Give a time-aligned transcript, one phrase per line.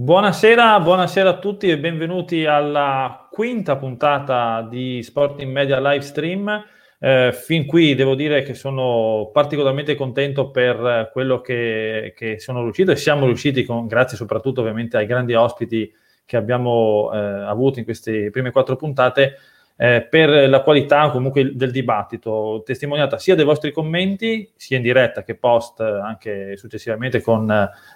[0.00, 6.64] Buonasera, buonasera a tutti e benvenuti alla quinta puntata di Sporting Media Live Stream.
[7.00, 12.92] Eh, fin qui devo dire che sono particolarmente contento per quello che, che sono riuscito
[12.92, 15.92] e siamo riusciti, con, grazie soprattutto ovviamente ai grandi ospiti
[16.24, 19.34] che abbiamo eh, avuto in queste prime quattro puntate,
[19.80, 25.22] eh, per la qualità comunque del dibattito, testimoniata sia dai vostri commenti, sia in diretta
[25.22, 27.48] che post, anche successivamente con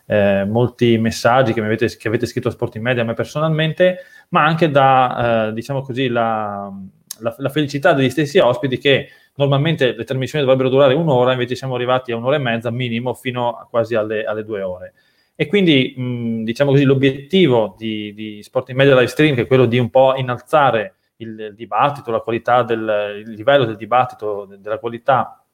[0.07, 3.99] eh, molti messaggi che, avete, che, avete, scritto a Sport in Media a me personalmente,
[4.29, 6.72] ma anche da, eh, diciamo così, la,
[7.18, 11.75] la, la, felicità degli stessi ospiti che normalmente le trasmissioni dovrebbero durare un'ora, invece siamo
[11.75, 14.94] arrivati a un'ora e mezza minimo fino a quasi alle, alle due ore.
[15.35, 19.46] E quindi, mh, diciamo così, l'obiettivo di, di Sport in Media Live Stream, che è
[19.49, 25.44] quello di un po' innalzare il dibattito, la qualità del livello del dibattito, della qualità,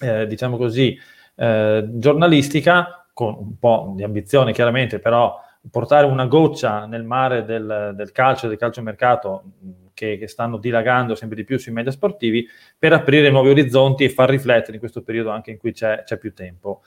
[0.00, 0.98] eh, diciamo così,
[1.36, 5.38] eh, giornalistica, con un po' di ambizione chiaramente, però
[5.70, 9.44] portare una goccia nel mare del, del calcio, del calciomercato
[9.94, 12.46] che, che stanno dilagando sempre di più sui media sportivi,
[12.78, 16.18] per aprire nuovi orizzonti e far riflettere in questo periodo anche in cui c'è, c'è
[16.18, 16.82] più tempo.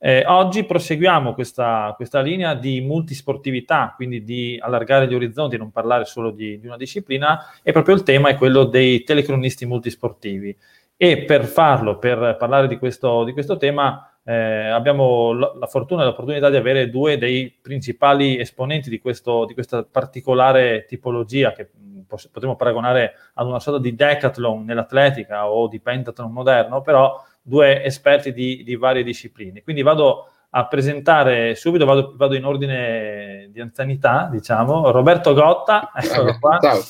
[0.00, 6.04] Eh, oggi proseguiamo questa, questa, linea di multisportività, quindi di allargare gli orizzonti, non parlare
[6.04, 10.56] solo di, di, una disciplina, e proprio il tema è quello dei telecronisti multisportivi.
[10.96, 16.02] E per farlo, per parlare di questo, di questo tema, eh, abbiamo la, la, fortuna
[16.02, 21.70] e l'opportunità di avere due dei principali esponenti di, questo, di questa particolare tipologia che
[22.06, 28.32] potremmo paragonare ad una sorta di decathlon nell'atletica o di pentathlon moderno, però due esperti
[28.32, 29.62] di, di varie discipline.
[29.62, 36.38] Quindi vado a presentare subito, vado, vado, in ordine di anzianità, diciamo, Roberto Gotta, eccolo
[36.38, 36.58] qua.
[36.60, 36.80] Ciao.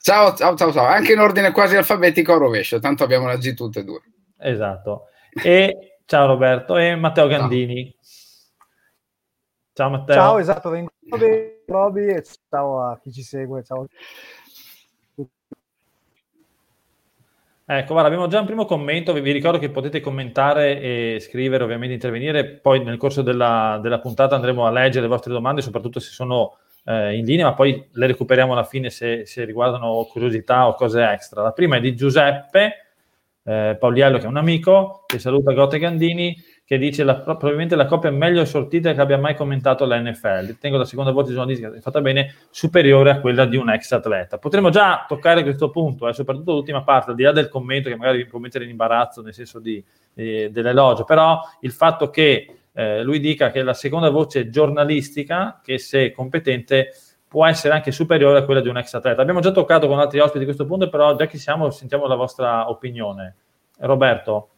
[0.00, 3.54] Ciao, ciao, ciao, ciao, anche in ordine quasi alfabetico a rovescio, tanto abbiamo la G
[3.54, 4.02] tutte e due.
[4.38, 5.06] Esatto.
[5.42, 7.96] E ciao Roberto, e Matteo Gandini.
[9.72, 10.14] Ciao, ciao Matteo.
[10.14, 10.90] Ciao, esatto, vengo
[11.66, 13.86] Roby e ciao a chi ci segue, ciao.
[17.66, 21.94] Ecco, guarda, abbiamo già un primo commento, vi, ricordo che potete commentare e scrivere, ovviamente
[21.94, 26.10] intervenire, poi nel corso della, della puntata andremo a leggere le vostre domande, soprattutto se
[26.10, 30.74] sono eh, in linea, ma poi le recuperiamo alla fine se, se, riguardano curiosità o
[30.74, 31.40] cose extra.
[31.40, 32.88] La prima è di Giuseppe
[33.42, 37.84] eh, Pauliello, che è un amico, che saluta Gotte Gandini, che dice la, probabilmente la
[37.84, 40.46] coppia meglio assortita che abbia mai commentato la NFL.
[40.46, 44.38] Ritengo la seconda voce giornalistica fatta bene superiore a quella di un ex atleta.
[44.38, 47.96] Potremmo già toccare questo punto, eh, soprattutto l'ultima parte, al di là del commento che
[47.96, 53.02] magari può mettere in imbarazzo nel senso di, eh, dell'elogio, però il fatto che eh,
[53.02, 56.94] lui dica che la seconda voce giornalistica, che se competente,
[57.28, 59.20] può essere anche superiore a quella di un ex atleta.
[59.20, 62.70] Abbiamo già toccato con altri ospiti questo punto, però già che siamo, sentiamo la vostra
[62.70, 63.34] opinione.
[63.80, 64.50] Roberto.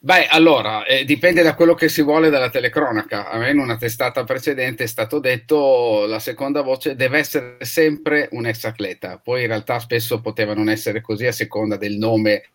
[0.00, 3.28] Beh, allora, eh, dipende da quello che si vuole dalla telecronaca.
[3.28, 8.28] A me in una testata precedente è stato detto la seconda voce deve essere sempre
[8.30, 9.18] un ex atleta.
[9.18, 12.50] Poi in realtà spesso poteva non essere così a seconda del nome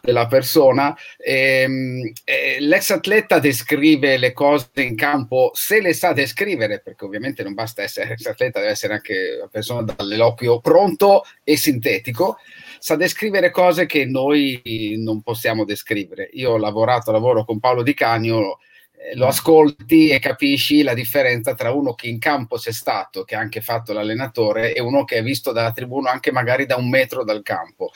[0.00, 0.92] della persona.
[1.16, 7.04] E, ehm, e, l'ex atleta descrive le cose in campo se le sa descrivere, perché
[7.04, 12.38] ovviamente non basta essere ex atleta, deve essere anche una persona dall'eloquio pronto e sintetico
[12.78, 16.28] sa descrivere cose che noi non possiamo descrivere.
[16.32, 18.58] Io ho lavorato, lavoro con Paolo Di Canio,
[19.00, 23.36] eh, lo ascolti e capisci la differenza tra uno che in campo c'è stato, che
[23.36, 26.88] ha anche fatto l'allenatore, e uno che è visto dalla tribuna anche magari da un
[26.88, 27.92] metro dal campo.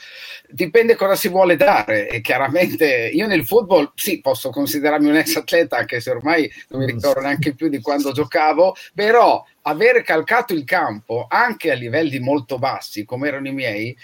[0.47, 5.35] Dipende cosa si vuole dare e chiaramente io nel football sì, posso considerarmi un ex
[5.35, 10.53] atleta, anche se ormai non mi ricordo neanche più di quando giocavo, però avere calcato
[10.53, 13.97] il campo anche a livelli molto bassi, come erano i miei,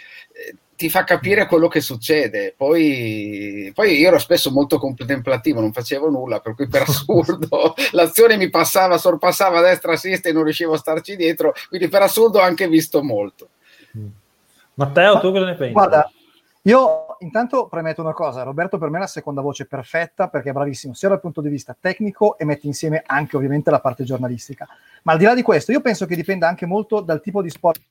[0.79, 2.53] ti fa capire quello che succede.
[2.55, 8.37] Poi, poi, io ero spesso molto contemplativo, non facevo nulla, per cui per assurdo l'azione
[8.37, 12.03] mi passava, sorpassava a destra a sinistra e non riuscivo a starci dietro, quindi per
[12.03, 13.49] assurdo ho anche visto molto.
[14.75, 15.73] Matteo, tu cosa ne pensi?
[15.73, 16.09] Guarda,
[16.61, 20.53] io intanto premetto una cosa, Roberto per me è la seconda voce perfetta perché è
[20.53, 24.65] bravissimo sia dal punto di vista tecnico e mette insieme anche ovviamente la parte giornalistica.
[25.03, 27.49] Ma al di là di questo, io penso che dipenda anche molto dal tipo di
[27.49, 27.81] sport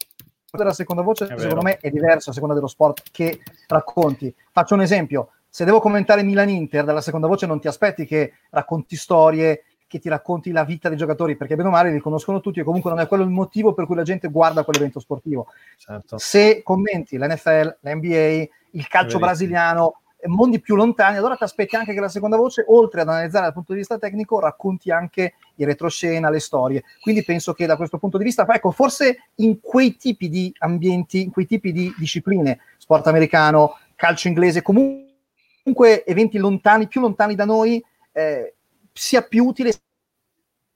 [0.57, 4.35] della seconda voce è secondo me è diverso a seconda dello sport che racconti.
[4.51, 8.97] Faccio un esempio, se devo commentare Milan-Inter dalla seconda voce non ti aspetti che racconti
[8.97, 12.61] storie, che ti racconti la vita dei giocatori, perché bene o male li conoscono tutti
[12.61, 15.49] e comunque non è quello il motivo per cui la gente guarda quell'evento sportivo.
[15.77, 16.19] Certo.
[16.19, 22.01] Se commenti l'NFL, l'NBA, il calcio brasiliano, mondi più lontani, allora ti aspetti anche che
[22.01, 26.31] la seconda voce, oltre ad analizzare dal punto di vista tecnico, racconti anche il retroscena,
[26.31, 26.83] le storie.
[27.01, 31.23] Quindi penso che da questo punto di vista, ecco, forse in quei tipi di ambienti,
[31.23, 37.45] in quei tipi di discipline, sport americano, calcio inglese, comunque eventi lontani, più lontani da
[37.45, 37.83] noi,
[38.13, 38.55] eh,
[38.93, 39.73] sia più utile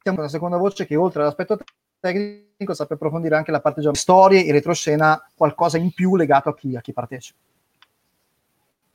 [0.04, 1.58] una seconda voce che oltre all'aspetto
[2.00, 6.54] tecnico sappia approfondire anche la parte di storie, in retroscena, qualcosa in più legato a
[6.54, 7.38] chi, a chi partecipa.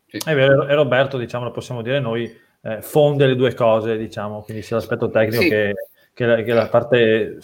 [0.07, 0.19] Sì.
[0.25, 4.77] E Roberto, diciamo, lo possiamo dire noi, eh, fonde le due cose, diciamo, quindi sia
[4.77, 5.49] l'aspetto tecnico sì.
[5.49, 5.73] che,
[6.13, 7.37] che, la, che, la, parte...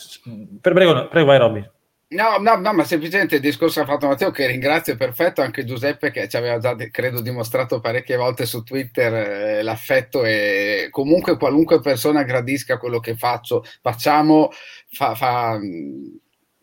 [0.62, 1.70] Prego, prego vai Robby.
[2.14, 6.12] No, no, no, ma semplicemente il discorso ha fatto Matteo, che ringrazio perfetto, anche Giuseppe
[6.12, 11.80] che ci aveva già, credo, dimostrato parecchie volte su Twitter eh, l'affetto e comunque qualunque
[11.80, 14.52] persona gradisca quello che faccio, facciamo,
[14.92, 15.60] fa, fa,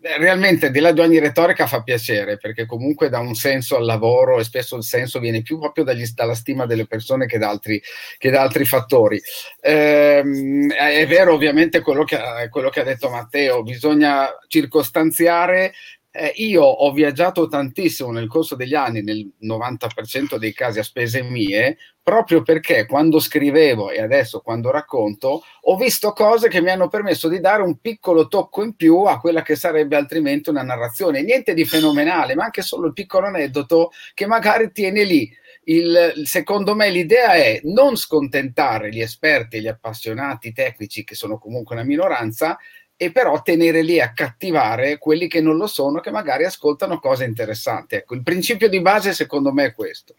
[0.01, 4.39] realmente di là di ogni retorica fa piacere perché comunque dà un senso al lavoro
[4.39, 7.81] e spesso il senso viene più proprio dagli, dalla stima delle persone che da altri,
[8.17, 9.21] che da altri fattori.
[9.61, 12.19] Ehm, è vero ovviamente quello che,
[12.49, 15.73] quello che ha detto Matteo, bisogna circostanziare
[16.13, 21.23] eh, io ho viaggiato tantissimo nel corso degli anni, nel 90% dei casi a spese
[21.23, 26.89] mie, proprio perché quando scrivevo e adesso quando racconto, ho visto cose che mi hanno
[26.89, 31.23] permesso di dare un piccolo tocco in più a quella che sarebbe altrimenti una narrazione.
[31.23, 35.31] Niente di fenomenale, ma anche solo il piccolo aneddoto che magari tiene lì.
[35.65, 41.77] Il, secondo me l'idea è non scontentare gli esperti gli appassionati tecnici, che sono comunque
[41.77, 42.59] una minoranza,
[43.03, 47.25] e però tenere lì a cattivare quelli che non lo sono, che magari ascoltano cose
[47.25, 47.95] interessanti.
[47.95, 50.15] Ecco, il principio di base secondo me è questo.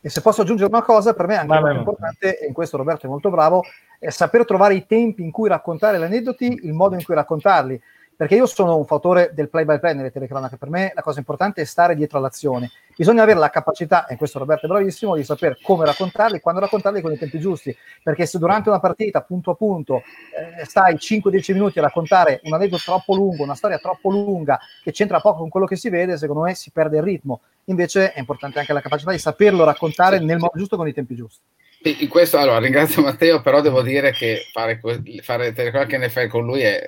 [0.00, 3.04] E se posso aggiungere una cosa, per me anche molto importante, e in questo Roberto
[3.04, 3.64] è molto bravo,
[3.98, 7.78] è saper trovare i tempi in cui raccontare gli aneddoti, il modo in cui raccontarli
[8.16, 11.18] perché io sono un fautore del play by play nelle telecronache, per me la cosa
[11.18, 15.24] importante è stare dietro all'azione, bisogna avere la capacità, e questo Roberto è bravissimo, di
[15.24, 19.52] sapere come raccontarli, quando raccontarli con i tempi giusti, perché se durante una partita, punto
[19.52, 20.02] a punto,
[20.58, 24.92] eh, stai 5-10 minuti a raccontare un aneddoto troppo lungo, una storia troppo lunga, che
[24.92, 28.18] c'entra poco con quello che si vede, secondo me si perde il ritmo, invece è
[28.18, 31.40] importante anche la capacità di saperlo raccontare nel modo giusto con i tempi giusti.
[31.84, 34.80] In questo, allora, ringrazio Matteo, però devo dire che fare,
[35.20, 36.80] fare qualche NFL con lui è,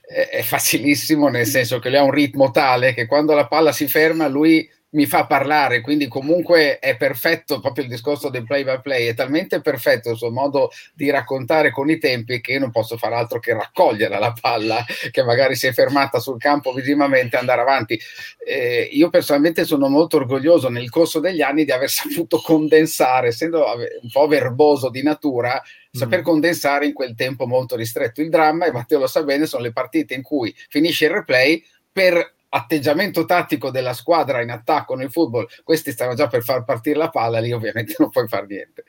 [0.00, 3.72] è, è, facilissimo, nel senso che lui ha un ritmo tale che quando la palla
[3.72, 8.62] si ferma lui mi fa parlare, quindi comunque è perfetto proprio il discorso del play
[8.62, 12.58] by play, è talmente perfetto il suo modo di raccontare con i tempi che io
[12.60, 16.72] non posso fare altro che raccogliere la palla che magari si è fermata sul campo
[16.72, 17.98] visivamente e andare avanti.
[18.46, 23.64] Eh, io personalmente sono molto orgoglioso nel corso degli anni di aver saputo condensare, essendo
[23.64, 26.24] un po' verboso di natura, saper mm.
[26.24, 28.20] condensare in quel tempo molto ristretto.
[28.20, 31.64] Il dramma, e Matteo lo sa bene, sono le partite in cui finisce il replay
[31.90, 36.98] per atteggiamento tattico della squadra in attacco nel football, questi stanno già per far partire
[36.98, 38.84] la palla, lì ovviamente non puoi fare niente.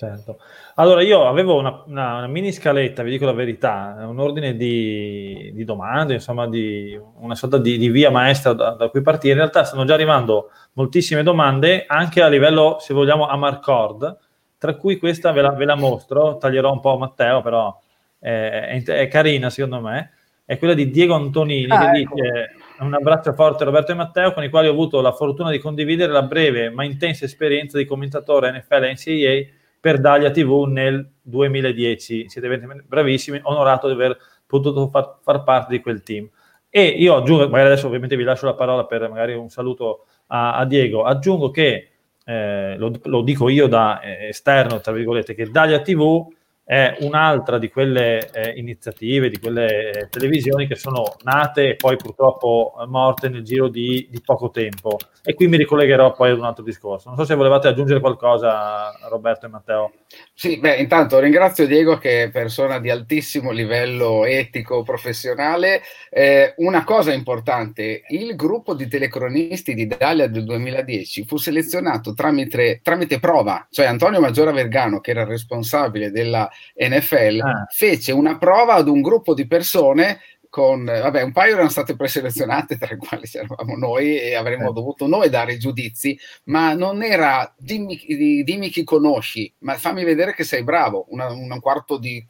[0.00, 0.38] Certo.
[0.76, 5.50] Allora, io avevo una, una, una, mini scaletta, vi dico la verità, un ordine di,
[5.52, 9.34] di domande, insomma, di una sorta di, di via maestra da, da, cui partire.
[9.34, 14.16] In realtà stanno già arrivando moltissime domande, anche a livello, se vogliamo, a Marcord,
[14.56, 17.78] tra cui questa ve la, ve la mostro, taglierò un po' Matteo, però
[18.18, 20.12] è, è, è carina secondo me,
[20.46, 22.14] è quella di Diego Antonini ah, che ecco.
[22.14, 22.54] dice
[22.84, 26.12] un abbraccio forte Roberto e Matteo, con i quali ho avuto la fortuna di condividere
[26.12, 32.28] la breve ma intensa esperienza di commentatore NFL e NCAA per Dalia TV nel 2010.
[32.28, 34.16] Siete bravissimi, onorato di aver
[34.46, 36.28] potuto far, far parte di quel team.
[36.68, 40.56] E io aggiungo, magari adesso ovviamente vi lascio la parola per magari un saluto a,
[40.56, 41.90] a Diego, aggiungo che,
[42.24, 46.26] eh, lo, lo, dico io da eh, esterno, tra virgolette, che Dalia TV
[46.70, 51.96] è un'altra di quelle eh, iniziative, di quelle eh, televisioni che sono nate e poi
[51.96, 54.96] purtroppo morte nel giro di, di, poco tempo.
[55.24, 57.08] E qui mi ricollegherò poi ad un altro discorso.
[57.08, 59.92] Non so se volevate aggiungere qualcosa, Roberto e Matteo.
[60.40, 65.82] Sì, beh, intanto ringrazio Diego che è persona di altissimo livello etico, professionale.
[66.08, 72.80] Eh, una cosa importante, il gruppo di telecronisti di Dalia del 2010 fu selezionato tramite,
[72.82, 77.66] tramite prova, cioè Antonio Maggiora Vergano, che era responsabile della NFL, ah.
[77.68, 80.20] fece una prova ad un gruppo di persone
[80.50, 84.72] con, vabbè, un paio erano state preselezionate, tra le quali c'eravamo noi e avremmo eh.
[84.72, 87.96] dovuto noi dare i giudizi, ma non era dimmi,
[88.44, 92.26] dimmi, chi conosci, ma fammi vedere che sei bravo, una, un, quarto di,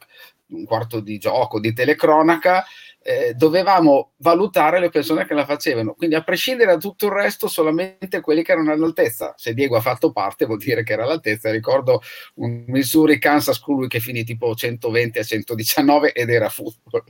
[0.49, 2.63] un quarto di gioco, di telecronaca,
[3.03, 5.95] eh, dovevamo valutare le persone che la facevano.
[5.95, 9.33] Quindi, a prescindere da tutto il resto, solamente quelli che erano all'altezza.
[9.35, 11.49] Se Diego ha fatto parte, vuol dire che era all'altezza.
[11.49, 12.01] Ricordo
[12.35, 17.03] un Missouri Kansas lui che finì tipo 120 a 119 ed era football.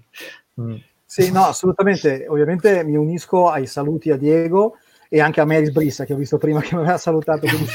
[0.62, 0.76] Mm.
[1.12, 2.26] Sì, no, assolutamente.
[2.30, 4.78] Ovviamente mi unisco ai saluti a Diego
[5.10, 7.48] e anche a Mary Brissa che ho visto prima che mi aveva salutato.
[7.48, 7.68] Quindi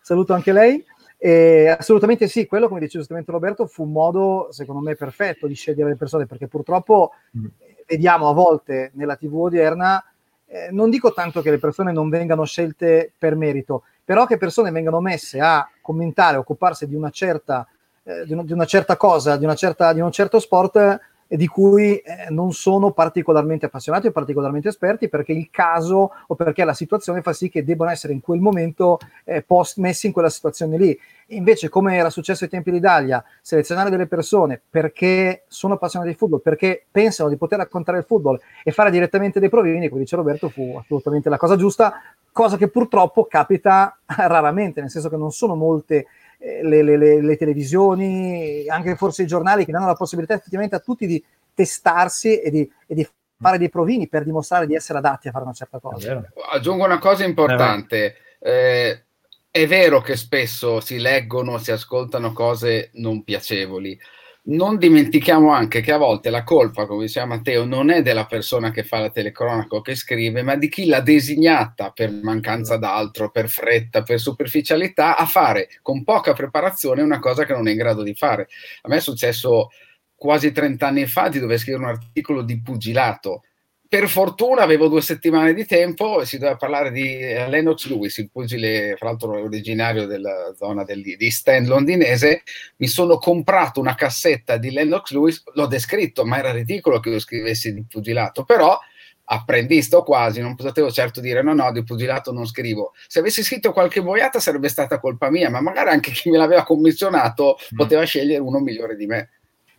[0.00, 0.82] saluto anche lei.
[1.18, 5.52] E assolutamente sì, quello come dice giustamente Roberto fu un modo secondo me perfetto di
[5.52, 7.44] scegliere le persone perché purtroppo mm.
[7.86, 10.02] vediamo a volte nella TV odierna,
[10.46, 14.70] eh, non dico tanto che le persone non vengano scelte per merito, però che persone
[14.70, 17.68] vengano messe a commentare, occuparsi di una certa,
[18.02, 21.00] eh, di, una, di una certa cosa, di, una certa, di un certo sport
[21.36, 26.64] di cui eh, non sono particolarmente appassionati o particolarmente esperti perché il caso o perché
[26.64, 30.28] la situazione fa sì che debbano essere in quel momento eh, post messi in quella
[30.28, 30.98] situazione lì.
[31.32, 36.40] Invece, come era successo ai tempi d'Italia, selezionare delle persone perché sono appassionati di football,
[36.40, 40.48] perché pensano di poter raccontare il football e fare direttamente dei provini, come dice Roberto,
[40.48, 41.94] fu assolutamente la cosa giusta,
[42.32, 46.06] cosa che purtroppo capita raramente, nel senso che non sono molte
[46.40, 50.80] le, le, le, le, televisioni, anche forse i giornali che danno la possibilità effettivamente a
[50.80, 53.06] tutti di testarsi e di, e di
[53.38, 56.22] fare dei provini per dimostrare di essere adatti a fare una certa cosa.
[56.52, 58.16] Aggiungo una cosa importante.
[58.38, 59.02] Eh,
[59.50, 63.98] è vero che spesso si leggono, si ascoltano cose non piacevoli,
[64.44, 68.70] non dimentichiamo anche che a volte la colpa, come diceva Matteo, non è della persona
[68.70, 73.30] che fa la telecronaca o che scrive, ma di chi l'ha designata per mancanza d'altro,
[73.30, 77.76] per fretta, per superficialità, a fare con poca preparazione una cosa che non è in
[77.76, 78.48] grado di fare.
[78.82, 79.68] A me è successo
[80.14, 83.42] quasi 30 anni fa di dover scrivere un articolo di pugilato
[83.90, 88.18] per fortuna avevo due settimane di tempo e si doveva parlare di eh, Lennox Lewis,
[88.18, 92.44] il pugile, fra l'altro originario della zona del, di Stand londinese.
[92.76, 97.18] Mi sono comprato una cassetta di Lennox Lewis, l'ho descritto, ma era ridicolo che io
[97.18, 98.78] scrivessi di pugilato, però
[99.24, 102.92] apprendista o quasi, non potevo certo dire no, no, di pugilato non scrivo.
[103.08, 106.62] Se avessi scritto qualche boiata sarebbe stata colpa mia, ma magari anche chi me l'aveva
[106.62, 107.76] commissionato mm.
[107.76, 109.30] poteva scegliere uno migliore di me.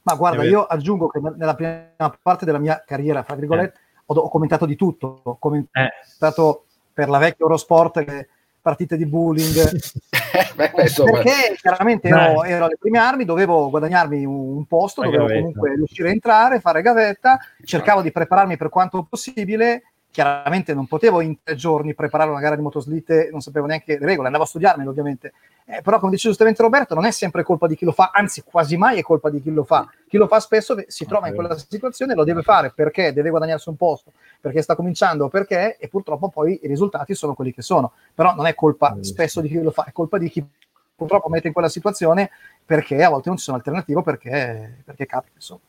[0.01, 4.13] Ma guarda, io aggiungo che nella prima parte della mia carriera, fra virgolette, eh ho,
[4.13, 6.79] ho commentato di tutto, ho commentato eh.
[6.93, 8.27] per la vecchia Eurosport le
[8.62, 9.53] partite di bullying,
[10.55, 16.10] Beh, perché chiaramente ero, ero, alle prime armi, dovevo guadagnarmi un posto, dovevo comunque riuscire
[16.10, 21.56] a entrare, fare gavetta, cercavo di prepararmi per quanto possibile chiaramente non potevo in tre
[21.56, 25.34] giorni preparare una gara di motoslitte, non sapevo neanche le regole, andavo a studiarmelo ovviamente.
[25.65, 28.44] Eh, però come dice giustamente Roberto, non è sempre colpa di chi lo fa, anzi
[28.44, 29.89] quasi mai è colpa di chi lo fa.
[30.08, 33.70] Chi lo fa spesso si trova in quella situazione, lo deve fare perché deve guadagnarsi
[33.70, 37.94] un posto, perché sta cominciando, perché e purtroppo poi i risultati sono quelli che sono.
[38.13, 40.46] Però non è colpa spesso di chi lo fa, è colpa di chi
[40.94, 42.30] purtroppo mette in quella situazione
[42.65, 45.62] perché a volte non ci sono alternative perché, perché capita insomma.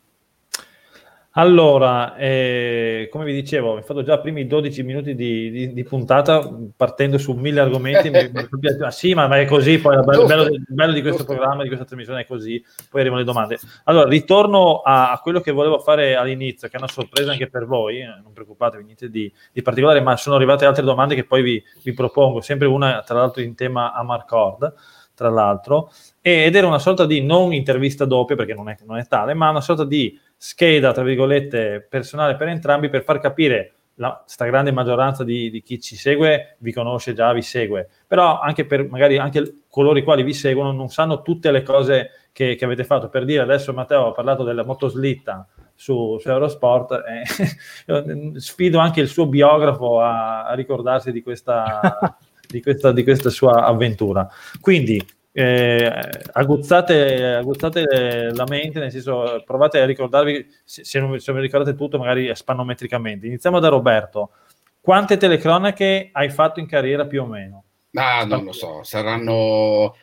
[1.34, 5.82] Allora, eh, come vi dicevo, ho fatto già i primi 12 minuti di, di, di
[5.82, 6.46] puntata
[6.76, 8.10] partendo su mille argomenti.
[8.10, 8.48] mi, mi,
[8.82, 11.68] ah, sì, ma, ma, è così, poi il bello, bello, bello, di questo programma, di
[11.68, 13.58] questa trasmissione è così, poi arrivano le domande.
[13.84, 17.64] Allora, ritorno a, a, quello che volevo fare all'inizio, che è una sorpresa anche per
[17.64, 21.40] voi, eh, non preoccupatevi, niente di, di, particolare, ma sono arrivate altre domande che poi
[21.40, 24.74] vi, vi propongo, sempre una tra l'altro in tema a Marcord,
[25.22, 29.06] tra l'altro, ed era una sorta di non intervista doppia, perché non è, non è
[29.06, 34.22] tale, ma una sorta di scheda, tra virgolette, personale per entrambi per far capire la
[34.26, 38.88] stragrande maggioranza di, di, chi ci segue vi conosce già, vi segue, però anche per
[38.88, 42.84] magari anche coloro i quali vi seguono non sanno tutte le cose che, che avete
[42.84, 43.08] fatto.
[43.08, 49.08] Per dire, adesso Matteo ha parlato della motoslitta su, su Eurosport, eh, sfido anche il
[49.08, 51.80] suo biografo a, a ricordarsi di questa,
[52.52, 54.28] di, questa, di questa sua avventura.
[54.60, 55.90] Quindi eh,
[56.32, 61.74] aguzzate, aguzzate, la mente, nel senso provate a ricordarvi, se, se, non, se vi ricordate
[61.74, 63.26] tutto, magari spannometricamente.
[63.26, 64.32] Iniziamo da Roberto.
[64.80, 67.64] Quante telecronache hai fatto in carriera più o meno?
[67.94, 69.94] Ah, non lo so, saranno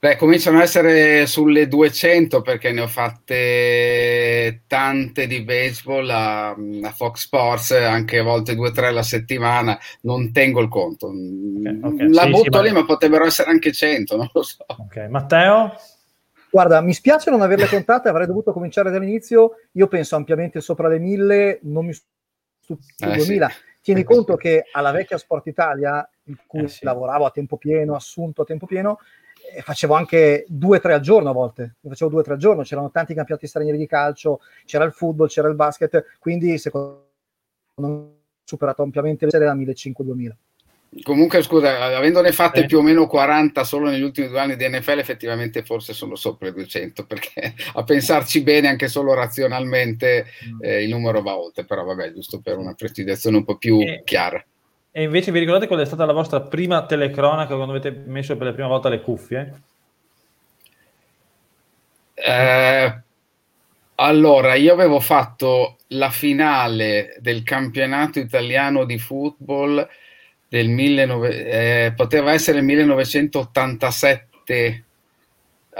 [0.00, 6.92] Beh, cominciano a essere sulle 200 perché ne ho fatte tante di baseball a, a
[6.92, 11.08] Fox Sports, anche a volte due o tre alla settimana, non tengo il conto.
[11.08, 12.12] Okay, okay.
[12.12, 12.80] La sì, butto sì, lì, ma...
[12.80, 14.64] ma potrebbero essere anche 100, non lo so.
[14.68, 15.74] Ok, Matteo?
[16.48, 19.56] Guarda, mi spiace non averle contate, avrei dovuto cominciare dall'inizio.
[19.72, 23.48] Io penso ampiamente sopra le 1000, non mi su eh, 2000.
[23.48, 23.56] Sì.
[23.80, 28.42] Tieni conto che alla vecchia Sport Italia, in cui eh, lavoravo a tempo pieno, assunto
[28.42, 29.00] a tempo pieno,
[29.62, 32.62] facevo anche due o tre al giorno a volte, facevo due o tre al giorno,
[32.62, 37.06] c'erano tanti campionati stranieri di calcio, c'era il football, c'era il basket, quindi secondo
[37.76, 38.12] me ho
[38.44, 40.32] superato ampiamente le serie da 1500-2000.
[41.02, 42.66] Comunque, scusa, avendone fatte eh.
[42.66, 46.48] più o meno 40 solo negli ultimi due anni di NFL, effettivamente forse sono sopra
[46.48, 50.58] i 200, perché a pensarci bene, anche solo razionalmente, mm.
[50.62, 54.02] eh, il numero va oltre, però vabbè, giusto per una precisazione un po' più eh.
[54.04, 54.42] chiara.
[54.98, 58.48] E invece vi ricordate qual è stata la vostra prima telecronaca quando avete messo per
[58.48, 59.62] la prima volta le cuffie?
[62.14, 63.02] Eh,
[63.94, 69.88] allora, io avevo fatto la finale del campionato italiano di football
[70.48, 74.84] del 19, eh, poteva essere il 1987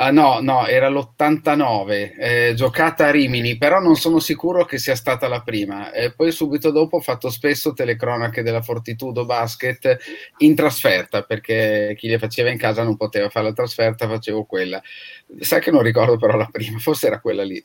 [0.01, 4.95] Ah, no, no, era l'89, eh, giocata a Rimini, però non sono sicuro che sia
[4.95, 5.91] stata la prima.
[5.91, 9.99] E poi subito dopo ho fatto spesso telecronache della Fortitudo Basket
[10.37, 14.81] in trasferta, perché chi le faceva in casa non poteva fare la trasferta, facevo quella.
[15.41, 17.65] Sai che non ricordo però la prima, forse era quella lì.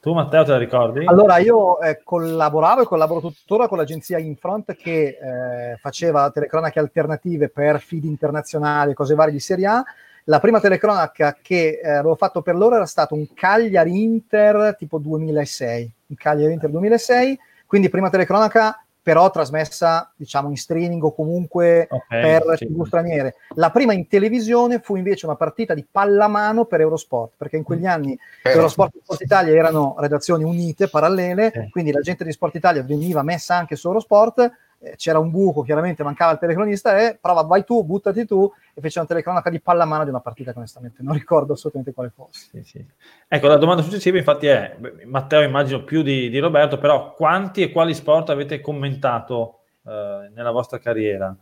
[0.00, 1.04] Tu Matteo te la ricordi?
[1.06, 7.48] Allora io eh, collaboravo e collaboro tuttora con l'agenzia Infront che eh, faceva telecronache alternative
[7.48, 9.84] per feed internazionali e cose varie di Serie A.
[10.28, 14.98] La prima telecronaca che eh, avevo fatto per loro era stato un Cagliari Inter tipo
[14.98, 21.88] 2006, un Cagliari Inter 2006, quindi prima telecronaca però trasmessa diciamo in streaming o comunque
[21.88, 22.66] okay, per sì.
[22.66, 23.36] tv straniere.
[23.54, 27.86] La prima in televisione fu invece una partita di pallamano per Eurosport, perché in quegli
[27.86, 28.50] anni eh.
[28.50, 31.70] Eurosport e Sport Italia erano redazioni unite, parallele, eh.
[31.70, 35.62] quindi la gente di Sport Italia veniva messa anche su Eurosport eh, c'era un buco,
[35.62, 39.60] chiaramente mancava il telecronista e prova, vai tu, buttati tu e fece una telecronaca di
[39.60, 42.48] pallamano di una partita che onestamente non ricordo assolutamente quale fosse.
[42.52, 42.86] Sì, sì.
[43.26, 47.70] Ecco, la domanda successiva infatti è, Matteo immagino più di, di Roberto, però quanti e
[47.70, 51.34] quali sport avete commentato eh, nella vostra carriera?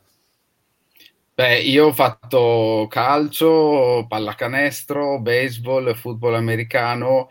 [1.35, 7.29] Beh, io ho fatto calcio, pallacanestro, baseball, football americano,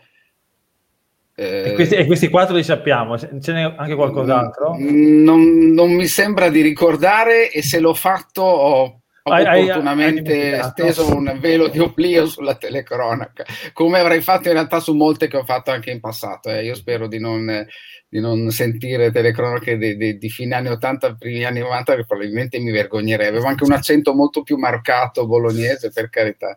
[1.38, 4.74] e, questi, e, questi, quattro li sappiamo, ce n'è anche qualcos'altro?
[4.78, 10.70] Non, non, mi sembra di ricordare e se l'ho fatto ho, ho hai, opportunamente hai
[10.70, 15.36] steso un velo di oblio sulla telecronaca, come avrei fatto in realtà su molte che
[15.36, 16.48] ho fatto anche in passato.
[16.48, 16.64] Eh.
[16.64, 17.66] Io spero di non,
[18.08, 22.58] di non sentire telecronache di, di, di, fine anni 80, primi anni 90, che probabilmente
[22.60, 23.26] mi vergognerei.
[23.26, 26.56] Avevo anche un accento molto più marcato bolognese, per carità.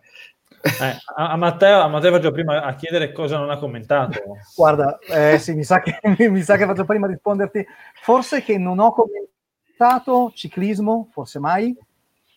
[0.62, 4.20] Eh, a, Matteo, a Matteo faccio prima a chiedere cosa non ha commentato.
[4.56, 6.00] Guarda, eh, sì, mi sa, che,
[6.30, 7.66] mi sa che faccio prima risponderti.
[8.02, 11.76] Forse che non ho commentato ciclismo, forse mai.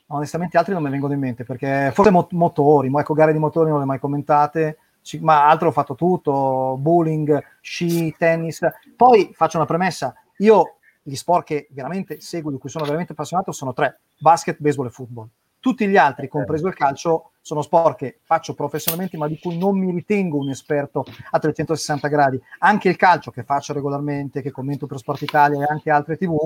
[0.08, 3.70] Onestamente altri non mi vengono in mente, perché forse mo- motori, ecco, gare di motori
[3.70, 8.60] non le ho mai commentate, c- ma altro ho fatto tutto, bowling, sci, tennis.
[8.94, 13.52] Poi faccio una premessa, io gli sport che veramente seguo, di cui sono veramente appassionato,
[13.52, 15.28] sono tre, basket, baseball e football
[15.62, 19.78] tutti gli altri, compreso il calcio, sono sport che faccio professionalmente, ma di cui non
[19.78, 22.42] mi ritengo un esperto a 360 gradi.
[22.58, 26.36] Anche il calcio che faccio regolarmente, che commento per Sport Italia e anche altre TV,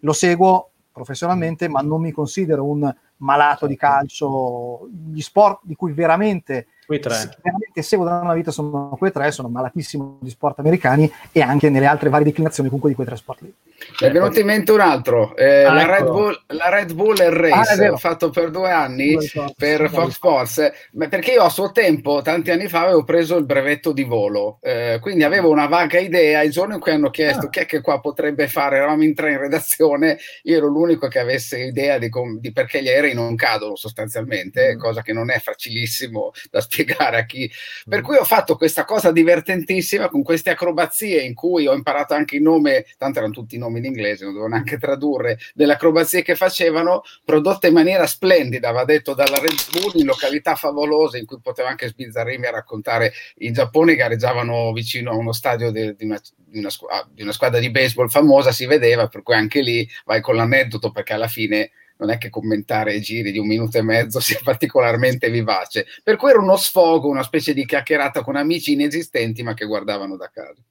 [0.00, 4.88] lo seguo professionalmente, ma non mi considero un malato di calcio.
[4.90, 7.36] Gli sport di cui veramente Quei tre.
[7.42, 11.70] Veramente seguo da una vita sono quei tre, sono malatissimo di sport americani e anche
[11.70, 13.54] nelle altre varie declinazioni comunque di quei tre sport lì.
[14.00, 16.12] Mi è venuto in mente un altro, eh, ah, la, Red ecco.
[16.12, 19.16] Bull, la, Red Bull, Air Race, ah, fatto per due anni
[19.56, 20.72] per Fox Sports,
[21.08, 24.98] perché io a suo tempo, tanti anni fa, avevo preso il brevetto di volo, eh,
[25.00, 27.50] quindi avevo una vaga idea, il giorno in cui hanno chiesto ah.
[27.50, 31.18] chi è che qua potrebbe fare, eravamo in tre in redazione, io ero l'unico che
[31.18, 34.78] avesse idea di, com- di perché gli aerei non cadono sostanzialmente, mm.
[34.78, 37.50] cosa che non è facilissimo da spiegare spiegare a chi.
[37.88, 38.02] Per mm.
[38.02, 42.42] cui ho fatto questa cosa divertentissima con queste acrobazie in cui ho imparato anche il
[42.42, 46.34] nome, tanto erano tutti i nomi in inglese, non dovevo neanche tradurre, delle acrobazie che
[46.34, 51.38] facevano, prodotte in maniera splendida, va detto dalla Red Bull, in località favolose in cui
[51.40, 53.12] potevo anche sbizzarrirmi a raccontare.
[53.38, 56.70] In Giappone gareggiavano vicino a uno stadio di, di, una, di, una,
[57.12, 60.90] di una squadra di baseball famosa, si vedeva, per cui anche lì vai con l'aneddoto
[60.90, 65.30] perché alla fine non è che commentare giri di un minuto e mezzo sia particolarmente
[65.30, 65.86] vivace.
[66.02, 70.16] Per cui era uno sfogo, una specie di chiacchierata con amici inesistenti ma che guardavano
[70.16, 70.62] da casa.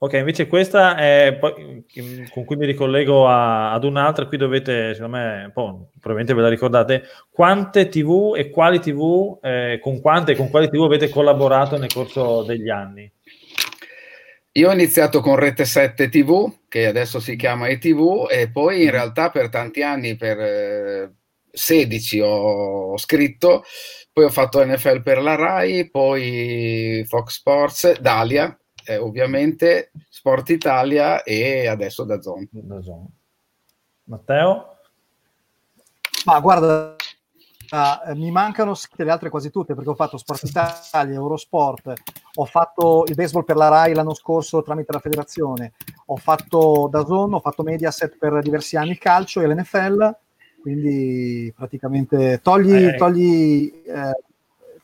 [0.00, 5.50] Ok, invece questa è con cui mi ricollego a, ad un'altra, qui dovete, secondo me,
[5.52, 10.68] probabilmente ve la ricordate, quante TV e quali TV, eh, con quante e con quali
[10.68, 13.10] TV avete collaborato nel corso degli anni?
[14.52, 18.90] Io ho iniziato con Rete 7 TV, che adesso si chiama ETV, e poi in
[18.90, 21.12] realtà per tanti anni, per eh,
[21.50, 23.62] 16 ho, ho scritto,
[24.12, 31.22] poi ho fatto NFL per la RAI, poi Fox Sports, Dalia, eh, ovviamente, Sport Italia
[31.22, 32.48] e adesso da Zone.
[34.04, 34.78] Matteo?
[36.24, 36.96] Ma guarda,
[37.70, 41.92] Uh, mi mancano le altre quasi tutte perché ho fatto Sport Italia, Eurosport,
[42.34, 45.72] ho fatto il baseball per la RAI l'anno scorso tramite la federazione,
[46.06, 50.16] ho fatto da Zone, ho fatto Mediaset per diversi anni il calcio e l'NFL,
[50.62, 52.94] quindi praticamente togli, eh.
[52.94, 54.22] togli, eh,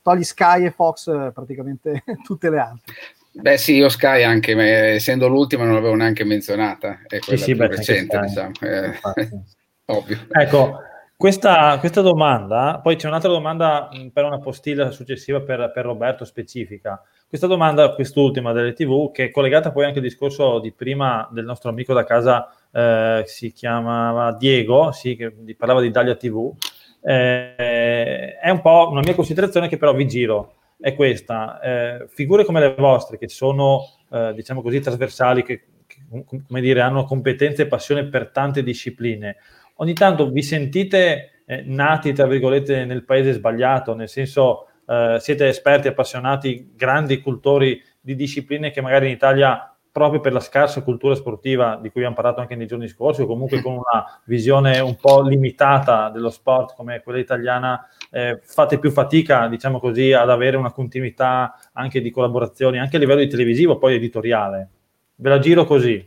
[0.03, 2.95] togli Sky e Fox eh, praticamente tutte le altre.
[3.33, 7.45] Beh sì, io Sky anche, ma essendo l'ultima non l'avevo neanche menzionata, è quella sì,
[7.45, 8.53] sì, più beh, recente, diciamo.
[8.61, 8.93] Eh,
[9.87, 10.27] ovvio.
[10.31, 10.79] Ecco,
[11.17, 17.01] questa, questa, domanda, poi c'è un'altra domanda per una postilla successiva per, per, Roberto specifica.
[17.29, 21.45] Questa domanda, quest'ultima delle TV, che è collegata poi anche al discorso di prima del
[21.45, 26.53] nostro amico da casa, eh, si chiamava Diego, sì, che parlava di Italia TV,
[27.01, 31.61] eh, è un po' una mia considerazione che però vi giro, è questa.
[31.61, 35.99] Eh, figure come le vostre, che sono, eh, diciamo così, trasversali, che, che
[36.47, 39.37] come dire, hanno competenze e passione per tante discipline,
[39.75, 45.49] ogni tanto vi sentite eh, nati, tra virgolette, nel paese sbagliato, nel senso eh, siete
[45.49, 51.15] esperti, appassionati, grandi cultori di discipline che magari in Italia proprio per la scarsa cultura
[51.15, 54.97] sportiva di cui abbiamo parlato anche nei giorni scorsi, o comunque con una visione un
[54.97, 60.57] po' limitata dello sport come quella italiana, eh, fate più fatica, diciamo così, ad avere
[60.57, 64.69] una continuità anche di collaborazioni, anche a livello di televisivo, poi editoriale.
[65.15, 66.05] Ve la giro così.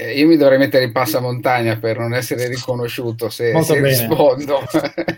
[0.00, 4.62] Eh, io mi dovrei mettere in passamontagna per non essere riconosciuto se, se rispondo.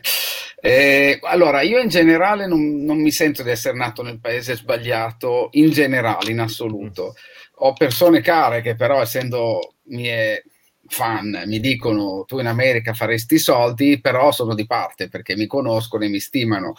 [0.60, 5.50] eh, allora, io in generale non, non, mi sento di essere nato nel paese sbagliato,
[5.52, 7.14] in generale, in assoluto.
[7.58, 10.46] Ho persone care che però, essendo mie
[10.88, 16.02] fan, mi dicono tu in America faresti soldi, però sono di parte perché mi conoscono
[16.02, 16.74] e mi stimano.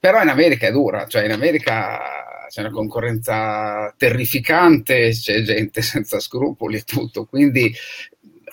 [0.00, 6.20] Però in America è dura, cioè in America c'è una concorrenza terrificante, c'è gente senza
[6.20, 7.24] scrupoli e tutto.
[7.24, 7.72] Quindi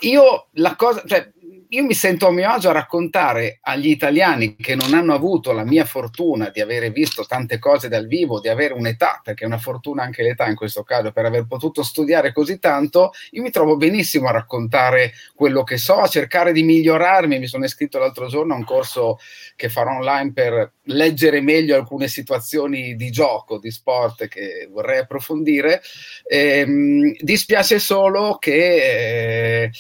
[0.02, 1.32] io la cosa, cioè,
[1.74, 5.64] io mi sento a mio agio a raccontare agli italiani che non hanno avuto la
[5.64, 9.58] mia fortuna di avere visto tante cose dal vivo, di avere un'età, perché è una
[9.58, 13.76] fortuna anche l'età in questo caso, per aver potuto studiare così tanto, io mi trovo
[13.76, 17.40] benissimo a raccontare quello che so, a cercare di migliorarmi.
[17.40, 19.18] Mi sono iscritto l'altro giorno a un corso
[19.56, 25.82] che farò online per leggere meglio alcune situazioni di gioco, di sport che vorrei approfondire.
[26.28, 29.64] Ehm, dispiace solo che...
[29.64, 29.72] Eh,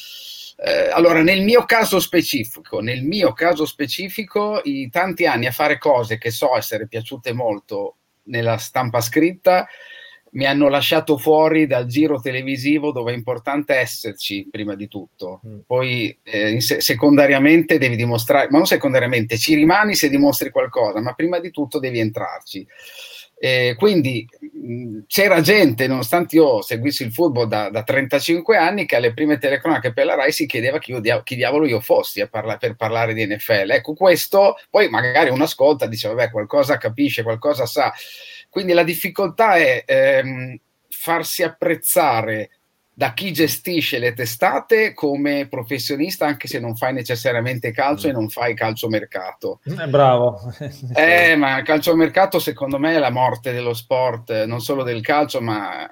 [0.65, 5.77] eh, allora, nel mio caso specifico, nel mio caso specifico, i tanti anni a fare
[5.77, 7.97] cose che so essere piaciute molto
[8.27, 9.67] nella stampa scritta
[10.31, 15.41] mi hanno lasciato fuori dal giro televisivo dove è importante esserci prima di tutto.
[15.45, 15.59] Mm.
[15.67, 21.13] Poi eh, se- secondariamente devi dimostrare, ma non secondariamente, ci rimani se dimostri qualcosa, ma
[21.13, 22.65] prima di tutto devi entrarci.
[23.35, 28.95] Eh, quindi mh, c'era gente, nonostante io seguissi il football da, da, 35 anni, che
[28.95, 32.57] alle prime telecronache per la RAI si chiedeva chi, dia- chi diavolo io fossi parla-
[32.57, 33.71] per parlare di NFL.
[33.71, 37.93] Ecco, questo poi magari uno ascolta, dice vabbè, qualcosa capisce, qualcosa sa.
[38.49, 42.49] Quindi la difficoltà è ehm, farsi apprezzare
[42.95, 48.29] da chi gestisce le testate come professionista, anche se non fai necessariamente calcio e non
[48.29, 49.59] fai calciomercato.
[49.63, 50.39] Eh, bravo.
[50.93, 55.41] eh, ma il calciomercato secondo me è la morte dello sport, non solo del calcio,
[55.41, 55.89] ma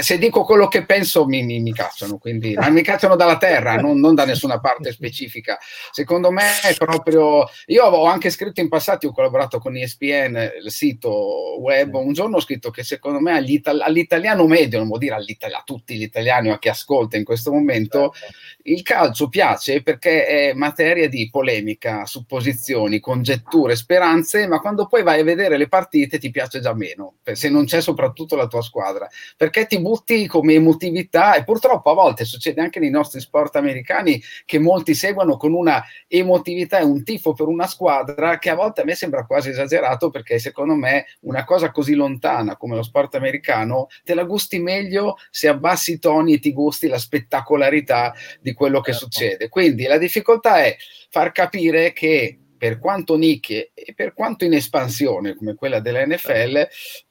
[0.00, 3.76] se dico quello che penso mi, mi, mi cacciano, quindi ma mi cacciano dalla terra,
[3.76, 5.58] non, non, da nessuna parte specifica.
[5.90, 7.48] Secondo me è proprio...
[7.66, 12.36] Io ho anche scritto in passato, ho collaborato con ESPN, il sito web, un giorno
[12.36, 16.54] ho scritto che secondo me all'italiano medio, non vuol dire a tutti gli italiani o
[16.54, 18.34] a chi ascolta in questo momento, certo.
[18.66, 25.20] Il calcio piace perché è materia di polemica, supposizioni, congetture, speranze, ma quando poi vai
[25.20, 29.08] a vedere le partite ti piace già meno, se non c'è soprattutto la tua squadra,
[29.36, 34.20] perché ti butti come emotività e purtroppo a volte succede anche nei nostri sport americani
[34.44, 38.80] che molti seguono con una emotività e un tifo per una squadra che a volte
[38.80, 43.14] a me sembra quasi esagerato perché secondo me una cosa così lontana come lo sport
[43.14, 48.54] americano te la gusti meglio se abbassi i toni e ti gusti la spettacolarità di
[48.56, 49.06] quello che certo.
[49.06, 49.48] succede.
[49.48, 50.76] Quindi la difficoltà è
[51.10, 56.66] far capire che per quanto nicchie e per quanto in espansione come quella della NFL,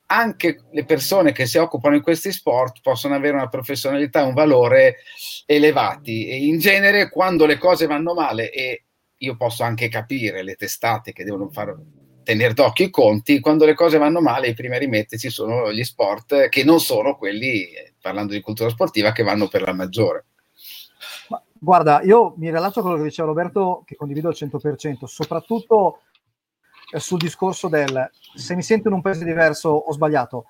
[0.07, 4.33] anche le persone che si occupano di questi sport possono avere una professionalità e un
[4.33, 4.97] valore
[5.45, 8.83] elevati e in genere quando le cose vanno male e
[9.17, 11.75] io posso anche capire le testate che devono far
[12.23, 15.83] tenere d'occhio i conti, quando le cose vanno male i primi a rimetterci sono gli
[15.83, 17.69] sport che non sono quelli,
[18.01, 20.25] parlando di cultura sportiva, che vanno per la maggiore.
[21.65, 26.01] Guarda, io mi rilascio a quello che diceva Roberto, che condivido al 100%, soprattutto
[26.93, 30.45] eh, sul discorso del se mi sento in un paese diverso ho sbagliato.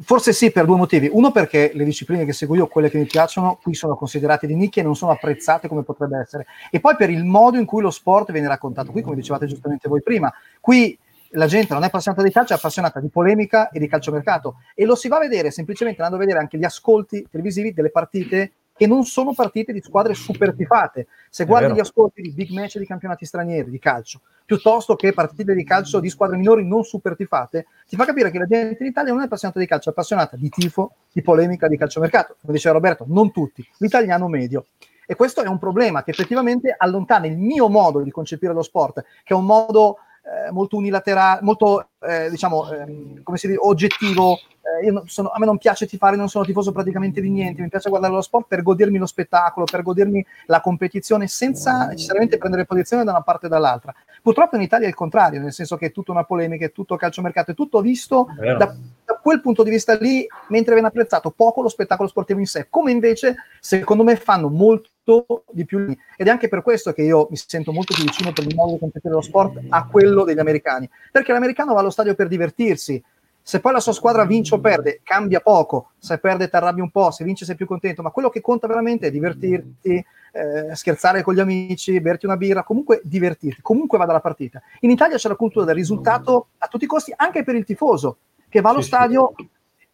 [0.00, 1.10] Forse sì, per due motivi.
[1.12, 4.54] Uno, perché le discipline che seguo io, quelle che mi piacciono, qui sono considerate di
[4.54, 6.46] nicchia e non sono apprezzate come potrebbe essere.
[6.70, 8.92] E poi per il modo in cui lo sport viene raccontato.
[8.92, 10.98] Qui, come dicevate giustamente voi prima, qui
[11.32, 14.60] la gente non è appassionata di calcio, è appassionata di polemica e di calciomercato.
[14.74, 17.90] E lo si va a vedere semplicemente andando a vedere anche gli ascolti televisivi delle
[17.90, 21.06] partite che non sono partite di squadre super tifate.
[21.30, 25.54] Se guardi gli ascolti di big match di campionati stranieri di calcio, piuttosto che partite
[25.54, 28.90] di calcio di squadre minori non super tifate, ti fa capire che la gente in
[28.90, 32.36] Italia non è appassionata di calcio, è appassionata di tifo, di polemica, di calciomercato.
[32.40, 34.66] Come diceva Roberto, non tutti, l'italiano medio.
[35.08, 39.04] E questo è un problema che effettivamente allontana il mio modo di concepire lo sport,
[39.22, 44.34] che è un modo eh, molto unilaterale, molto eh, diciamo, eh, come si dice, oggettivo.
[44.34, 47.88] Eh, sono, a me non piace tifare, non sono tifoso praticamente di niente, mi piace
[47.88, 53.04] guardare lo sport per godermi lo spettacolo, per godermi la competizione senza necessariamente prendere posizione
[53.04, 53.94] da una parte o dall'altra.
[54.26, 56.96] Purtroppo in Italia è il contrario, nel senso che è tutta una polemica, è tutto
[56.96, 61.62] calciomercato, è tutto visto da, da quel punto di vista lì, mentre viene apprezzato poco
[61.62, 65.78] lo spettacolo sportivo in sé, come invece secondo me fanno molto di più
[66.16, 68.72] ed è anche per questo che io mi sento molto più vicino per il modo
[68.72, 73.00] di competere lo sport a quello degli americani perché l'americano va allo stadio per divertirsi
[73.48, 75.90] Se poi la sua squadra vince o perde, cambia poco.
[75.98, 78.66] Se perde ti arrabbi un po', se vince sei più contento, ma quello che conta
[78.66, 84.12] veramente è divertirti, eh, scherzare con gli amici, berti una birra, comunque divertirti, comunque vada
[84.12, 84.60] la partita.
[84.80, 88.16] In Italia c'è la cultura del risultato a tutti i costi, anche per il tifoso,
[88.48, 89.48] che va allo sì, stadio sì.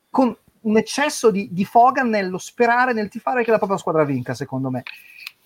[0.09, 4.33] con un eccesso di, di foga nello sperare, nel tifare che la propria squadra vinca,
[4.33, 4.83] secondo me.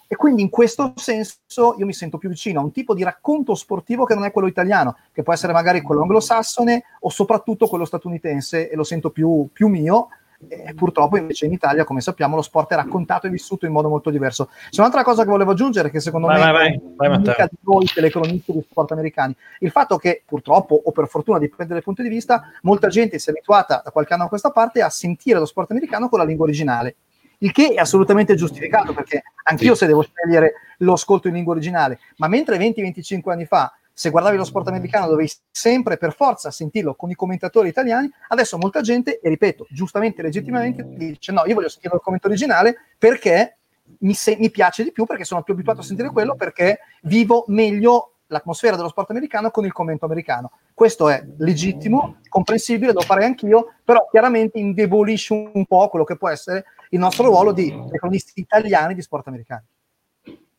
[0.09, 3.55] E quindi in questo senso io mi sento più vicino a un tipo di racconto
[3.55, 7.85] sportivo che non è quello italiano, che può essere magari quello anglosassone o soprattutto quello
[7.85, 10.09] statunitense e lo sento più, più mio.
[10.49, 13.89] E purtroppo invece in Italia, come sappiamo, lo sport è raccontato e vissuto in modo
[13.89, 14.51] molto diverso.
[14.69, 17.57] C'è un'altra cosa che volevo aggiungere, che secondo vai, me vai, vai, è unica di
[17.63, 19.35] noi telecronisti di sport americani.
[19.61, 23.31] Il fatto che purtroppo, o per fortuna, dipende dai punti di vista, molta gente si
[23.31, 26.25] è abituata da qualche anno a questa parte a sentire lo sport americano con la
[26.27, 26.97] lingua originale
[27.39, 29.81] il che è assolutamente giustificato perché anch'io sì.
[29.81, 34.37] se devo scegliere lo ascolto in lingua originale, ma mentre 20-25 anni fa se guardavi
[34.37, 39.21] lo sport americano dovevi sempre per forza sentirlo con i commentatori italiani, adesso molta gente,
[39.21, 43.57] e ripeto, giustamente, legittimamente, dice no, io voglio sentire il commento originale perché
[44.01, 47.45] mi, se- mi piace di più, perché sono più abituato a sentire quello, perché vivo
[47.47, 50.51] meglio l'atmosfera dello sport americano con il commento americano.
[50.75, 56.29] Questo è legittimo, comprensibile, lo farei anch'io, però chiaramente indebolisce un po' quello che può
[56.29, 59.65] essere il nostro ruolo di cronisti italiani di sport americano.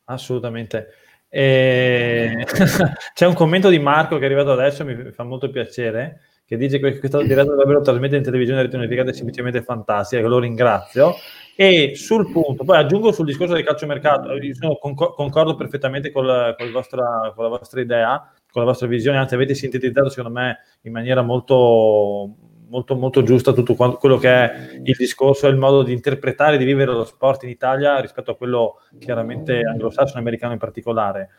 [0.06, 0.88] Assolutamente.
[1.30, 2.46] E...
[3.14, 6.80] C'è un commento di Marco che è arrivato adesso, mi fa molto piacere, che dice
[6.80, 11.16] che questa diretta davvero trasmettere in televisione rete è semplicemente fantastica, che lo ringrazio.
[11.60, 17.34] E sul punto, poi aggiungo sul discorso del calciomercato, io concordo perfettamente con, con, vostra,
[17.36, 21.24] con la vostra idea, con la vostra visione, anzi avete sintetizzato secondo me in maniera
[21.24, 22.36] molto,
[22.70, 26.58] molto, molto giusta tutto quello che è il discorso e il modo di interpretare e
[26.58, 31.30] di vivere lo sport in Italia rispetto a quello chiaramente anglosassone, americano in particolare.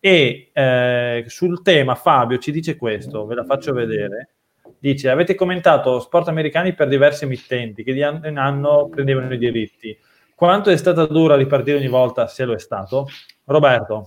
[0.00, 4.30] E eh, sul tema Fabio ci dice questo, ve la faccio vedere.
[4.78, 9.38] Dice, avete commentato sport americani per diversi emittenti che di anno in anno prendevano i
[9.38, 9.96] diritti.
[10.34, 13.08] Quanto è stata dura ripartire ogni volta, se lo è stato?
[13.44, 14.06] Roberto.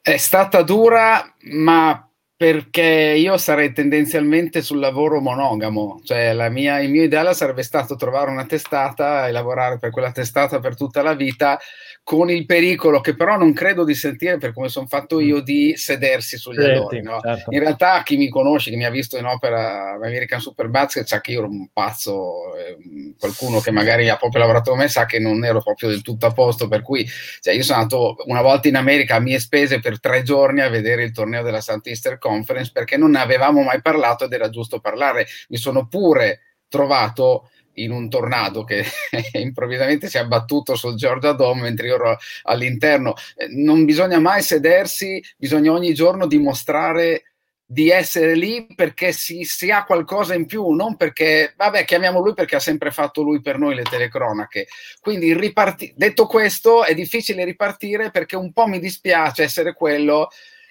[0.00, 2.82] È stata dura, ma perché
[3.16, 8.44] io sarei tendenzialmente sul lavoro monogamo, cioè mia, il mio ideale sarebbe stato trovare una
[8.44, 11.58] testata e lavorare per quella testata per tutta la vita
[12.06, 15.74] con il pericolo che però non credo di sentire per come sono fatto io di
[15.76, 17.02] sedersi sugli sì, allori.
[17.02, 17.18] No?
[17.20, 17.50] Certo.
[17.52, 21.20] In realtà chi mi conosce, chi mi ha visto in opera American Super Basket sa
[21.20, 22.76] che io ero un pazzo, eh,
[23.18, 26.26] qualcuno che magari ha proprio lavorato con me sa che non ero proprio del tutto
[26.26, 27.04] a posto, per cui
[27.40, 30.68] cioè, io sono andato una volta in America a mie spese per tre giorni a
[30.68, 34.78] vedere il torneo della Southeastern Conference perché non ne avevamo mai parlato ed era giusto
[34.78, 35.26] parlare.
[35.48, 38.84] Mi sono pure trovato in un tornado che
[39.32, 43.14] improvvisamente si è abbattuto sul Georgia Dome mentre io ero all'interno.
[43.36, 47.24] Eh, non bisogna mai sedersi, bisogna ogni giorno dimostrare
[47.68, 52.32] di essere lì perché si, si, ha qualcosa in più, non perché, vabbè, chiamiamo lui
[52.32, 54.68] perché ha sempre fatto lui per noi le telecronache.
[55.00, 60.28] Quindi, riparti- detto questo, è difficile ripartire perché un po' mi dispiace essere quello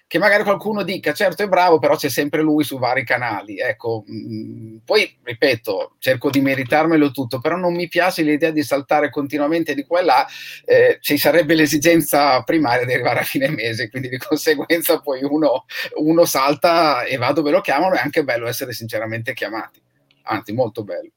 [0.07, 3.57] che magari qualcuno dica certo è bravo, però c'è sempre lui su vari canali.
[3.57, 8.63] Ecco, mh, mm, poi ripeto, cerco di meritarmelo tutto, però non mi piace l'idea di
[8.63, 10.27] saltare continuamente di qua e là,
[10.63, 15.65] eh, ci sarebbe l'esigenza primaria di arrivare a fine mese, quindi di conseguenza poi uno,
[15.95, 19.81] uno salta e va dove lo chiamano, è anche bello essere sinceramente chiamati,
[20.23, 21.09] anzi molto bello.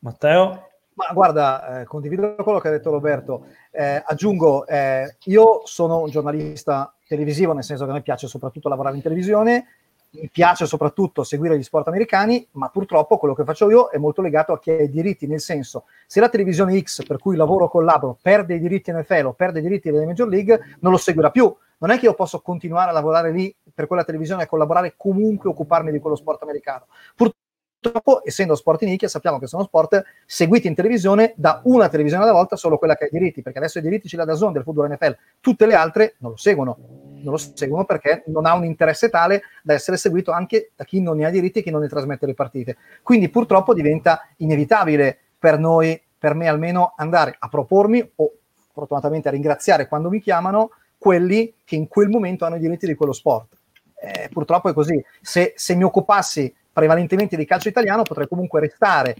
[0.00, 0.68] Matteo?
[0.94, 3.46] Ma guarda, eh, condivido quello che ha detto Roberto.
[3.72, 8.68] Eh, aggiungo, eh, io sono un giornalista televisivo, nel senso che a me piace soprattutto
[8.68, 9.66] lavorare in televisione,
[10.14, 14.22] mi piace soprattutto seguire gli sport americani, ma purtroppo quello che faccio io è molto
[14.22, 17.64] legato a chi ha i diritti, nel senso, se la televisione X per cui lavoro
[17.64, 20.98] o collaboro perde i diritti NFL o perde i diritti delle Major League, non lo
[20.98, 21.54] seguirà più.
[21.78, 25.50] Non è che io posso continuare a lavorare lì per quella televisione e collaborare comunque
[25.50, 26.86] occuparmi di quello sport americano.
[27.14, 27.43] Purtroppo
[27.84, 32.24] purtroppo, essendo sport in nicchia, sappiamo che sono sport seguiti in televisione da una televisione
[32.24, 34.34] alla volta, solo quella che ha i diritti, perché adesso i diritti ce l'ha da
[34.34, 36.78] Zone del football NFL, tutte le altre non lo seguono,
[37.22, 41.00] non lo seguono perché non ha un interesse tale da essere seguito anche da chi
[41.00, 42.76] non ne ha diritti e chi non ne trasmette le partite.
[43.02, 48.32] Quindi purtroppo diventa inevitabile per noi, per me almeno, andare a propormi o
[48.72, 52.94] fortunatamente a ringraziare quando mi chiamano quelli che in quel momento hanno i diritti di
[52.94, 53.58] quello sport.
[54.00, 55.02] Eh, purtroppo è così.
[55.20, 59.14] Se, se mi occupassi prevalentemente di calcio italiano, potrei comunque restare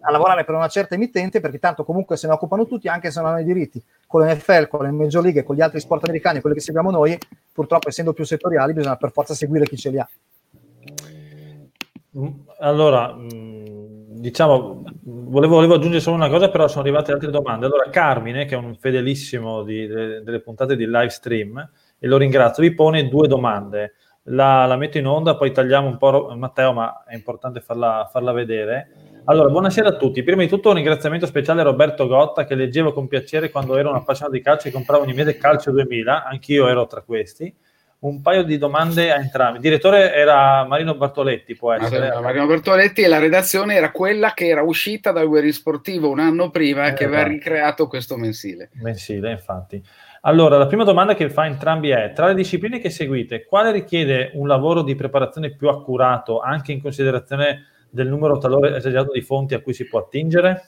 [0.00, 3.20] a lavorare per una certa emittente perché tanto comunque se ne occupano tutti anche se
[3.20, 6.40] non hanno i diritti con l'NFL, con le Major League con gli altri sport americani,
[6.40, 7.18] quelli che seguiamo noi
[7.52, 10.08] purtroppo essendo più settoriali bisogna per forza seguire chi ce li ha.
[12.18, 12.28] Mm,
[12.60, 13.64] allora mm,
[14.20, 17.66] diciamo volevo, volevo aggiungere solo una cosa però sono arrivate altre domande.
[17.66, 22.16] Allora Carmine che è un fedelissimo di, delle, delle puntate di live stream e lo
[22.16, 23.94] ringrazio vi pone due domande
[24.26, 28.32] la, la, metto in onda, poi tagliamo un po' Matteo, ma è importante farla, farla
[28.32, 28.90] vedere.
[29.28, 30.22] Allora, buonasera a tutti.
[30.22, 33.90] Prima di tutto un ringraziamento speciale a Roberto Gotta che leggevo con piacere quando ero
[33.90, 37.52] un appassionato di calcio e compravo ogni mese Calcio 2000, anch'io ero tra questi.
[37.98, 39.56] Un paio di domande a entrambi.
[39.56, 42.08] Il direttore era Marino Bartoletti, può essere.
[42.08, 46.20] Allora, Marino Bartoletti e la redazione era quella che era uscita dal Guerri Sportivo un
[46.20, 47.32] anno prima eh, che aveva esatto.
[47.32, 48.70] ricreato questo mensile.
[48.74, 49.82] Mensile, infatti.
[50.26, 54.32] Allora, la prima domanda che fa entrambi è, tra le discipline che seguite, quale richiede
[54.34, 59.54] un lavoro di preparazione più accurato, anche in considerazione del numero talore esagerato di fonti
[59.54, 60.62] a cui si può attingere?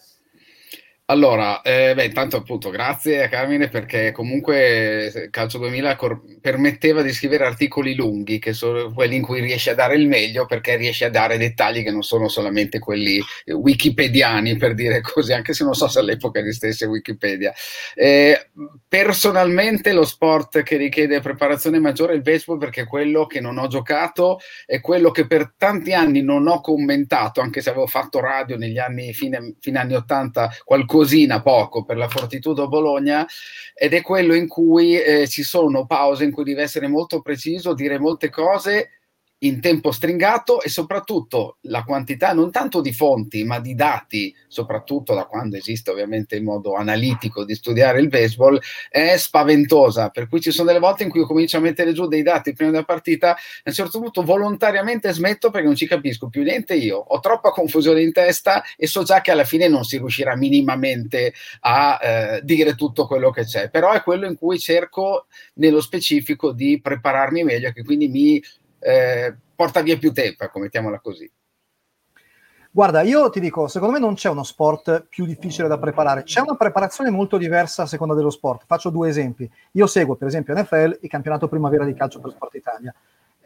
[1.11, 7.15] Allora, eh, beh, intanto appunto grazie a Carmine perché comunque Calcio 2000 cor- permetteva di
[7.15, 11.07] scrivere articoli lunghi, che sono quelli in cui riesce a dare il meglio perché riesce
[11.07, 15.73] a dare dettagli che non sono solamente quelli wikipediani, per dire così, anche se non
[15.73, 17.55] so se all'epoca esistesse Wikipedia.
[17.95, 18.51] Eh,
[18.87, 23.57] personalmente lo sport che richiede preparazione maggiore è il baseball perché è quello che non
[23.57, 28.21] ho giocato, è quello che per tanti anni non ho commentato, anche se avevo fatto
[28.21, 33.27] radio negli anni, fine, fine anni 80, qualcosa qualcosina poco per la Fortitudo Bologna
[33.75, 37.75] ed è quello in cui eh, ci sono pause in cui devi essere molto preciso,
[37.75, 38.98] dire molte cose
[39.41, 45.15] in tempo stringato e soprattutto la quantità non tanto di fonti ma di dati, soprattutto
[45.15, 50.09] da quando esiste ovviamente il modo analitico di studiare il baseball, è spaventosa.
[50.09, 52.53] Per cui ci sono delle volte in cui io comincio a mettere giù dei dati
[52.53, 56.43] prima della partita e a un certo punto volontariamente smetto perché non ci capisco più
[56.43, 56.97] niente io.
[56.97, 61.33] Ho troppa confusione in testa e so già che alla fine non si riuscirà minimamente
[61.61, 63.71] a eh, dire tutto quello che c'è.
[63.71, 68.43] Però è quello in cui cerco nello specifico di prepararmi meglio, che quindi mi
[68.79, 71.31] eh, porta via più tempo, ecco, mettiamola così.
[72.71, 76.41] Guarda, io ti dico, secondo me non c'è uno sport più difficile da preparare, c'è
[76.41, 78.65] una preparazione molto diversa a seconda dello sport.
[78.67, 79.51] Faccio due esempi.
[79.73, 82.95] Io seguo, per esempio, NFL, il campionato primavera di calcio per Sport Italia.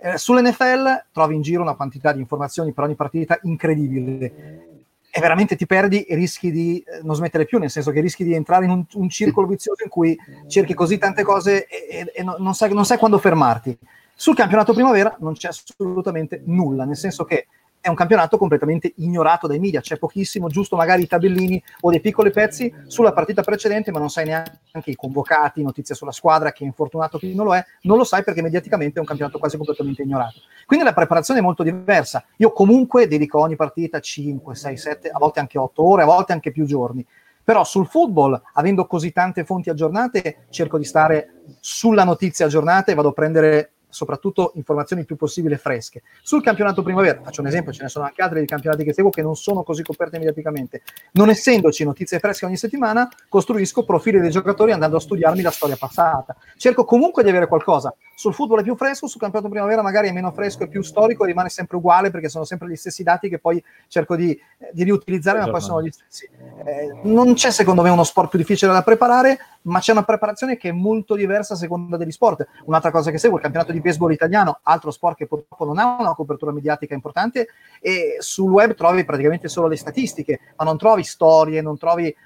[0.04, 4.70] Eh, sull'NFL trovi in giro una quantità di informazioni per ogni partita incredibile
[5.14, 8.24] e veramente ti perdi e rischi di eh, non smettere più, nel senso che rischi
[8.24, 10.18] di entrare in un, un circolo vizioso in cui
[10.48, 13.78] cerchi così tante cose e, e, e non, sai, non sai quando fermarti.
[14.14, 17.46] Sul campionato primavera non c'è assolutamente nulla, nel senso che
[17.82, 22.00] è un campionato completamente ignorato dai media, c'è pochissimo, giusto magari i tabellini o dei
[22.00, 26.62] piccoli pezzi sulla partita precedente, ma non sai neanche i convocati, notizie sulla squadra, chi
[26.62, 29.56] è infortunato, chi non lo è, non lo sai perché mediaticamente è un campionato quasi
[29.56, 30.38] completamente ignorato.
[30.64, 32.24] Quindi la preparazione è molto diversa.
[32.36, 36.32] Io comunque dedico ogni partita 5, 6, 7, a volte anche 8 ore, a volte
[36.32, 37.04] anche più giorni.
[37.42, 42.94] Però sul football, avendo così tante fonti aggiornate, cerco di stare sulla notizia aggiornata e
[42.94, 46.02] vado a prendere soprattutto informazioni il più possibile fresche.
[46.22, 49.10] Sul campionato primavera, faccio un esempio, ce ne sono anche altri di campionati che seguo
[49.10, 50.82] che non sono così coperte mediaticamente.
[51.12, 55.76] Non essendoci notizie fresche ogni settimana, costruisco profili dei giocatori andando a studiarmi la storia
[55.76, 56.34] passata.
[56.56, 57.94] Cerco comunque di avere qualcosa.
[58.14, 61.24] Sul football è più fresco, sul campionato primavera magari è meno fresco e più storico
[61.24, 64.84] rimane sempre uguale perché sono sempre gli stessi dati che poi cerco di, eh, di
[64.84, 66.28] riutilizzare, ma poi sono gli stessi.
[66.64, 70.56] Eh, non c'è secondo me uno sport più difficile da preparare, ma c'è una preparazione
[70.56, 72.46] che è molto diversa a seconda degli sport.
[72.64, 75.96] Un'altra cosa che seguo, il campionato di baseball italiano, altro sport che purtroppo non ha
[75.98, 77.48] una copertura mediatica importante,
[77.80, 82.16] e sul web trovi praticamente solo le statistiche, ma non trovi storie, non trovi eh,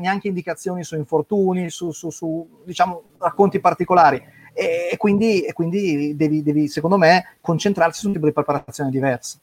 [0.00, 4.20] neanche indicazioni su infortuni, su, su, su diciamo, racconti particolari.
[4.52, 8.90] E, e quindi, e quindi devi, devi, secondo me, concentrarsi su un tipo di preparazione
[8.90, 9.38] diversa.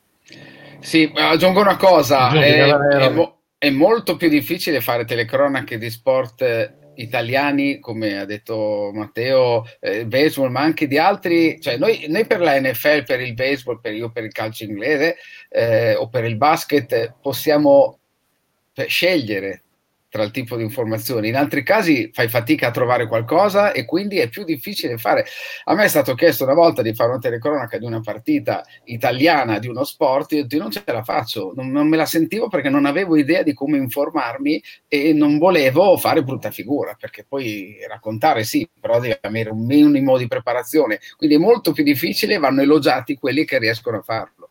[0.79, 6.81] Sì, aggiungo una cosa, è, è, mo- è molto più difficile fare telecronache di sport
[6.95, 12.39] italiani, come ha detto Matteo, eh, baseball, ma anche di altri, cioè noi, noi, per
[12.39, 15.17] la NFL, per il baseball, per io per il calcio inglese
[15.49, 17.99] eh, o per il basket possiamo
[18.87, 19.63] scegliere
[20.13, 21.29] tra il tipo di informazioni.
[21.29, 25.25] In altri casi fai fatica a trovare qualcosa e quindi è più difficile fare.
[25.63, 29.57] A me è stato chiesto una volta di fare una telecronaca di una partita italiana
[29.57, 32.85] di uno sport, io non ce la faccio, non, non me la sentivo perché non
[32.85, 38.69] avevo idea di come informarmi e non volevo fare brutta figura, perché poi raccontare sì,
[38.79, 43.45] però devi avere un minimo di preparazione, quindi è molto più difficile, vanno elogiati quelli
[43.45, 44.47] che riescono a farlo.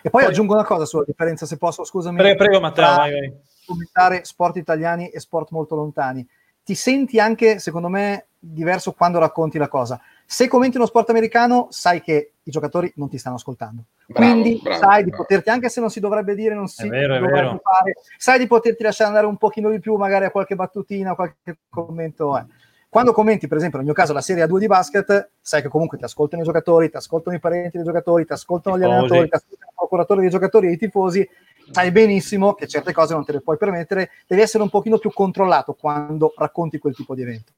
[0.00, 2.16] E poi, poi aggiungo una cosa sulla differenza, se posso, scusami.
[2.18, 6.26] Prego, prego Matteo, vai, vai commentare sport italiani e sport molto lontani.
[6.62, 10.00] Ti senti anche, secondo me, diverso quando racconti la cosa.
[10.24, 13.82] Se commenti uno sport americano, sai che i giocatori non ti stanno ascoltando.
[14.06, 15.04] Bravo, Quindi bravo, sai bravo.
[15.04, 18.46] di poterti, anche se non si dovrebbe dire, non si vero, dovrebbe fare, sai di
[18.46, 22.36] poterti lasciare andare un pochino di più, magari a qualche battutina, qualche commento.
[22.38, 22.44] Eh.
[22.88, 25.96] Quando commenti, per esempio, nel mio caso, la Serie A2 di basket, sai che comunque
[25.96, 29.34] ti ascoltano i giocatori, ti ascoltano i parenti dei giocatori, ti ascoltano gli allenatori, ti
[29.34, 31.28] ascoltano i procuratori dei giocatori e i tifosi,
[31.70, 35.10] sai benissimo che certe cose non te le puoi permettere, devi essere un pochino più
[35.12, 37.52] controllato quando racconti quel tipo di evento.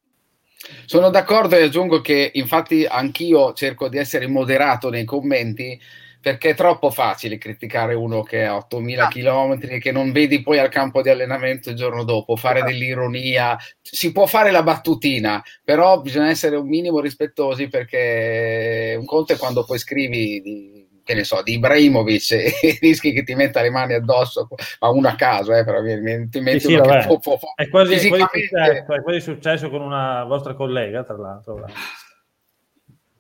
[0.85, 5.81] Sono d'accordo e aggiungo che infatti anch'io cerco di essere moderato nei commenti
[6.23, 9.09] perché è troppo facile criticare uno che ha 8000 ah.
[9.09, 12.65] km e che non vedi poi al campo di allenamento il giorno dopo, fare ah.
[12.65, 19.33] dell'ironia, si può fare la battutina, però bisogna essere un minimo rispettosi perché un conto
[19.33, 22.31] è quando poi scrivi di, che ne so, di Ibrahimovic
[22.63, 24.49] e rischi che ti metta le mani addosso,
[24.81, 27.95] ma uno a caso, eh, però ti metti sì, sì, che può, può, è, quasi,
[27.95, 28.49] fisicamente...
[28.49, 31.67] successo, è quasi successo con una vostra collega, tra l'altro.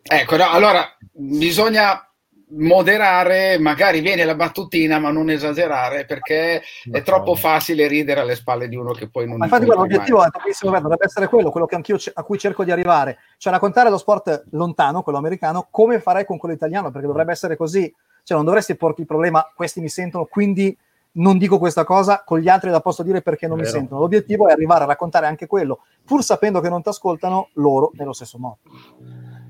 [0.02, 2.11] Ecco, no, allora bisogna
[2.54, 8.34] moderare, magari viene la battutina, ma non esagerare perché no, è troppo facile ridere alle
[8.34, 10.24] spalle di uno che poi non ma infatti l'obiettivo
[10.60, 14.44] dovrebbe essere quello, quello che anch'io a cui cerco di arrivare, cioè raccontare lo sport
[14.50, 17.92] lontano, quello americano, come farei con quello italiano, perché dovrebbe essere così,
[18.22, 20.76] cioè non dovresti porti il problema, questi mi sentono, quindi
[21.14, 24.00] non dico questa cosa, con gli altri la posso dire perché non mi sentono.
[24.00, 28.12] L'obiettivo è arrivare a raccontare anche quello, pur sapendo che non ti ascoltano loro nello
[28.12, 28.58] stesso modo.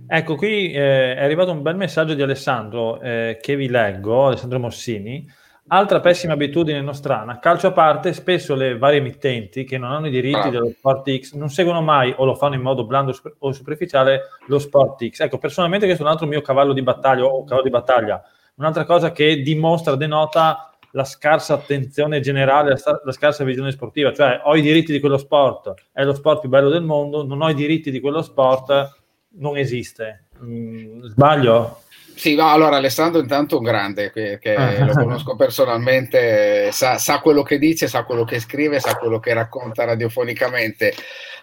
[0.06, 4.58] Ecco, qui eh, è arrivato un bel messaggio di Alessandro eh, che vi leggo, Alessandro
[4.58, 5.26] Mossini.
[5.68, 10.10] Altra pessima abitudine nostrana, calcio a parte, spesso le varie emittenti che non hanno i
[10.10, 14.22] diritti dello Sport X non seguono mai o lo fanno in modo blando o superficiale
[14.48, 15.20] lo Sport X.
[15.20, 18.22] Ecco, personalmente questo è un altro mio cavallo di battaglia o cavallo di battaglia.
[18.56, 24.42] Un'altra cosa che dimostra, denota la scarsa attenzione generale, la, la, scarsa visione sportiva, cioè
[24.44, 27.48] ho i diritti di quello sport, è lo sport più bello del mondo, non ho
[27.48, 29.01] i diritti di quello sport,
[29.34, 30.26] non esiste.
[30.42, 31.81] Mm, sbaglio?
[32.14, 34.84] Sì, no, allora Alessandro intanto è un grande, che, che ah.
[34.84, 39.32] lo conosco personalmente, sa, sa, quello che dice, sa quello che scrive, sa quello che
[39.32, 40.94] racconta radiofonicamente.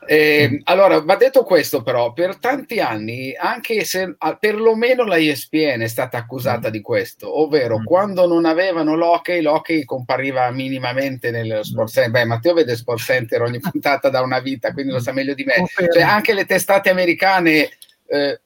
[0.05, 5.87] Eh, allora, va detto questo però, per tanti anni, anche se perlomeno la ESPN è
[5.87, 6.71] stata accusata mm.
[6.71, 7.83] di questo, ovvero mm.
[7.83, 12.11] quando non avevano l'hockey, l'hockey compariva minimamente nel Sport Center.
[12.11, 15.43] Beh, Matteo vede Sport Center ogni puntata da una vita, quindi lo sa meglio di
[15.43, 15.65] me.
[15.67, 17.69] Cioè, anche le testate americane...
[18.07, 18.39] Eh,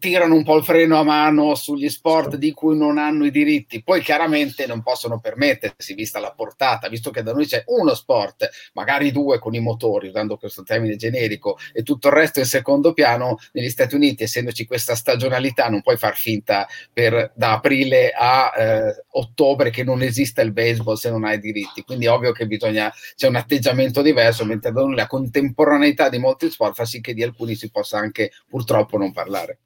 [0.00, 3.82] tirano un po' il freno a mano sugli sport di cui non hanno i diritti.
[3.82, 8.48] Poi chiaramente non possono permettersi, vista la portata, visto che da noi c'è uno sport,
[8.72, 12.92] magari due con i motori, usando questo termine generico, e tutto il resto in secondo
[12.92, 18.52] piano, negli Stati Uniti, essendoci questa stagionalità, non puoi far finta per, da aprile a
[18.56, 21.82] eh, ottobre che non esista il baseball se non hai i diritti.
[21.82, 26.18] Quindi è ovvio che bisogna, c'è un atteggiamento diverso, mentre da noi la contemporaneità di
[26.18, 29.58] molti sport fa sì che di alcuni si possa anche purtroppo non parlare.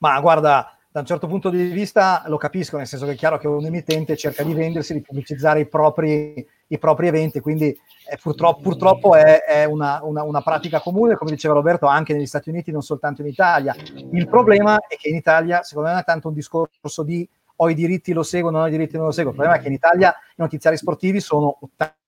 [0.00, 3.38] Ma guarda, da un certo punto di vista lo capisco, nel senso che è chiaro
[3.38, 8.16] che un emittente cerca di vendersi, di pubblicizzare i propri, i propri eventi, quindi è,
[8.16, 12.48] purtroppo, purtroppo, è, è una, una, una, pratica comune, come diceva Roberto, anche negli Stati
[12.48, 13.74] Uniti, non soltanto in Italia.
[14.10, 17.28] Il problema è che in Italia, secondo me, non è tanto un discorso di
[17.62, 19.32] ho i diritti, lo seguo, non ho i diritti, non lo seguo.
[19.32, 21.58] Il problema è che in Italia i notiziari sportivi sono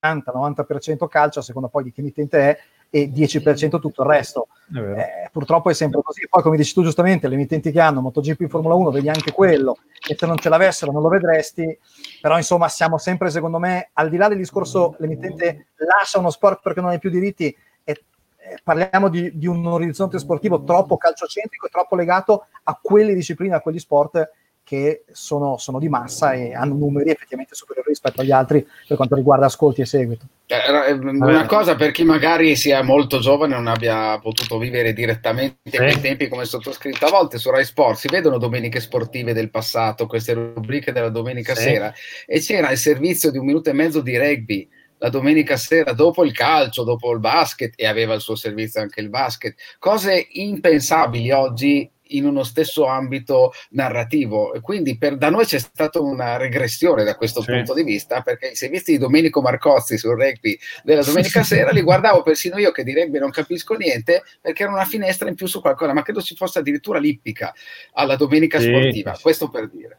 [0.03, 2.59] 80-90% calcio, a seconda poi di che emittente è,
[2.95, 4.49] e 10% tutto il resto.
[4.77, 6.29] Eh, purtroppo è sempre così.
[6.29, 9.79] Poi, come dici tu giustamente, le emittenti che hanno MotoGP Formula 1, vedi anche quello,
[10.07, 11.79] e se non ce l'avessero non lo vedresti,
[12.21, 16.61] però insomma siamo sempre, secondo me, al di là del discorso l'emittente lascia uno sport
[16.63, 17.47] perché non hai più diritti,
[17.83, 18.05] e,
[18.37, 23.55] e parliamo di, di un orizzonte sportivo troppo calciocentrico e troppo legato a quelle discipline,
[23.55, 24.31] a quegli sport
[24.65, 29.15] che sono, sono, di massa e hanno numeri effettivamente superiori rispetto agli altri per quanto
[29.15, 30.25] riguarda ascolti e seguito.
[30.47, 30.57] Eh,
[30.89, 35.71] eh, una cosa per chi magari sia molto giovane e non abbia potuto vivere direttamente
[35.71, 35.77] sì.
[35.77, 40.07] quei tempi come sottoscritto, a volte su Rai Sport si vedono domeniche sportive del passato,
[40.07, 41.63] queste rubriche della domenica sì.
[41.63, 41.93] sera,
[42.27, 44.69] e c'era il servizio di un minuto e mezzo di rugby
[45.03, 49.01] la domenica sera dopo il calcio, dopo il basket e aveva il suo servizio anche
[49.01, 54.55] il basket, cose impensabili oggi in uno stesso ambito narrativo.
[54.55, 57.53] E quindi per, da noi c'è stata una regressione da questo sì.
[57.53, 61.83] punto di vista, perché i servizi di Domenico Marcozzi sul rugby della domenica sera li
[61.83, 65.47] guardavo persino io che di rugby non capisco niente, perché era una finestra in più
[65.47, 67.53] su qualcosa, ma credo ci fosse addirittura l'ippica
[67.93, 68.67] alla domenica sì.
[68.67, 69.99] sportiva, questo per dire.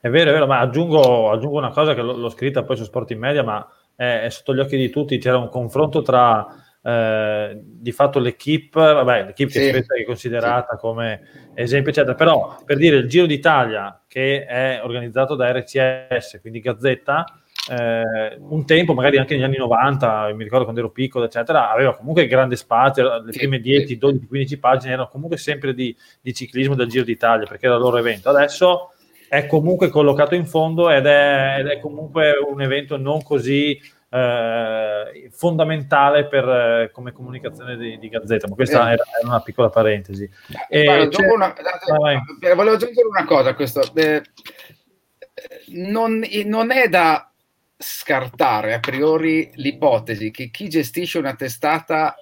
[0.00, 2.84] È vero, è vero, ma aggiungo, aggiungo una cosa che l'ho, l'ho scritta poi su
[2.84, 6.46] Sport in Media, ma è, è sotto gli occhi di tutti, c'era un confronto tra
[6.82, 9.58] eh, di fatto l'equipe, vabbè, l'equipe sì.
[9.70, 10.78] che è considerata sì.
[10.78, 11.20] come
[11.54, 17.24] esempio, eccetera, però per dire il Giro d'Italia che è organizzato da RCS, quindi Gazzetta,
[17.70, 21.94] eh, un tempo, magari anche negli anni 90, mi ricordo quando ero piccolo, eccetera, aveva
[21.94, 26.74] comunque grande spazio, le prime 10, 12, 15 pagine erano comunque sempre di, di ciclismo
[26.74, 28.30] del Giro d'Italia, perché era il loro evento.
[28.30, 28.92] Adesso
[29.28, 33.78] è comunque collocato in fondo ed è, ed è comunque un evento non così
[34.10, 38.94] eh, fondamentale per, eh, come comunicazione di, di, Gazzetta, ma questa eh.
[38.94, 40.28] era, era, una piccola parentesi.
[40.68, 43.80] Eh, Guarda, una, eh, volevo aggiungere una cosa a questo.
[43.94, 44.22] Eh,
[45.68, 47.30] non, non è da
[47.76, 52.14] scartare a priori l'ipotesi che chi gestisce una testata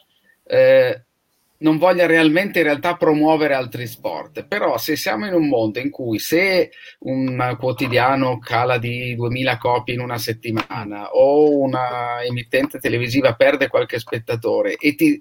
[1.59, 5.91] non voglia realmente in realtà promuovere altri sport, però se siamo in un mondo in
[5.91, 13.35] cui se un quotidiano cala di 2000 copie in una settimana o una emittente televisiva
[13.35, 15.21] perde qualche spettatore e, ti,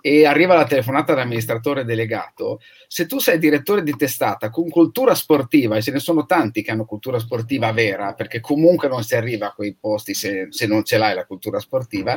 [0.00, 5.76] e arriva la telefonata dall'amministratore delegato, se tu sei direttore di testata con cultura sportiva,
[5.76, 9.48] e ce ne sono tanti che hanno cultura sportiva vera, perché comunque non si arriva
[9.48, 12.16] a quei posti se, se non ce l'hai la cultura sportiva,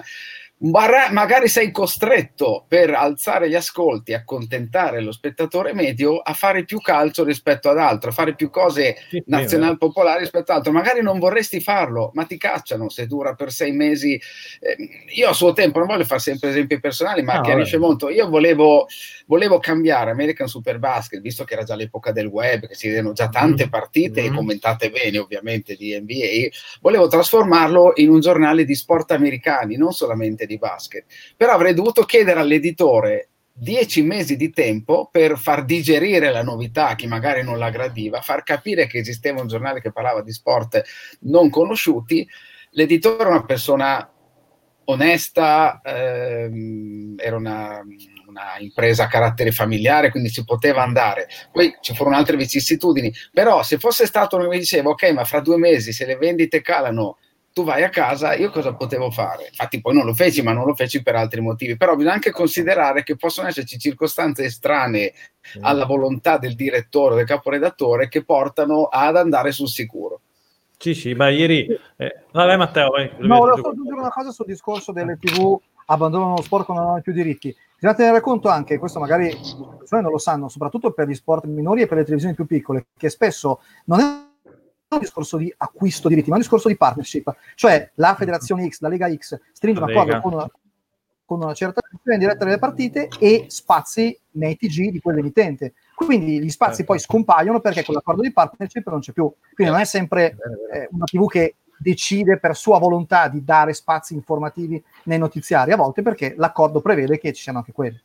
[0.62, 7.24] magari sei costretto per alzare gli ascolti, accontentare lo spettatore medio a fare più calcio
[7.24, 10.74] rispetto ad altro, a fare più cose sì, nazional popolari rispetto ad altro.
[10.74, 14.20] Magari non vorresti farlo, ma ti cacciano se dura per sei mesi.
[14.60, 14.76] Eh,
[15.16, 17.88] io a suo tempo non voglio fare sempre esempi personali, ma no, chiarisce vabbè.
[17.88, 18.10] molto.
[18.10, 18.88] Io volevo,
[19.28, 23.30] volevo, cambiare American Superbasket, visto che era già l'epoca del web, che si vedono già
[23.30, 23.70] tante mm.
[23.70, 24.26] partite mm.
[24.26, 26.50] e commentate bene, ovviamente, di NBA.
[26.82, 31.06] Volevo trasformarlo in un giornale di sport americani, non solamente di basket.
[31.38, 33.30] Però avrei dovuto chiedere all'editore
[33.60, 38.22] dieci mesi di tempo per far digerire la novità a chi magari non la gradiva,
[38.22, 40.82] far capire che esisteva un giornale che parlava di sport
[41.22, 42.28] non conosciuti.
[42.72, 44.10] L'editore era una persona
[44.86, 47.82] onesta, ehm, era una,
[48.28, 51.28] una, impresa a carattere familiare, quindi si poteva andare.
[51.52, 55.26] Poi ci furono altre vicissitudini, però se fosse stato uno che mi diceva, ok, ma
[55.26, 57.18] fra due mesi se le vendite calano
[57.54, 59.48] tu vai a casa, io cosa potevo fare?
[59.48, 61.78] Infatti poi non lo feci, ma non lo feci per altri motivi.
[61.78, 65.14] Però bisogna anche considerare che possono esserci circostanze estranee
[65.58, 65.64] mm.
[65.64, 70.22] alla volontà del direttore o del caporedattore che portano ad andare sul sicuro.
[70.78, 71.68] Sì, sì, ma ieri...
[71.98, 73.12] Eh, vabbè Matteo, vai.
[73.18, 77.02] No, volevo aggiungere una cosa sul discorso delle tv abbandonano lo sport quando non hanno
[77.02, 77.54] più diritti.
[77.74, 81.46] Bisogna tenere conto anche, questo magari le persone non lo sanno, soprattutto per gli sport
[81.46, 84.28] minori e per le televisioni più piccole, che spesso non è
[84.96, 87.36] un discorso di acquisto di diritti, ma un discorso di partnership.
[87.56, 90.52] Cioè la Federazione X, la Lega X, stringe un accordo con una,
[91.26, 91.82] con una certa
[92.12, 95.74] in diretta delle partite e spazi nei TG di quell'emittente.
[95.94, 96.94] Quindi gli spazi certo.
[96.94, 99.32] poi scompaiono perché con l'accordo di partnership non c'è più.
[99.54, 100.38] Quindi non è sempre
[100.74, 105.78] eh, una TV che decide per sua volontà di dare spazi informativi nei notiziari, a
[105.78, 108.00] volte perché l'accordo prevede che ci siano anche quelli.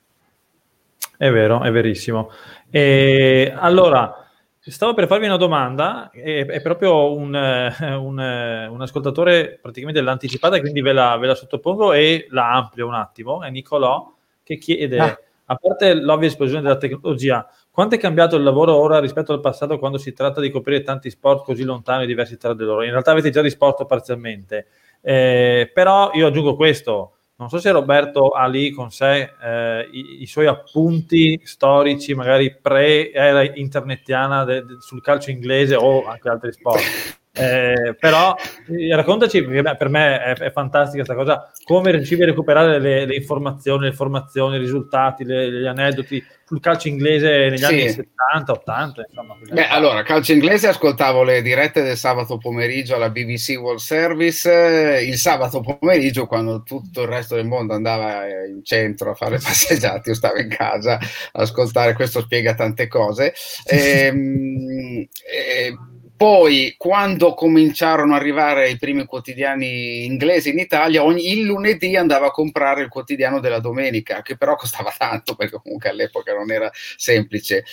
[1.16, 2.30] È vero, è verissimo.
[2.70, 4.23] E allora,
[4.66, 10.80] Stavo per farvi una domanda, è, è proprio un, un, un, ascoltatore praticamente l'anticipata, quindi
[10.80, 13.42] ve la, ve la, sottopongo e la amplio un attimo.
[13.42, 14.10] È Nicolò
[14.42, 15.18] che chiede, ah.
[15.46, 19.78] a parte l'ovvia esplosione della tecnologia, quanto è cambiato il lavoro ora rispetto al passato
[19.78, 22.84] quando si tratta di coprire tanti sport così lontani e diversi tra di loro?
[22.84, 24.68] In realtà avete già risposto parzialmente,
[25.02, 30.22] eh, però io aggiungo questo non so se Roberto ha lì con sé eh, i,
[30.22, 36.52] i, suoi appunti storici, magari pre-era internetiana de, de, sul calcio inglese o anche altri
[36.52, 36.80] sport.
[37.36, 38.36] Eh, però
[38.68, 43.06] eh, raccontaci, perché per me è, è fantastica questa cosa, come riuscivi a recuperare le,
[43.06, 47.64] le, informazioni, le informazioni, i risultati, le, gli aneddoti sul calcio inglese negli sì.
[47.64, 49.06] anni 70, 80.
[49.08, 55.02] Insomma, Beh, allora, calcio inglese ascoltavo le dirette del sabato pomeriggio alla BBC World Service,
[55.04, 60.10] il sabato pomeriggio quando tutto il resto del mondo andava in centro a fare passeggiate,
[60.10, 63.34] io stavo in casa a ascoltare, questo spiega tante cose.
[63.64, 65.76] E, ehm, e,
[66.16, 72.26] poi, quando cominciarono ad arrivare i primi quotidiani inglesi in Italia, ogni, il lunedì andavo
[72.26, 76.70] a comprare il quotidiano della domenica, che però costava tanto perché comunque all'epoca non era
[76.72, 77.64] semplice.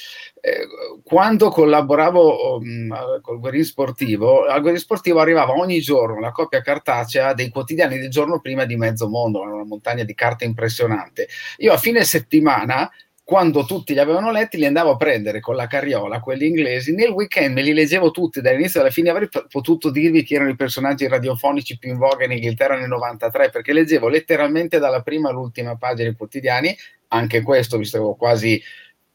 [0.41, 0.67] Eh,
[1.03, 7.33] quando collaboravo um, col Guerin Sportivo, al Guerin Sportivo arrivava ogni giorno la copia cartacea
[7.33, 11.27] dei quotidiani del giorno prima di mezzo mondo, una montagna di carte impressionante.
[11.57, 12.89] Io a fine settimana
[13.31, 16.93] quando tutti li avevano letti, li andavo a prendere con la carriola, quelli inglesi.
[16.93, 19.09] Nel weekend me li leggevo tutti dall'inizio alla fine.
[19.09, 23.49] Avrei potuto dirvi chi erano i personaggi radiofonici più in voga in Inghilterra nel 93,
[23.49, 26.75] perché leggevo letteralmente dalla prima all'ultima pagina i quotidiani.
[27.07, 28.61] Anche questo, visto che avevo quasi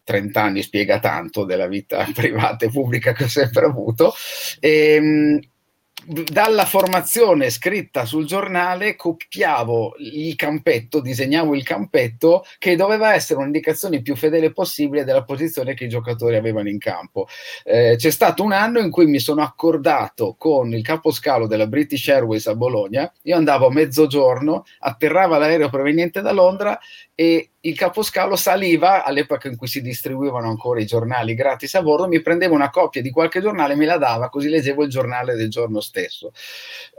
[0.02, 4.14] 30 anni, spiega tanto della vita privata e pubblica che ho sempre avuto.
[4.60, 5.40] E, ehm,
[6.06, 14.02] dalla formazione scritta sul giornale copiavo il campetto, disegnavo il campetto che doveva essere un'indicazione
[14.02, 17.26] più fedele possibile della posizione che i giocatori avevano in campo.
[17.64, 22.08] Eh, c'è stato un anno in cui mi sono accordato con il caposcalo della British
[22.08, 26.78] Airways a Bologna, io andavo a mezzogiorno, atterrava l'aereo proveniente da Londra
[27.14, 32.06] e il caposcalo saliva all'epoca in cui si distribuivano ancora i giornali gratis a bordo,
[32.06, 35.34] mi prendeva una copia di qualche giornale e me la dava, così leggevo il giornale
[35.34, 36.32] del giorno stesso.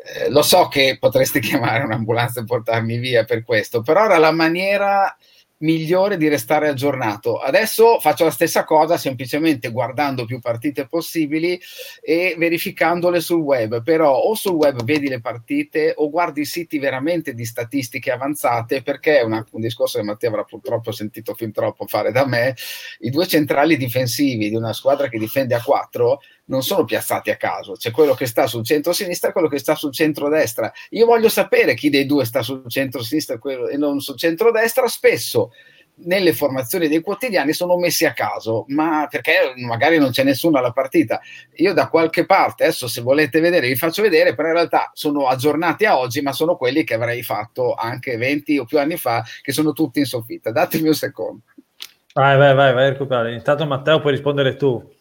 [0.04, 4.32] Eh, lo so che potresti chiamare un'ambulanza e portarmi via per questo, però era la
[4.32, 5.16] maniera
[5.60, 7.38] migliore di restare aggiornato.
[7.40, 11.60] Adesso faccio la stessa cosa semplicemente guardando più partite possibili
[12.02, 17.34] e verificandole sul web, però o sul web vedi le partite o guardi siti veramente
[17.34, 22.12] di statistiche avanzate perché è un discorso che Matteo avrà purtroppo sentito fin troppo fare
[22.12, 22.56] da me,
[23.00, 27.38] i due centrali difensivi di una squadra che difende a 4 non sono piazzati a
[27.38, 30.72] caso, c'è quello che sta sul centro-sinistra e quello che sta sul centro-destra.
[30.92, 33.40] Io voglio sapere chi dei due sta sul centro-sinistra
[33.72, 35.52] e non sul centro-destra, spesso
[36.00, 40.72] nelle formazioni dei quotidiani sono messi a caso, ma perché magari non c'è nessuno alla
[40.72, 41.20] partita.
[41.56, 45.28] Io da qualche parte, adesso se volete vedere vi faccio vedere, però in realtà sono
[45.28, 49.24] aggiornati a oggi, ma sono quelli che avrei fatto anche 20 o più anni fa,
[49.42, 50.52] che sono tutti in soffitta.
[50.52, 51.42] Datemi un secondo.
[52.14, 53.34] Vai, vai, vai, vai a recuperare.
[53.34, 54.96] Intanto Matteo puoi rispondere tu.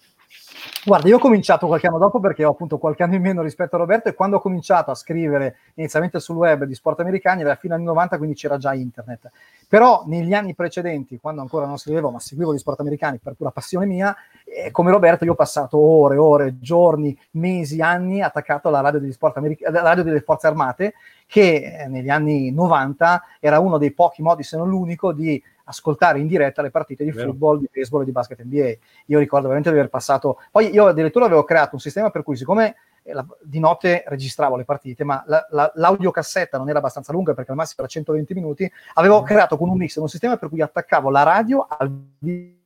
[0.87, 3.75] Guarda, io ho cominciato qualche anno dopo perché ho appunto qualche anno in meno rispetto
[3.75, 7.57] a Roberto e quando ho cominciato a scrivere inizialmente sul web di sport americani era
[7.57, 9.33] fino agli anni 90, quindi c'era già internet.
[9.69, 13.51] Però negli anni precedenti, quando ancora non scrivevo, ma seguivo gli sport americani per pura
[13.51, 14.15] passione mia,
[14.45, 19.01] eh, come Roberto io ho passato ore, ore, giorni, mesi, anni attaccato alla radio,
[19.35, 20.95] americ- alla radio delle forze armate
[21.27, 26.19] che eh, negli anni 90 era uno dei pochi modi, se non l'unico, di ascoltare
[26.19, 27.29] in diretta le partite di Vero.
[27.29, 28.73] football, di baseball e di basket NBA.
[29.07, 30.39] Io ricordo veramente di aver passato.
[30.51, 34.57] Poi io addirittura avevo creato un sistema per cui, siccome eh, la, di notte registravo
[34.57, 38.35] le partite, ma la, la, l'audiocassetta non era abbastanza lunga perché al massimo era 120
[38.35, 39.25] minuti, avevo mm.
[39.25, 42.65] creato con un mix un sistema per cui attaccavo la radio al video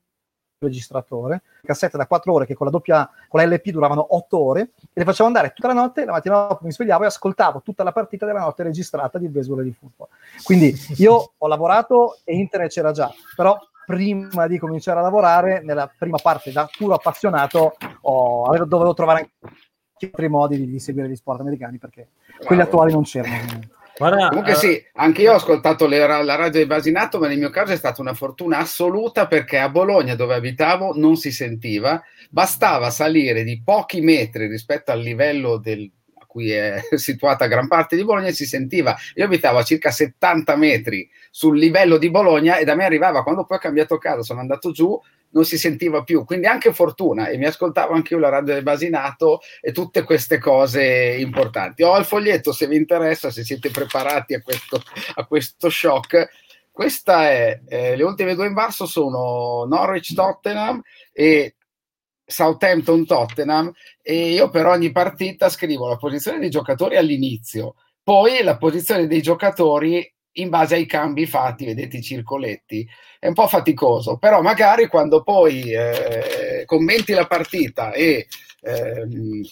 [0.60, 4.60] registratore, cassette da 4 ore che con la doppia con la LP duravano 8 ore
[4.60, 7.82] e le facevo andare tutta la notte, la mattina dopo mi svegliavo e ascoltavo tutta
[7.82, 10.08] la partita della notte registrata di baseball e di football.
[10.42, 15.90] Quindi io ho lavorato e internet c'era già, però prima di cominciare a lavorare, nella
[15.96, 21.08] prima parte da puro appassionato, ho, avevo, dovevo trovare anche altri modi di, di seguire
[21.08, 22.44] gli sport americani perché Bravo.
[22.44, 23.78] quelli attuali non c'erano.
[24.00, 27.36] Guarda, Comunque uh, sì, anche io ho ascoltato le, la radio di Basinato, ma nel
[27.36, 32.02] mio caso è stata una fortuna assoluta perché a Bologna, dove abitavo, non si sentiva,
[32.30, 37.94] bastava salire di pochi metri rispetto al livello del, a cui è situata gran parte
[37.94, 38.96] di Bologna e si sentiva.
[39.16, 43.44] Io abitavo a circa 70 metri sul livello di Bologna e da me arrivava, quando
[43.44, 45.00] poi ho cambiato casa, sono andato giù,
[45.30, 48.62] non si sentiva più, quindi anche fortuna e mi ascoltavo anche io la radio del
[48.64, 51.82] Basinato e tutte queste cose importanti.
[51.82, 54.82] Ho il foglietto se vi interessa, se siete preparati a questo,
[55.14, 56.28] a questo shock.
[56.72, 60.80] Questa è, eh, le ultime due in basso sono Norwich Tottenham
[61.12, 61.54] e
[62.24, 63.72] Southampton Tottenham
[64.02, 69.20] e io per ogni partita scrivo la posizione dei giocatori all'inizio, poi la posizione dei
[69.20, 72.86] giocatori in base ai cambi fatti, vedete i circoletti,
[73.18, 78.26] è un po' faticoso, però magari quando poi eh, commenti la partita e
[78.62, 79.42] ehm,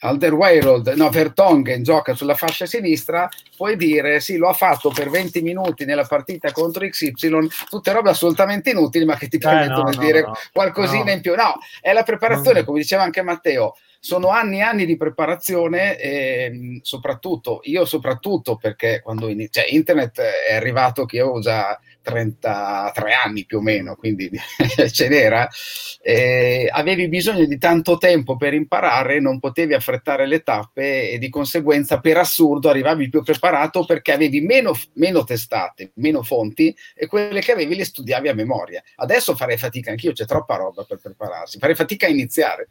[0.00, 5.42] Alderweireld, no, Vertongen gioca sulla fascia sinistra, puoi dire sì, lo ha fatto per 20
[5.42, 9.90] minuti nella partita contro XY, tutte robe assolutamente inutili, ma che ti eh, permettono no,
[9.90, 11.34] di no, dire no, qualcosina in più.
[11.34, 16.80] No, è la preparazione, come diceva anche Matteo, sono anni e anni di preparazione e
[16.82, 21.78] soprattutto, io soprattutto perché quando in, cioè, internet è arrivato che io avevo già
[22.08, 24.30] 33 anni più o meno, quindi
[24.90, 25.46] ce n'era,
[26.00, 31.28] eh, avevi bisogno di tanto tempo per imparare, non potevi affrettare le tappe e di
[31.28, 37.40] conseguenza per assurdo arrivavi più preparato perché avevi meno, meno testate, meno fonti e quelle
[37.40, 38.82] che avevi le studiavi a memoria.
[38.96, 42.68] Adesso farei fatica anch'io, c'è troppa roba per prepararsi, farei fatica a iniziare.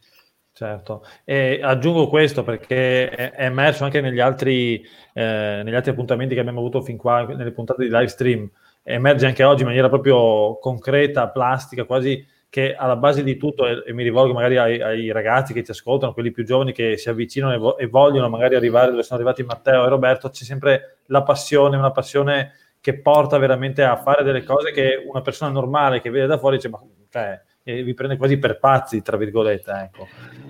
[0.58, 4.84] Certo, e aggiungo questo perché è, emerso anche negli altri,
[5.14, 8.50] eh, negli altri appuntamenti che abbiamo avuto fin qua, nelle puntate di live stream,
[8.82, 13.92] emerge anche oggi in maniera proprio concreta, plastica, quasi che alla base di tutto, e,
[13.92, 17.54] mi rivolgo magari ai, ai, ragazzi che ti ascoltano, quelli più giovani che si avvicinano
[17.54, 21.22] e, vo- e, vogliono magari arrivare dove sono arrivati Matteo e Roberto, c'è sempre la
[21.22, 26.10] passione, una passione che porta veramente a fare delle cose che una persona normale che
[26.10, 27.40] vede da fuori dice ma cioè,
[27.72, 29.70] vi prende quasi per pazzi, tra virgolette.
[29.70, 30.08] Ecco.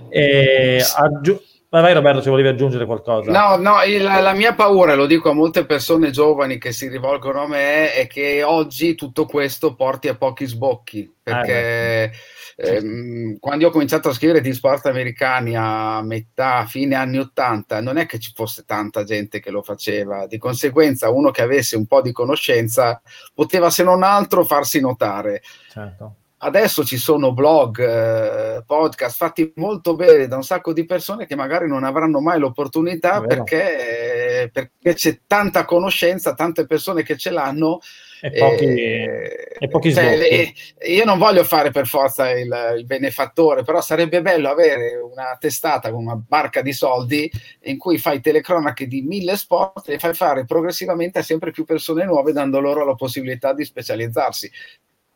[0.09, 3.31] E aggiu- Vai, vai Roberto, se volevi aggiungere qualcosa.
[3.31, 7.43] No, no, il, la mia paura, lo dico a molte persone giovani che si rivolgono
[7.43, 12.11] a me, è che oggi tutto questo porti a pochi sbocchi, perché
[12.57, 17.19] eh, ehm, quando io ho cominciato a scrivere di sport americani a metà, fine anni
[17.19, 21.43] 80, non è che ci fosse tanta gente che lo faceva, di conseguenza uno che
[21.43, 22.99] avesse un po' di conoscenza
[23.35, 25.43] poteva se non altro farsi notare.
[25.71, 31.26] Certo adesso ci sono blog, eh, podcast fatti molto bene da un sacco di persone
[31.26, 37.16] che magari non avranno mai l'opportunità perché, eh, perché, c'è tanta conoscenza, tante persone che
[37.16, 37.80] ce l'hanno
[38.20, 40.53] e pochi, e, e pochi cioè, le,
[40.89, 45.91] io non voglio fare per forza il, il, benefattore, però sarebbe bello avere una testata
[45.91, 47.30] con una barca di soldi
[47.62, 52.05] in cui fai telecronache di mille sport e fai fare progressivamente a sempre più persone
[52.05, 54.51] nuove, dando loro la possibilità di specializzarsi.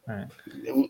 [0.07, 0.27] Eh.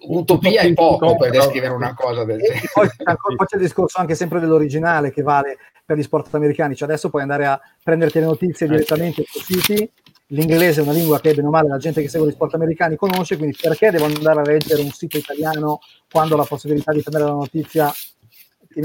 [0.08, 2.68] Utopia è poco per descrivere una cosa del genere.
[2.72, 6.88] Poi, poi, c'è il discorso anche sempre dell'originale che vale per gli sport americani, cioè
[6.88, 9.90] adesso puoi andare a prenderti le notizie direttamente sui siti
[10.32, 12.96] l'inglese è una lingua che bene o male la gente che segue gli sport americani
[12.96, 17.02] conosce, quindi perché devo andare a leggere un sito italiano quando ho la possibilità di
[17.02, 17.92] prendere la notizia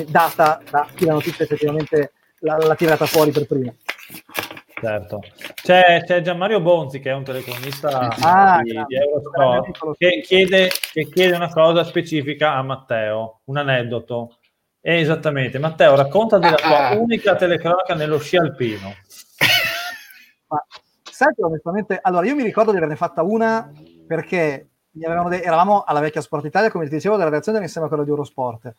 [0.07, 3.73] data da chi la notizia effettivamente l'ha tirata fuori per prima?
[4.79, 5.21] Certo.
[5.67, 11.09] C'è, c'è Gianmario Bonzi che è un telecronista ah, di, di Eurosport che chiede, che
[11.09, 14.37] chiede una cosa specifica a Matteo, un aneddoto.
[14.79, 16.95] Esattamente, Matteo, racconta della tua ah.
[16.95, 18.93] unica telecronaca nello sci alpino.
[20.47, 20.65] Ma
[21.03, 23.69] sai che onestamente, allora io mi ricordo di averne fatta una
[24.07, 28.05] perché de- eravamo alla vecchia Sport Italia, come ti dicevo, della redazione insieme a quella
[28.05, 28.73] di Eurosport.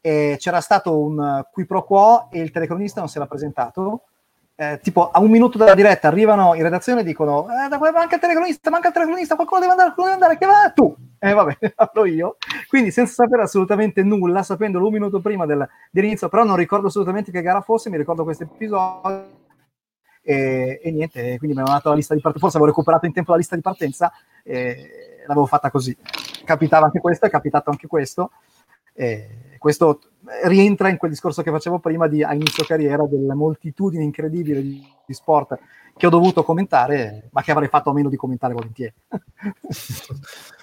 [0.00, 4.04] E c'era stato un qui pro quo e il telecronista non si era presentato.
[4.60, 8.20] Eh, tipo a un minuto dalla diretta arrivano in redazione e dicono eh, manca il
[8.20, 10.70] telecronista, manca il telecronista, qualcuno deve andare, qualcuno deve andare, che va?
[10.70, 10.94] Tu!
[11.18, 12.36] E eh, vabbè, parlo io.
[12.68, 17.30] Quindi senza sapere assolutamente nulla, sapendolo un minuto prima del, dell'inizio, però non ricordo assolutamente
[17.30, 19.38] che gara fosse, mi ricordo questo episodio
[20.20, 23.14] e, e niente, quindi mi hanno dato la lista di partenza, forse avevo recuperato in
[23.14, 24.12] tempo la lista di partenza
[24.44, 25.96] e l'avevo fatta così.
[26.44, 28.32] Capitava anche questo, è capitato anche questo.
[28.92, 30.00] E questo
[30.44, 34.82] rientra in quel discorso che facevo prima di, a inizio carriera della moltitudine incredibile di,
[35.04, 35.58] di sport
[35.94, 38.94] che ho dovuto commentare, ma che avrei fatto a meno di commentare volentieri.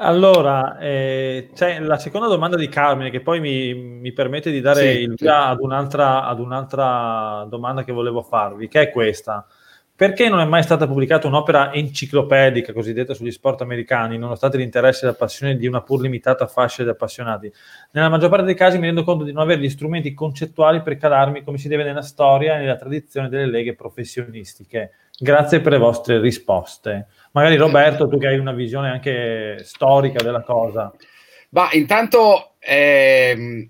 [0.00, 4.92] Allora, eh, c'è la seconda domanda di Carmine che poi mi, mi permette di dare
[4.92, 5.48] sì, il via sì.
[5.48, 9.44] ad, un'altra, ad un'altra domanda che volevo farvi, che è questa.
[9.98, 15.08] Perché non è mai stata pubblicata un'opera enciclopedica cosiddetta sugli sport americani, nonostante l'interesse e
[15.08, 17.52] la passione di una pur limitata fascia di appassionati?
[17.90, 20.98] Nella maggior parte dei casi mi rendo conto di non avere gli strumenti concettuali per
[20.98, 24.92] calarmi come si deve nella storia e nella tradizione delle leghe professionistiche.
[25.18, 27.08] Grazie per le vostre risposte.
[27.32, 30.92] Magari Roberto, tu che hai una visione anche storica della cosa.
[31.48, 33.68] Ma intanto ehm,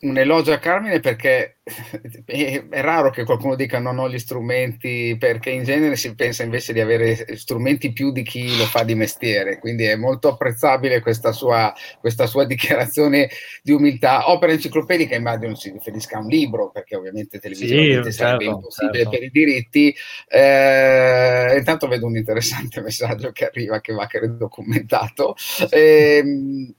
[0.00, 1.58] un elogio a Carmine perché
[2.24, 6.72] è, raro che qualcuno dica non ho gli strumenti, perché in genere si pensa invece
[6.72, 11.32] di avere strumenti più di chi lo fa di mestiere, quindi è molto apprezzabile questa
[11.32, 13.28] sua, questa sua dichiarazione
[13.62, 14.30] di umiltà.
[14.30, 19.02] Opera enciclopedica immagino si riferisca a un libro, perché ovviamente televisivamente sì, sarebbe certo, impossibile
[19.02, 19.10] certo.
[19.10, 19.94] per i diritti.
[20.28, 25.34] Eh, intanto vedo un interessante messaggio che arriva, che va credo commentato.
[25.70, 26.76] Eh,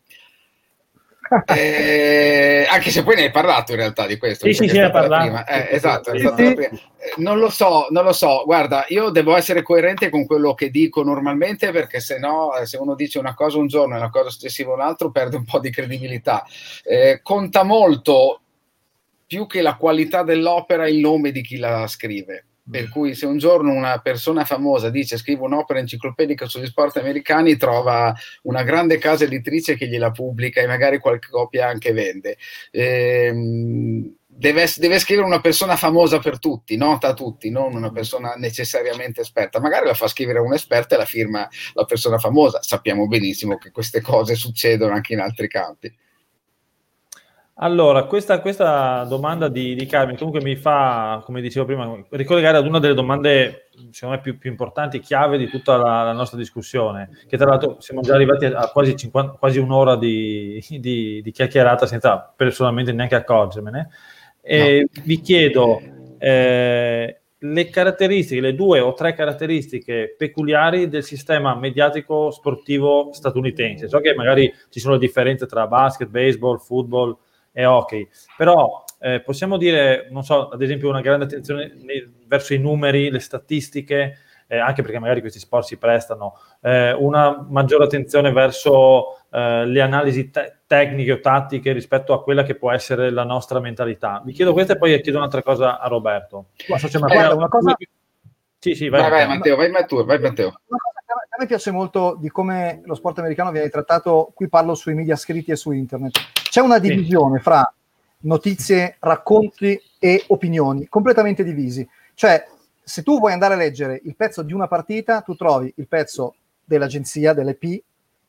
[1.46, 4.46] eh, anche se poi ne hai parlato in realtà di questo.
[4.46, 5.50] Sì, sì, sì, ne parlato.
[5.52, 6.44] Eh, esatto, sì, sì.
[6.44, 6.72] Eh,
[7.18, 8.44] non lo so, non lo so.
[8.46, 12.78] Guarda, io devo essere coerente con quello che dico normalmente perché se no, eh, se
[12.78, 15.60] uno dice una cosa un giorno e una cosa successiva un altro, perde un po'
[15.60, 16.44] di credibilità.
[16.84, 18.42] Eh, conta molto
[19.26, 22.46] più che la qualità dell'opera il nome di chi la scrive.
[22.70, 22.92] Per mm.
[22.92, 28.14] cui se un giorno una persona famosa dice scrivo un'opera enciclopedica sugli sport americani, trova
[28.44, 32.38] una grande casa editrice che gliela pubblica e magari qualche copia anche vende.
[32.72, 38.36] Ehm, deve, deve, scrivere una persona famosa per tutti, nota a tutti, non una persona
[38.36, 39.60] necessariamente esperta.
[39.60, 42.62] Magari la fa scrivere un esperto e la firma la persona famosa.
[42.62, 45.94] Sappiamo benissimo che queste cose succedono anche in altri campi.
[47.62, 52.66] Allora, questa, questa domanda di, di, Carmen comunque mi fa, come dicevo prima, ricollegare ad
[52.66, 57.10] una delle domande, secondo me, più, più importanti, chiave di tutta la, la, nostra discussione,
[57.28, 61.86] che tra l'altro siamo già arrivati a quasi, 50, quasi un'ora di, di, di, chiacchierata
[61.86, 63.90] senza personalmente neanche accorgermene.
[64.42, 65.02] E no.
[65.04, 65.82] vi chiedo
[66.18, 73.90] eh, le caratteristiche, le due o tre caratteristiche peculiari del sistema mediatico sportivo statunitense.
[73.90, 77.18] So che magari ci sono differenze tra basket, baseball, football,
[77.52, 78.08] è ok.
[78.38, 83.10] Però eh, possiamo dire, non so, ad esempio una grande attenzione nei, verso i numeri,
[83.10, 89.26] le statistiche, eh, anche perché magari questi sport si prestano, eh, una maggiore attenzione verso
[89.32, 93.60] eh, le analisi te- tecniche o tattiche rispetto a quella che può essere la nostra
[93.60, 94.22] mentalità.
[94.26, 96.48] Vi chiedo questo e poi chiedo un'altra cosa a Roberto.
[97.14, 97.76] Guarda, una cosa...
[98.60, 100.48] Sì, sì, vai, vai, vai Matteo, vai Matteo, vai Matteo.
[100.48, 105.16] A me piace molto di come lo sport americano viene trattato, qui parlo sui media
[105.16, 106.18] scritti e su internet
[106.50, 107.44] c'è una divisione sì.
[107.44, 107.74] fra
[108.22, 111.88] notizie, racconti e opinioni, completamente divisi.
[112.14, 112.46] Cioè,
[112.84, 116.36] se tu vuoi andare a leggere il pezzo di una partita, tu trovi il pezzo
[116.66, 117.82] dell'agenzia, dell'EP,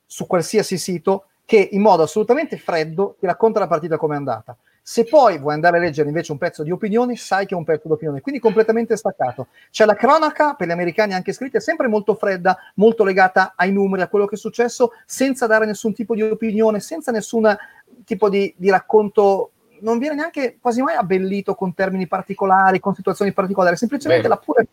[0.07, 4.57] su qualsiasi sito, che in modo assolutamente freddo ti racconta la partita come è andata.
[4.83, 7.64] Se poi vuoi andare a leggere invece un pezzo di opinione, sai che è un
[7.64, 9.49] pezzo di opinione, quindi completamente staccato.
[9.70, 13.72] C'è la cronaca, per gli americani anche scritta, è sempre molto fredda, molto legata ai
[13.72, 17.57] numeri, a quello che è successo, senza dare nessun tipo di opinione, senza nessun
[18.05, 23.33] tipo di, di racconto non viene neanche quasi mai abbellito con termini particolari, con situazioni
[23.33, 24.35] particolari, semplicemente Bene.
[24.35, 24.64] la pura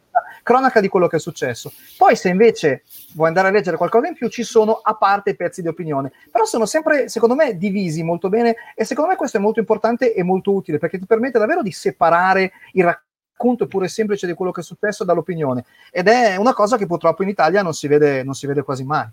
[0.47, 1.73] cronaca di quello che è successo.
[1.97, 2.83] Poi se invece
[3.15, 6.13] vuoi andare a leggere qualcosa in più, ci sono a parte i pezzi di opinione,
[6.31, 10.13] però sono sempre, secondo me, divisi molto bene e secondo me questo è molto importante
[10.13, 14.53] e molto utile perché ti permette davvero di separare il racconto pure semplice di quello
[14.53, 18.23] che è successo dall'opinione ed è una cosa che purtroppo in Italia non si vede,
[18.23, 19.05] non si vede quasi mai.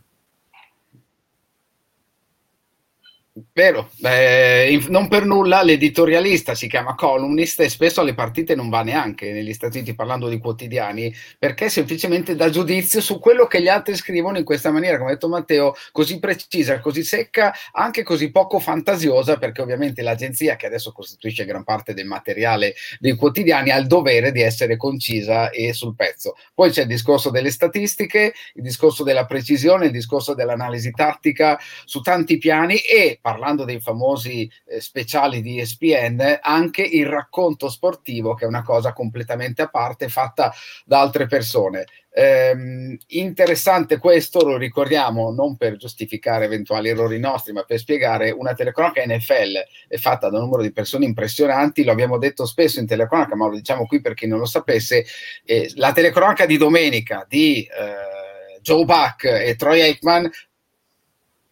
[3.53, 8.85] Vero, eh, non per nulla l'editorialista si chiama columnist e spesso alle partite non va
[8.85, 13.67] neanche negli Stati Uniti parlando di quotidiani perché semplicemente dà giudizio su quello che gli
[13.67, 18.31] altri scrivono in questa maniera, come ha detto Matteo, così precisa, così secca, anche così
[18.31, 23.79] poco fantasiosa perché ovviamente l'agenzia che adesso costituisce gran parte del materiale dei quotidiani ha
[23.79, 26.37] il dovere di essere concisa e sul pezzo.
[26.55, 32.01] Poi c'è il discorso delle statistiche, il discorso della precisione, il discorso dell'analisi tattica su
[32.01, 38.45] tanti piani e parlando dei famosi eh, speciali di ESPN, anche il racconto sportivo, che
[38.45, 40.53] è una cosa completamente a parte, fatta
[40.85, 41.87] da altre persone.
[42.13, 48.53] Eh, interessante questo, lo ricordiamo non per giustificare eventuali errori nostri, ma per spiegare una
[48.53, 49.55] telecronaca NFL
[49.89, 53.49] è fatta da un numero di persone impressionanti, lo abbiamo detto spesso in telecronaca, ma
[53.49, 55.07] lo diciamo qui per chi non lo sapesse,
[55.47, 60.31] eh, la telecronaca di domenica di eh, Joe Buck e Troy Aikman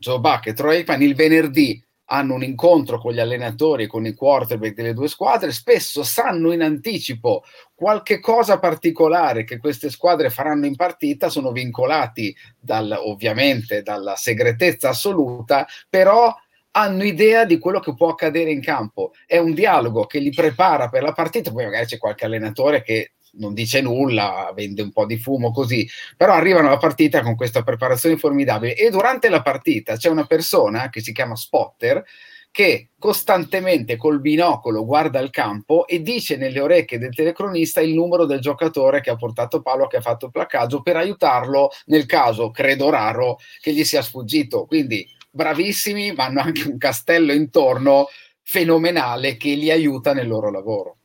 [0.03, 4.13] Joe Buck e Troy Aikman il venerdì hanno un incontro con gli allenatori, con i
[4.13, 10.67] quarterback delle due squadre, spesso sanno in anticipo qualche cosa particolare che queste squadre faranno
[10.67, 16.35] in partita, sono vincolati dal, ovviamente dalla segretezza assoluta, però
[16.73, 19.13] hanno idea di quello che può accadere in campo.
[19.25, 23.13] È un dialogo che li prepara per la partita, poi magari c'è qualche allenatore che
[23.35, 27.63] non dice nulla, vende un po' di fumo così, però arrivano alla partita con questa
[27.63, 32.05] preparazione formidabile e durante la partita c'è una persona che si chiama Spotter
[32.53, 38.27] che costantemente col binocolo guarda il campo e dice nelle orecchie del telecronista il numero
[38.27, 42.51] del giocatore che ha portato palo, che ha fatto il placcaggio per aiutarlo nel caso,
[42.51, 44.67] credo raro, che gli sia sfuggito.
[44.67, 48.09] Quindi bravissimi, ma hanno anche un castello intorno
[48.43, 50.99] fenomenale che li aiuta nel loro lavoro.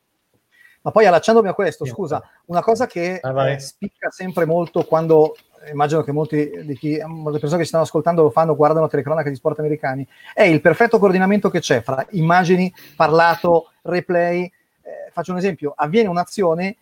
[0.87, 5.35] Ma poi allacciandomi a questo, scusa, una cosa che ah, eh, spicca sempre molto quando
[5.69, 9.27] immagino che molti di chi, molte persone che ci stanno ascoltando lo fanno, guardano telecronache
[9.27, 14.43] di sport americani, è il perfetto coordinamento che c'è fra immagini, parlato, replay.
[14.43, 16.77] Eh, faccio un esempio, avviene un'azione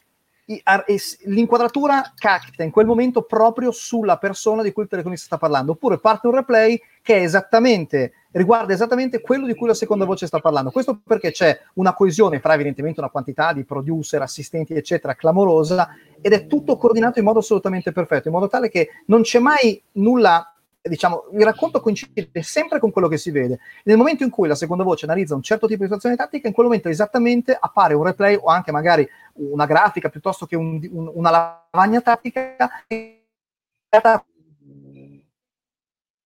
[1.23, 5.97] l'inquadratura capita in quel momento proprio sulla persona di cui il telecronista sta parlando, oppure
[5.97, 10.39] parte un replay che è esattamente, riguarda esattamente quello di cui la seconda voce sta
[10.39, 10.71] parlando.
[10.71, 15.89] Questo perché c'è una coesione fra evidentemente una quantità di producer, assistenti, eccetera, clamorosa,
[16.21, 19.81] ed è tutto coordinato in modo assolutamente perfetto, in modo tale che non c'è mai
[19.93, 20.49] nulla
[20.87, 23.59] diciamo, il racconto coincide sempre con quello che si vede.
[23.85, 26.53] Nel momento in cui la seconda voce analizza un certo tipo di situazione tattica, in
[26.53, 31.11] quel momento esattamente appare un replay o anche magari una grafica piuttosto che un, un,
[31.13, 32.55] una lavagna tattica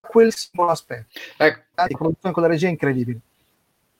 [0.09, 1.19] quel singolo aspetto.
[1.37, 1.61] Ecco.
[1.97, 3.19] Produzione con la regia incredibile.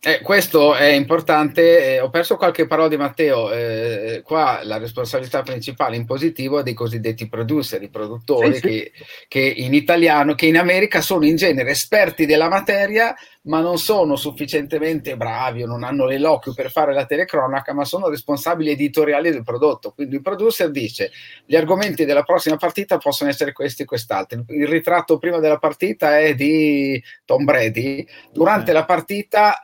[0.02, 5.42] Eh, questo è importante, eh, ho perso qualche parola di Matteo, eh, qua la responsabilità
[5.42, 9.04] principale in positivo è dei cosiddetti producer, i produttori sì, che, sì.
[9.28, 14.16] che, in italiano, che in America sono in genere esperti della materia, ma non sono
[14.16, 19.44] sufficientemente bravi o non hanno l'eloquio per fare la telecronaca, ma sono responsabili editoriali del
[19.44, 19.92] prodotto.
[19.92, 21.12] Quindi il producer dice
[21.46, 24.46] gli argomenti della prossima partita possono essere questi e quest'altro.
[24.48, 29.62] Il ritratto prima della partita è di Tom Brady, durante la partita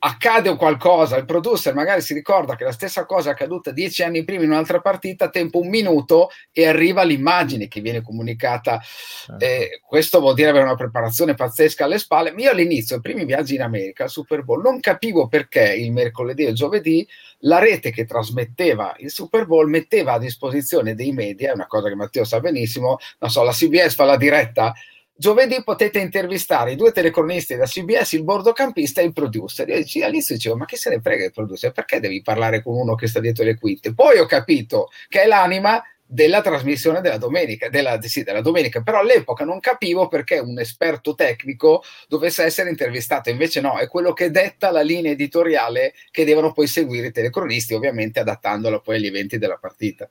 [0.00, 4.24] accade qualcosa, il producer magari si ricorda che la stessa cosa è accaduta dieci anni
[4.24, 8.80] prima in un'altra partita, tempo un minuto e arriva l'immagine che viene comunicata.
[8.80, 9.44] Certo.
[9.44, 12.32] Eh, questo vuol dire avere una preparazione pazzesca alle spalle.
[12.36, 16.44] Io all'inizio, i primi viaggi in America, al Super Bowl, non capivo perché il mercoledì
[16.44, 17.06] e il giovedì
[17.42, 21.88] la rete che trasmetteva il Super Bowl metteva a disposizione dei media, è una cosa
[21.88, 24.72] che Matteo sa benissimo, non so, la CBS fa la diretta
[25.20, 29.68] Giovedì potete intervistare i due telecronisti da CBS, il bordocampista e il producer.
[29.68, 31.72] Io all'inizio dicevo, ma chi se ne frega il producer?
[31.72, 33.92] Perché devi parlare con uno che sta dietro le quinte?
[33.92, 39.00] Poi ho capito che è l'anima della trasmissione della domenica, della, sì, della domenica, però
[39.00, 44.30] all'epoca non capivo perché un esperto tecnico dovesse essere intervistato, invece no, è quello che
[44.30, 49.36] detta la linea editoriale che devono poi seguire i telecronisti, ovviamente adattandola poi agli eventi
[49.36, 50.08] della partita.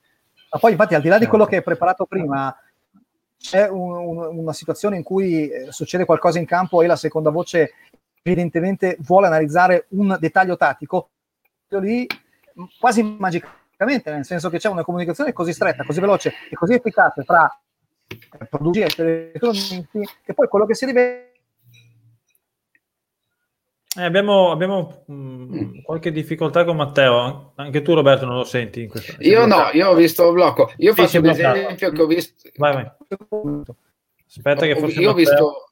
[0.51, 2.53] Ma poi infatti al di là di quello che hai preparato prima,
[3.37, 7.29] c'è un, un, una situazione in cui eh, succede qualcosa in campo e la seconda
[7.29, 7.73] voce
[8.23, 11.09] evidentemente vuole analizzare un dettaglio tattico,
[11.69, 12.05] lì
[12.79, 17.23] quasi magicamente, nel senso che c'è una comunicazione così stretta, così veloce e così efficace
[17.23, 17.49] tra
[18.49, 19.87] produttori e telecronisti,
[20.23, 21.26] che poi quello che si rivela
[23.97, 28.83] eh, abbiamo, abbiamo mh, mm, qualche difficoltà con Matteo, anche tu Roberto non lo senti
[28.83, 30.71] in questo Io no, io ho visto il blocco.
[30.77, 32.49] Io sì, faccio un esempio che ho visto...
[32.57, 32.91] Vai, vai.
[34.27, 34.99] Aspetta che forse...
[34.99, 35.71] Io ho visto...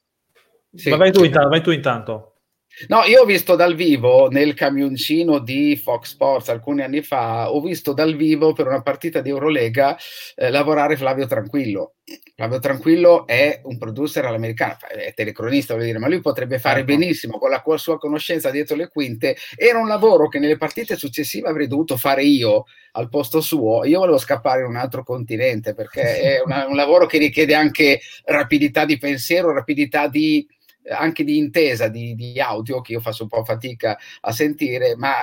[0.74, 0.90] Sì.
[0.90, 2.35] Vai, tu intanto, vai tu intanto.
[2.88, 7.62] No, io ho visto dal vivo nel camioncino di Fox Sports alcuni anni fa, ho
[7.62, 9.96] visto dal vivo per una partita di Eurolega
[10.34, 11.94] eh, lavorare Flavio Tranquillo.
[12.34, 16.94] Flavio Tranquillo è un producer all'americana, è telecronista, vuol dire, ma lui potrebbe fare certo.
[16.94, 19.36] benissimo con la sua conoscenza dietro le quinte.
[19.56, 23.86] Era un lavoro che nelle partite successive avrei dovuto fare io al posto suo.
[23.86, 26.02] Io volevo scappare in un altro continente perché
[26.36, 30.46] è una, un lavoro che richiede anche rapidità di pensiero, rapidità di
[30.88, 35.14] anche di intesa di, di audio che io faccio un po' fatica a sentire, ma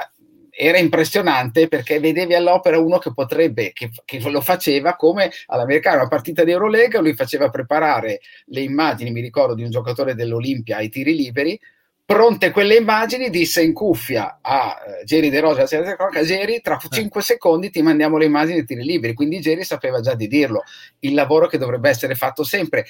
[0.55, 6.07] era impressionante perché vedevi all'opera uno che potrebbe, che, che, lo faceva come all'americano, una
[6.07, 10.89] partita di Eurolega, lui faceva preparare le immagini, mi ricordo, di un giocatore dell'Olimpia ai
[10.89, 11.59] tiri liberi,
[12.05, 17.23] pronte quelle immagini, disse in cuffia a uh, Geri De Rosa, Geri, tra 5 eh.
[17.23, 20.63] secondi ti mandiamo le immagini dei tiri liberi, quindi Geri sapeva già di dirlo,
[20.99, 22.85] il lavoro che dovrebbe essere fatto sempre.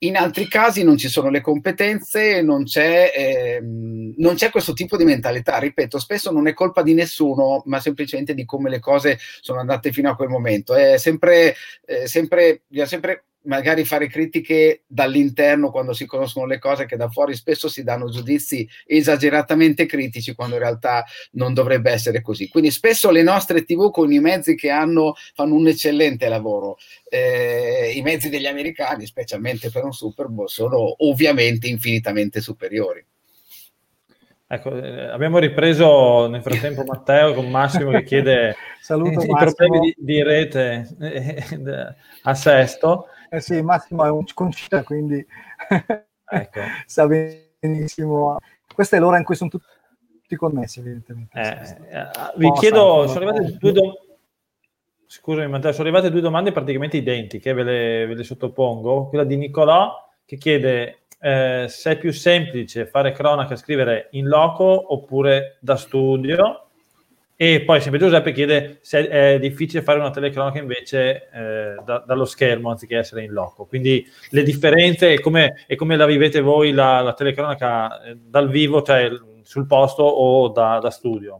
[0.00, 4.98] In altri casi non ci sono le competenze, non c'è, ehm, non c'è, questo tipo
[4.98, 5.58] di mentalità.
[5.58, 9.92] Ripeto, spesso non è colpa di nessuno, ma semplicemente di come le cose sono andate
[9.92, 10.74] fino a quel momento.
[10.74, 11.54] È sempre,
[11.86, 17.34] eh, sempre, sempre magari fare critiche dall'interno quando si conoscono le cose che da fuori
[17.34, 22.48] spesso si danno giudizi esageratamente critici quando in realtà non dovrebbe essere così.
[22.48, 26.76] Quindi spesso le nostre TV con i mezzi che hanno fanno un eccellente lavoro.
[27.08, 33.04] Eh, I mezzi degli americani, specialmente per un Super Bowl, sono ovviamente infinitamente superiori.
[34.48, 39.94] Ecco, eh, abbiamo ripreso nel frattempo Matteo con Massimo che chiede Saluto, i problemi di,
[39.98, 41.44] di rete eh,
[42.22, 43.08] a Sesto.
[43.36, 45.22] Eh sì, Massimo è un concita, quindi
[46.24, 46.60] ecco.
[46.86, 48.38] sa benissimo.
[48.74, 51.38] Questa è l'ora in cui sono tutti connessi, evidentemente.
[51.38, 54.00] Eh, eh, vi chiedo, sono arrivate due domande.
[55.04, 59.08] Scusami, Matteo, sono arrivate due domande praticamente identiche, ve le, ve le sottopongo.
[59.08, 59.92] Quella di Nicolò
[60.24, 66.65] che chiede eh, se è più semplice fare cronaca scrivere in loco oppure da studio
[67.38, 72.24] e poi sempre Giuseppe chiede se è difficile fare una telecronaca invece eh, da, dallo
[72.24, 73.66] schermo anziché essere in loco.
[73.66, 78.48] Quindi le differenze e come, e come la vivete voi la, la telecronaca eh, dal
[78.48, 79.10] vivo, cioè
[79.42, 81.38] sul posto o da, da studio?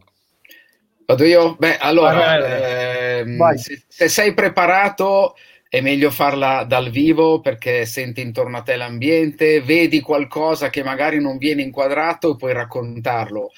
[1.07, 1.57] Vado io?
[1.59, 5.35] Beh, allora, ehm, se, se, sei preparato
[5.67, 11.23] è meglio farla dal vivo perché senti intorno a te l'ambiente, vedi qualcosa che magari
[11.23, 13.51] non viene inquadrato e puoi raccontarlo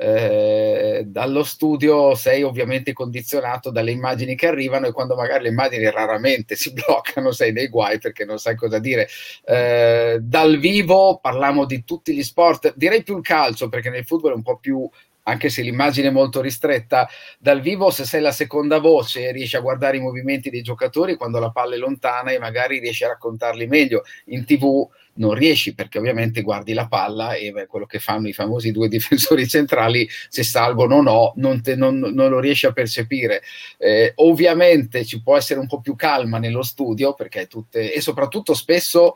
[0.00, 5.90] eh, dallo studio sei ovviamente condizionato dalle immagini che arrivano e quando magari le immagini
[5.90, 9.08] raramente si bloccano sei nei guai perché non sai cosa dire.
[9.44, 14.32] Eh, dal vivo parliamo di tutti gli sport, direi più il calcio perché nel football
[14.32, 14.88] è un po' più
[15.28, 17.08] anche se l'immagine è molto ristretta,
[17.38, 21.38] dal vivo se sei la seconda voce riesci a guardare i movimenti dei giocatori quando
[21.38, 24.02] la palla è lontana e magari riesci a raccontarli meglio.
[24.26, 28.32] In tv non riesci perché ovviamente guardi la palla e beh, quello che fanno i
[28.32, 32.72] famosi due difensori centrali, se salgono o no, non, te, non, non, lo riesci a
[32.72, 33.42] percepire.
[33.76, 38.54] Eh, ovviamente ci può essere un po' più calma nello studio perché tutte, e soprattutto
[38.54, 39.14] spesso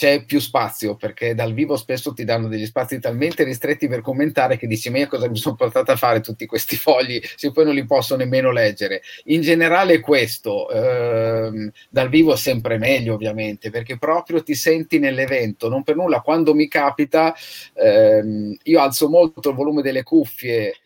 [0.00, 4.56] c'è più spazio perché dal vivo spesso ti danno degli spazi talmente ristretti per commentare
[4.56, 7.66] che dici ma io cosa mi sono portato a fare tutti questi fogli se poi
[7.66, 9.02] non li posso nemmeno leggere?
[9.24, 15.68] In generale questo ehm, dal vivo è sempre meglio ovviamente perché proprio ti senti nell'evento
[15.68, 17.34] non per nulla quando mi capita
[17.74, 20.76] ehm, io alzo molto il volume delle cuffie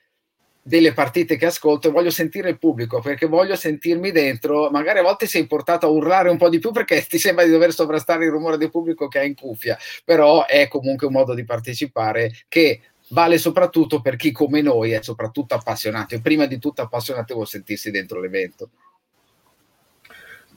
[0.66, 4.70] delle partite che ascolto e voglio sentire il pubblico perché voglio sentirmi dentro.
[4.70, 7.50] Magari a volte sei portato a urlare un po' di più perché ti sembra di
[7.50, 11.34] dover sovrastare il rumore del pubblico che hai in cuffia, però è comunque un modo
[11.34, 16.58] di partecipare che vale soprattutto per chi come noi è soprattutto appassionato e prima di
[16.58, 18.70] tutto appassionato vuol sentirsi dentro l'evento.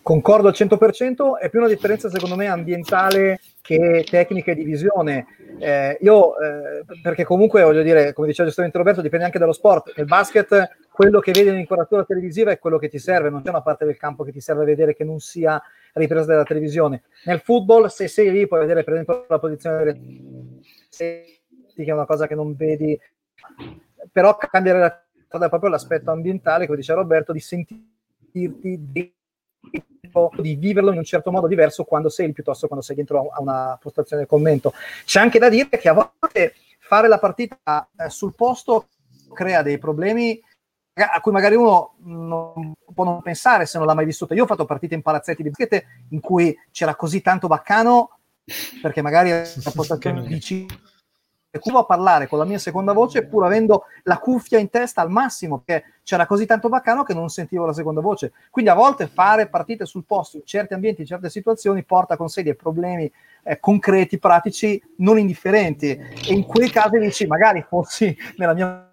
[0.08, 5.26] Concordo al 100%, è più una differenza secondo me ambientale che tecnica di visione.
[5.60, 9.92] Eh, io, eh, perché comunque voglio dire, come diceva giustamente Roberto, dipende anche dallo sport.
[9.98, 13.62] Nel basket, quello che vedi nell'inquadratura televisiva è quello che ti serve, non c'è una
[13.62, 17.04] parte del campo che ti serve a vedere che non sia ripresa dalla televisione.
[17.26, 20.00] Nel football, se sei lì, puoi vedere per esempio la posizione
[20.90, 21.38] che
[21.76, 22.98] è una cosa che non vedi,
[24.10, 29.17] però cambia proprio l'aspetto ambientale, come diceva Roberto, di sentirti
[30.40, 33.78] di viverlo in un certo modo diverso quando sei piuttosto quando sei dentro a una
[33.82, 34.74] postazione del commento.
[35.06, 38.88] C'è anche da dire che a volte fare la partita eh, sul posto
[39.34, 40.42] crea dei problemi
[40.94, 44.34] a cui magari uno non può non pensare se non l'ha mai vissuta.
[44.34, 48.18] Io ho fatto partite in palazzetti di basket in cui c'era così tanto baccano
[48.82, 49.44] perché magari la
[49.76, 50.66] postazione vicino
[51.60, 55.10] e a parlare con la mia seconda voce pur avendo la cuffia in testa al
[55.10, 58.32] massimo perché c'era così tanto baccano che non sentivo la seconda voce.
[58.50, 62.30] Quindi a volte fare partite sul posto in certi ambienti, in certe situazioni porta con
[62.30, 63.12] sé dei problemi
[63.44, 65.90] eh, concreti, pratici non indifferenti.
[65.90, 68.88] E in quei casi dici magari fossi nella mia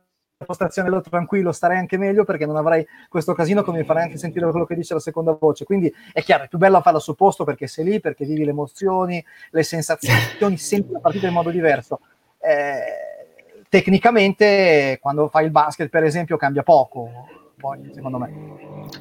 [0.44, 4.18] postazione lo tranquillo starei anche meglio perché non avrei questo casino che mi farei anche
[4.18, 5.64] sentire quello che dice la seconda voce.
[5.64, 8.50] Quindi è chiaro è più bello farla sul posto perché sei lì perché vivi le
[8.50, 12.00] emozioni le sensazioni senti la partita in modo diverso
[12.44, 18.92] eh, tecnicamente quando fai il basket per esempio cambia poco poi secondo me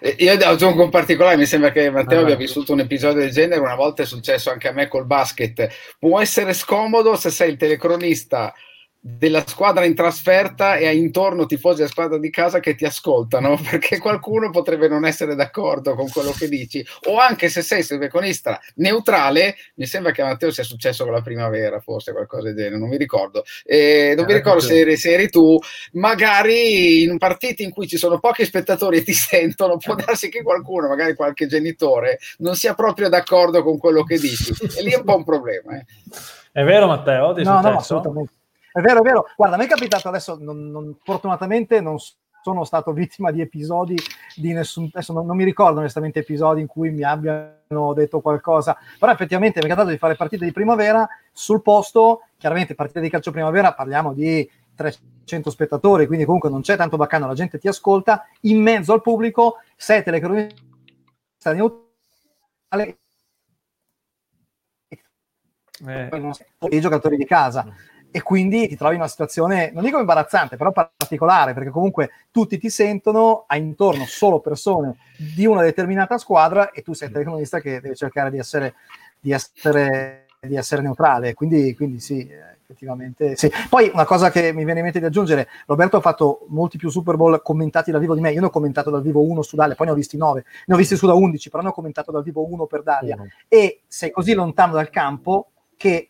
[0.00, 3.30] eh, io aggiungo un particolare, mi sembra che Matteo ah, abbia vissuto un episodio del
[3.30, 5.68] genere, una volta è successo anche a me col basket.
[5.98, 8.54] Può essere scomodo se sei il telecronista
[9.02, 13.56] della squadra in trasferta e hai intorno tifosi della squadra di casa che ti ascoltano
[13.70, 16.84] perché qualcuno potrebbe non essere d'accordo con quello che dici.
[17.08, 21.22] O anche se sei selveconista neutrale mi sembra che a Matteo sia successo con la
[21.22, 23.42] primavera forse qualcosa del genere non mi ricordo.
[23.64, 25.58] Eh, non mi ricordo se eri, se eri, tu
[25.92, 30.42] magari in partiti in cui ci sono pochi spettatori e ti sentono può darsi che
[30.42, 34.52] qualcuno magari qualche genitore non sia proprio d'accordo con quello che dici.
[34.76, 35.84] E lì è un po' un problema eh.
[36.52, 37.32] è vero Matteo?
[37.32, 38.32] Ti no, no, assolutamente
[38.72, 39.26] è vero, è vero.
[39.36, 41.96] Guarda, a me è capitato adesso, non, non, fortunatamente non
[42.42, 43.96] sono stato vittima di episodi
[44.36, 44.88] di nessun...
[44.92, 49.58] Adesso non, non, mi ricordo onestamente episodi in cui mi abbiano detto qualcosa, però effettivamente
[49.60, 53.74] mi è capitato di fare partite di primavera sul posto, chiaramente partite di calcio primavera
[53.74, 58.62] parliamo di 300 spettatori, quindi comunque non c'è tanto baccano, la gente ti ascolta, in
[58.62, 62.98] mezzo al pubblico sei telecronista neutrale
[65.86, 66.08] eh.
[66.70, 67.66] i giocatori di casa
[68.10, 72.58] e quindi ti trovi in una situazione, non dico imbarazzante, però particolare, perché comunque tutti
[72.58, 77.60] ti sentono, hai intorno solo persone di una determinata squadra e tu sei il telecronista
[77.60, 78.74] che deve cercare di essere,
[79.18, 82.28] di essere, di essere neutrale, quindi, quindi sì,
[82.62, 83.50] effettivamente sì.
[83.68, 86.88] Poi una cosa che mi viene in mente di aggiungere, Roberto ha fatto molti più
[86.88, 89.56] Super Bowl commentati dal vivo di me, io ne ho commentato dal vivo uno su
[89.56, 91.72] Dalia, poi ne ho visti nove, ne ho visti su da 11, però ne ho
[91.72, 93.26] commentato dal vivo uno per Dalia, mm.
[93.48, 96.09] e sei così lontano dal campo che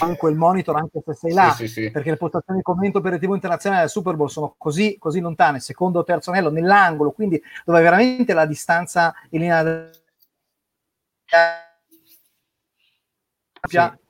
[0.00, 1.90] manco il monitor anche se sei là sì, sì, sì.
[1.90, 5.20] perché le postazioni di commento per il TV internazionale del Super Bowl sono così, così
[5.20, 9.90] lontane secondo o terzo anello nell'angolo quindi dove veramente la distanza in linea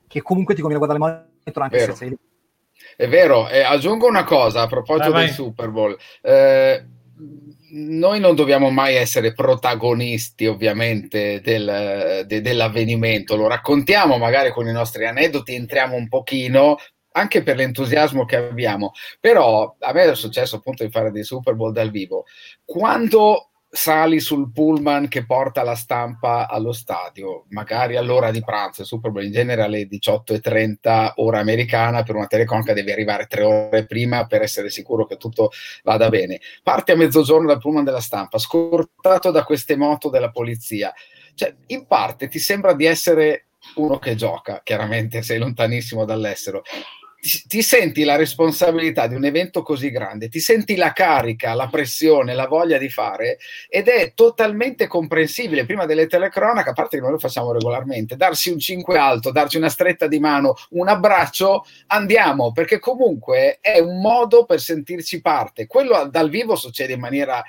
[0.07, 1.91] che comunque ti conviene guardare il monitor anche vero.
[1.91, 2.17] se sei lì
[2.97, 5.45] è vero, e aggiungo una cosa a proposito vai, del vai.
[5.45, 5.97] Super Bowl.
[6.21, 6.85] Eh,
[7.77, 13.35] noi non dobbiamo mai essere protagonisti, ovviamente, del, de, dell'avvenimento.
[13.35, 16.77] Lo raccontiamo magari con i nostri aneddoti, entriamo un pochino,
[17.11, 18.91] anche per l'entusiasmo che abbiamo.
[19.19, 22.25] Però a me è successo appunto di fare dei Super Bowl dal vivo.
[22.63, 28.87] Quando sali sul pullman che porta la stampa allo stadio, magari all'ora di pranzo, il
[28.87, 33.85] Super Bowl in genere alle 18.30 ora americana, per una teleconica devi arrivare tre ore
[33.85, 35.51] prima per essere sicuro che tutto
[35.83, 36.39] vada bene.
[36.63, 40.93] Parti a mezzogiorno dal pullman della stampa, scortato da queste moto della polizia.
[41.33, 46.63] Cioè, in parte ti sembra di essere uno che gioca, chiaramente sei lontanissimo dall'estero,
[47.47, 52.35] ti, senti la responsabilità di un evento così grande, ti senti la carica, la pressione,
[52.35, 55.65] la voglia di fare ed è totalmente comprensibile.
[55.65, 59.57] Prima delle telecronache, a parte che noi lo facciamo regolarmente, darsi un 5 alto, darci
[59.57, 65.65] una stretta di mano, un abbraccio, andiamo, perché comunque è un modo per sentirci parte.
[65.65, 67.43] Quello dal vivo succede in maniera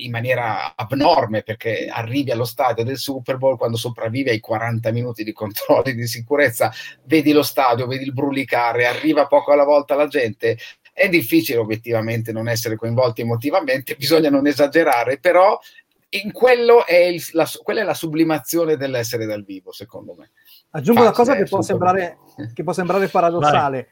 [0.00, 5.24] in maniera abnorme perché arrivi allo stadio del Super Bowl quando sopravvivi ai 40 minuti
[5.24, 6.72] di controlli di sicurezza,
[7.04, 10.58] vedi lo stadio, vedi il brulicare, arriva poco alla volta la gente.
[10.92, 15.58] È difficile obiettivamente non essere coinvolti emotivamente, bisogna non esagerare, però
[16.10, 20.30] in quello è il, la, quella è la sublimazione dell'essere dal vivo, secondo me.
[20.70, 22.18] Aggiungo Facile, una cosa che può, sembrare,
[22.54, 23.90] che può sembrare paradossale.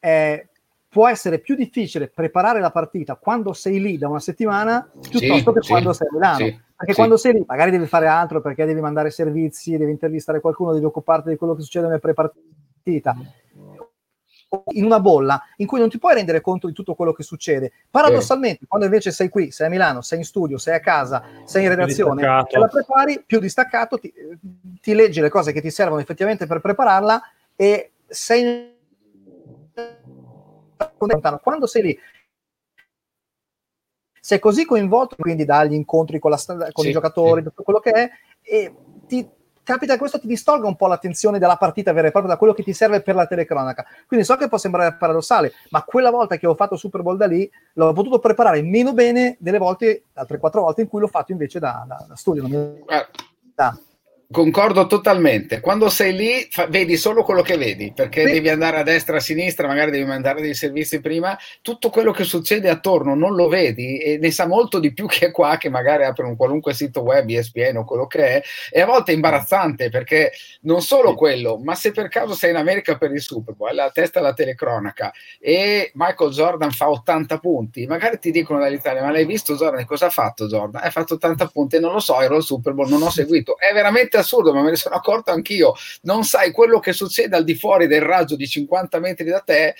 [0.00, 0.48] Eh,
[0.88, 5.52] può essere più difficile preparare la partita quando sei lì da una settimana piuttosto sì,
[5.52, 6.36] che sì, quando sei a Milano.
[6.36, 10.40] Sì, perché quando sei lì magari devi fare altro perché devi mandare servizi, devi intervistare
[10.40, 13.16] qualcuno, devi occuparti di quello che succede nel pre-partita.
[14.72, 17.72] In una bolla in cui non ti puoi rendere conto di tutto quello che succede.
[17.90, 21.64] Paradossalmente, quando invece sei qui, sei a Milano, sei in studio, sei a casa, sei
[21.64, 24.12] in redazione, te la prepari più distaccato, ti,
[24.80, 27.20] ti leggi le cose che ti servono effettivamente per prepararla
[27.56, 28.75] e sei
[30.96, 31.98] quando sei lì,
[34.20, 36.40] sei così coinvolto quindi dagli incontri con, la,
[36.72, 37.48] con sì, i giocatori, sì.
[37.48, 38.10] tutto quello che è,
[38.42, 38.74] e
[39.06, 39.28] ti
[39.66, 42.52] capita che questo ti distolga un po' l'attenzione dalla partita vera e propria, da quello
[42.52, 43.84] che ti serve per la telecronaca.
[44.06, 47.26] Quindi so che può sembrare paradossale, ma quella volta che ho fatto Super Bowl da
[47.26, 51.32] lì, l'ho potuto preparare meno bene delle volte, altre quattro volte in cui l'ho fatto
[51.32, 52.42] invece da, da, da studio.
[52.42, 52.84] Non mi...
[53.54, 53.76] da.
[54.28, 55.60] Concordo totalmente.
[55.60, 58.32] Quando sei lì fa, vedi solo quello che vedi, perché sì.
[58.32, 62.24] devi andare a destra, a sinistra, magari devi mandare dei servizi prima, tutto quello che
[62.24, 66.04] succede attorno non lo vedi e ne sa molto di più che qua che magari
[66.04, 68.42] apre un qualunque sito web, ESPN o quello che è,
[68.72, 70.32] e a volte è imbarazzante perché
[70.62, 71.14] non solo sì.
[71.14, 74.34] quello, ma se per caso sei in America per il Super Bowl, la testa alla
[74.34, 79.84] telecronaca e Michael Jordan fa 80 punti, magari ti dicono dall'Italia, ma l'hai visto Jordan?
[79.84, 80.82] Cosa ha fatto Jordan?
[80.82, 83.56] Ha fatto 80 punti, non lo so, ero al Super Bowl, non ho seguito.
[83.56, 85.74] È veramente veramente assurdo, ma me ne sono accorto anch'io.
[86.02, 89.74] Non sai quello che succede al di fuori del raggio di 50 metri da te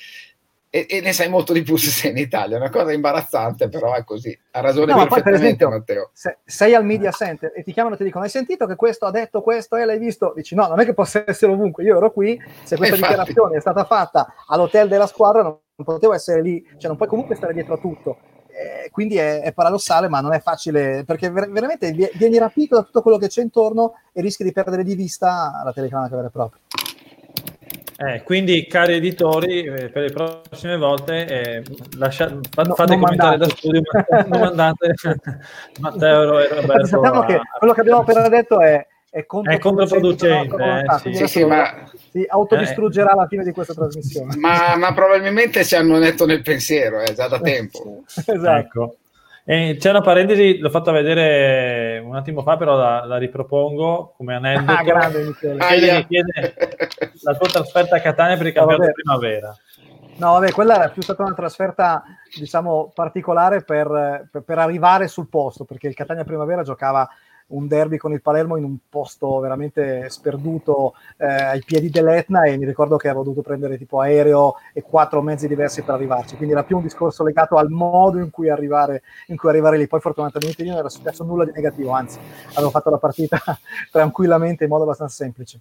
[0.69, 2.57] e, e ne sai molto di più se sei in Italia.
[2.57, 4.39] È una cosa imbarazzante, però è così.
[4.53, 6.11] Ha ragione no, perfettamente poi, esempio, Matteo.
[6.13, 9.07] Se, sei al media center e ti chiamano e ti dicono hai sentito che questo
[9.07, 10.33] ha detto questo e l'hai visto?
[10.35, 11.85] Dici no, non è che possa essere ovunque.
[11.85, 13.13] Io ero qui, se questa Infatti.
[13.13, 17.35] dichiarazione è stata fatta all'hotel della squadra non potevo essere lì, cioè non puoi comunque
[17.37, 18.19] stare dietro a tutto
[18.57, 22.83] eh, quindi è, è, paradossale, ma non è facile perché ver- veramente vieni rapito da
[22.83, 26.31] tutto quello che c'è intorno e rischi di perdere di vista la telecronaca vera e
[26.31, 26.61] propria.
[27.99, 31.63] Eh, quindi, cari editori, eh, per le prossime volte eh,
[31.97, 33.81] lascia, fa, no, fate commentare da studio,
[34.29, 34.95] non mandate
[35.81, 36.87] Matteo e Roberto.
[36.87, 39.25] Sappiamo che quello che abbiamo appena detto è è
[39.59, 40.57] controproducente.
[40.57, 41.89] È sì, sì, sì, ma...
[42.11, 44.37] si autodistruggerà alla fine di questa trasmissione.
[44.37, 48.03] Ma, ma, probabilmente ci hanno detto nel pensiero, è eh, già da tempo.
[48.15, 48.49] esatto.
[48.51, 48.97] Ecco.
[49.49, 54.35] E c'è una parentesi, l'ho fatta vedere un attimo fa, però la, la ripropongo come
[54.37, 54.73] aneddoto.
[54.73, 55.65] Ah, grande, Michele.
[55.65, 56.03] Ah, yeah.
[56.03, 56.55] chiede
[57.23, 59.57] la tua trasferta a Catania per il campionato primavera.
[60.19, 62.03] No, vabbè, quella era più stata una trasferta,
[62.35, 67.09] diciamo, particolare per, per, per, arrivare sul posto, perché il Catania Primavera giocava
[67.49, 72.57] un derby con il Palermo in un posto veramente sperduto eh, ai piedi dell'Etna e
[72.57, 76.55] mi ricordo che avevo dovuto prendere tipo aereo e quattro mezzi diversi per arrivarci, quindi
[76.55, 79.87] era più un discorso legato al modo in cui arrivare, in cui arrivare lì.
[79.87, 82.19] Poi fortunatamente io non era successo nulla di negativo, anzi
[82.55, 83.41] avevo fatto la partita
[83.91, 85.61] tranquillamente in modo abbastanza semplice.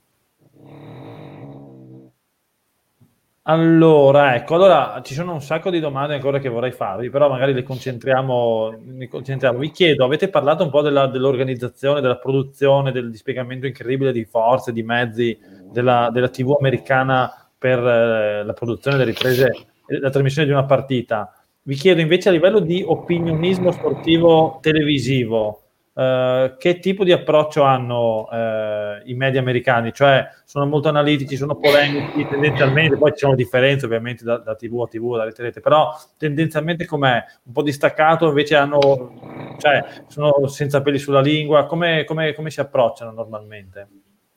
[3.47, 7.53] Allora, ecco, allora ci sono un sacco di domande ancora che vorrei farvi, però magari
[7.53, 8.75] le concentriamo.
[9.07, 9.59] Concentriamo.
[9.59, 14.71] Vi chiedo, avete parlato un po' della, dell'organizzazione, della produzione, del dispiegamento incredibile di forze,
[14.73, 15.37] di mezzi
[15.71, 19.51] della, della TV americana per eh, la produzione, le riprese
[19.85, 21.31] e la trasmissione di una partita.
[21.61, 25.64] Vi chiedo invece a livello di opinionismo sportivo televisivo,
[25.95, 29.93] Uh, che tipo di approccio hanno uh, i media americani?
[29.93, 34.81] Cioè sono molto analitici, sono polemici tendenzialmente, poi ci sono differenze ovviamente da, da TV
[34.81, 37.23] a TV, da rete a rete, però tendenzialmente com'è?
[37.43, 42.59] Un po' distaccato, invece hanno, cioè sono senza peli sulla lingua, come, come, come si
[42.59, 43.87] approcciano normalmente?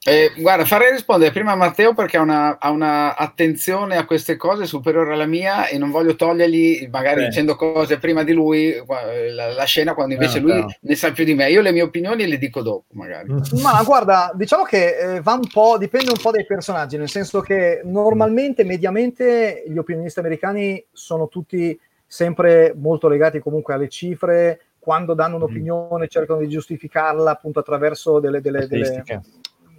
[0.09, 4.37] Eh, guarda, farei rispondere prima a Matteo perché ha una, ha una, attenzione a queste
[4.37, 7.27] cose superiore alla mia e non voglio togliergli, magari eh.
[7.27, 10.67] dicendo cose prima di lui, la, la scena, quando invece no, lui no.
[10.81, 11.51] ne sa più di me.
[11.51, 13.29] Io le mie opinioni le dico dopo, magari.
[13.63, 17.41] Ma guarda, diciamo che eh, va un po', dipende un po' dai personaggi, nel senso
[17.41, 25.13] che normalmente, mediamente, gli opinionisti americani sono tutti sempre molto legati comunque alle cifre, quando
[25.13, 29.05] danno un'opinione cercano di giustificarla appunto attraverso delle, delle, delle,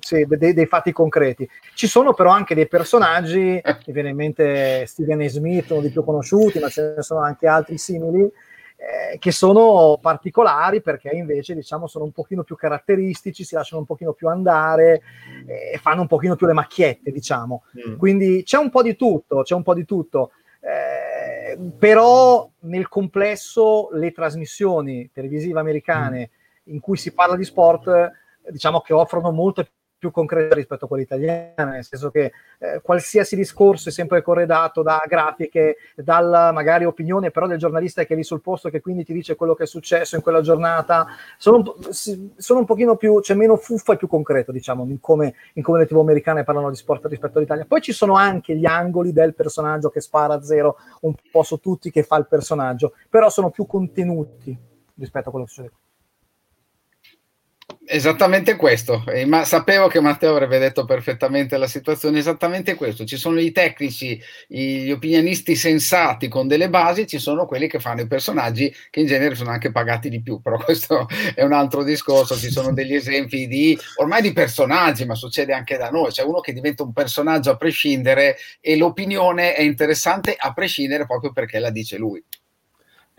[0.10, 1.48] sì, dei, dei, fatti concreti.
[1.76, 6.04] Ci sono però anche dei personaggi, mi viene in mente Steven Smith, uno dei più
[6.04, 11.86] conosciuti, ma ce ne sono anche altri simili, eh, che sono particolari perché invece diciamo
[11.86, 15.02] sono un pochino più caratteristici, si lasciano un pochino più andare
[15.46, 17.66] e eh, fanno un pochino più le macchiette, diciamo.
[17.88, 17.98] Mm.
[17.98, 20.32] Quindi c'è un po' di tutto, c'è un po' di tutto.
[20.60, 26.74] Eh, però nel complesso le trasmissioni televisive americane mm.
[26.74, 28.12] in cui si parla di sport
[28.52, 29.66] diciamo che offrono molto
[30.00, 34.82] più concreta rispetto a quella italiana, nel senso che eh, qualsiasi discorso è sempre corredato
[34.82, 39.04] da grafiche, dalla magari opinione però del giornalista che è lì sul posto che quindi
[39.04, 41.08] ti dice quello che è successo in quella giornata,
[41.38, 45.64] sono, sono un pochino più, c'è meno fuffa e più concreto diciamo in come, in
[45.64, 47.66] come le tv americane parlano di sport rispetto all'Italia.
[47.66, 51.58] Poi ci sono anche gli angoli del personaggio che spara a zero un po' su
[51.58, 54.58] tutti, che fa il personaggio, però sono più contenuti
[54.96, 55.89] rispetto a quello che succede
[57.92, 63.18] Esattamente questo, eh, ma sapevo che Matteo avrebbe detto perfettamente la situazione, esattamente questo, ci
[63.18, 68.08] sono i tecnici, gli opinionisti sensati con delle basi, ci sono quelli che fanno i
[68.08, 72.38] personaggi che in genere sono anche pagati di più, però questo è un altro discorso,
[72.38, 76.42] ci sono degli esempi di ormai di personaggi, ma succede anche da noi, c'è uno
[76.42, 81.72] che diventa un personaggio a prescindere e l'opinione è interessante a prescindere proprio perché la
[81.72, 82.24] dice lui.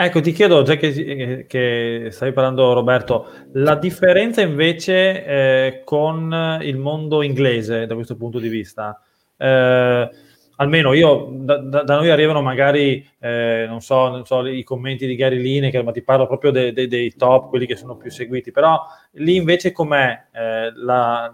[0.03, 6.79] Ecco, ti chiedo, già che, che stavi parlando Roberto, la differenza invece eh, con il
[6.79, 8.99] mondo inglese da questo punto di vista.
[9.37, 10.11] Eh,
[10.57, 15.17] almeno io, da, da, noi arrivano magari, eh, non, so, non, so, i commenti di
[15.17, 18.53] Gary Lineker, ma ti parlo proprio de, de, dei top, quelli che sono più seguiti,
[18.53, 18.81] però
[19.15, 21.33] lì invece com'è eh, la,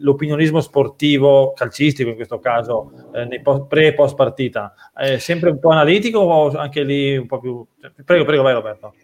[0.00, 4.74] l'opinionismo sportivo, calcistico in questo caso, eh, nei post, pre e post partita?
[4.92, 7.64] È sempre un po' analitico o anche lì un po' più...
[8.04, 8.94] Prego, prego, vai Roberto.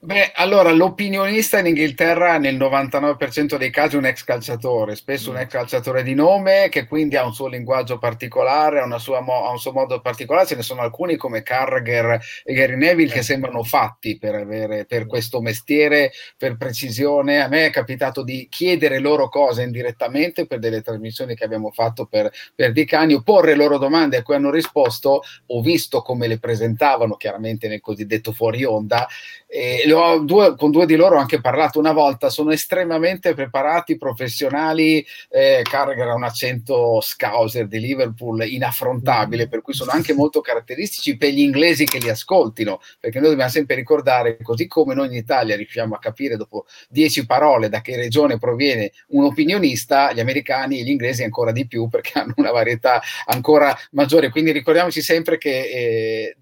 [0.00, 5.36] Beh, allora, l'opinionista in Inghilterra nel 99% dei casi è un ex calciatore, spesso un
[5.36, 5.40] mm.
[5.40, 9.50] ex calciatore di nome che quindi ha un suo linguaggio particolare, ha, una sua ha
[9.50, 13.62] un suo modo particolare, ce ne sono alcuni come Carragher e Gary Neville che sembrano
[13.64, 17.40] fatti per, avere, per questo mestiere, per precisione.
[17.42, 22.06] A me è capitato di chiedere loro cose indirettamente per delle trasmissioni che abbiamo fatto
[22.06, 27.16] per, per Dicani, porre loro domande a cui hanno risposto, ho visto come le presentavano
[27.16, 29.06] chiaramente nel cosiddetto fuori onda
[29.50, 29.82] e
[30.24, 35.62] due, con due di loro ho anche parlato una volta, sono estremamente preparati, professionali, eh,
[35.62, 41.30] Carragher ha un accento scouser di Liverpool inaffrontabile, per cui sono anche molto caratteristici per
[41.30, 45.56] gli inglesi che li ascoltino, perché noi dobbiamo sempre ricordare, così come noi in Italia
[45.56, 50.84] riusciamo a capire dopo dieci parole da che regione proviene un opinionista, gli americani e
[50.84, 55.50] gli inglesi ancora di più perché hanno una varietà ancora maggiore, quindi ricordiamoci sempre che...
[55.50, 56.36] Eh,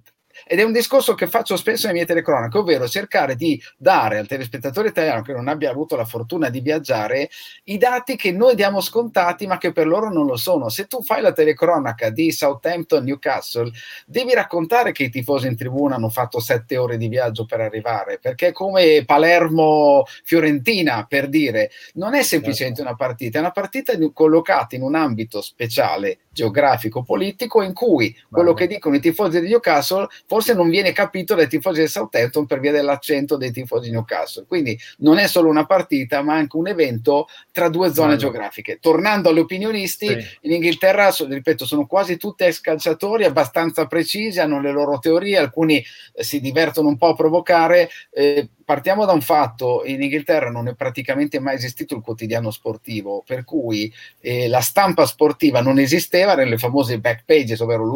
[0.49, 4.29] ed è un discorso che faccio spesso nelle mie telecronache, ovvero cercare di dare al
[4.29, 7.29] telespettatore italiano che non abbia avuto la fortuna di viaggiare
[7.65, 10.69] i dati che noi diamo scontati ma che per loro non lo sono.
[10.69, 13.73] Se tu fai la telecronaca di Southampton Newcastle,
[14.07, 18.21] devi raccontare che i tifosi in tribuna hanno fatto sette ore di viaggio per arrivare,
[18.21, 22.93] perché è come Palermo Fiorentina per dire, non è semplicemente certo.
[22.93, 28.53] una partita, è una partita collocata in un ambito speciale geografico politico in cui quello
[28.53, 30.07] che dicono i tifosi di Newcastle
[30.37, 34.45] forse non viene capito dai tifosi del Southampton per via dell'accento dei tifosi di Newcastle.
[34.47, 38.19] Quindi non è solo una partita, ma anche un evento tra due zone Bello.
[38.19, 38.77] geografiche.
[38.79, 40.39] Tornando agli opinionisti, sì.
[40.43, 45.83] in Inghilterra, ripeto, sono quasi tutti ex calciatori abbastanza precisi, hanno le loro teorie, alcuni
[46.13, 47.89] eh, si divertono un po' a provocare.
[48.11, 53.23] Eh, partiamo da un fatto, in Inghilterra non è praticamente mai esistito il quotidiano sportivo,
[53.25, 53.91] per cui
[54.21, 57.89] eh, la stampa sportiva non esisteva nelle famose back pages, ovvero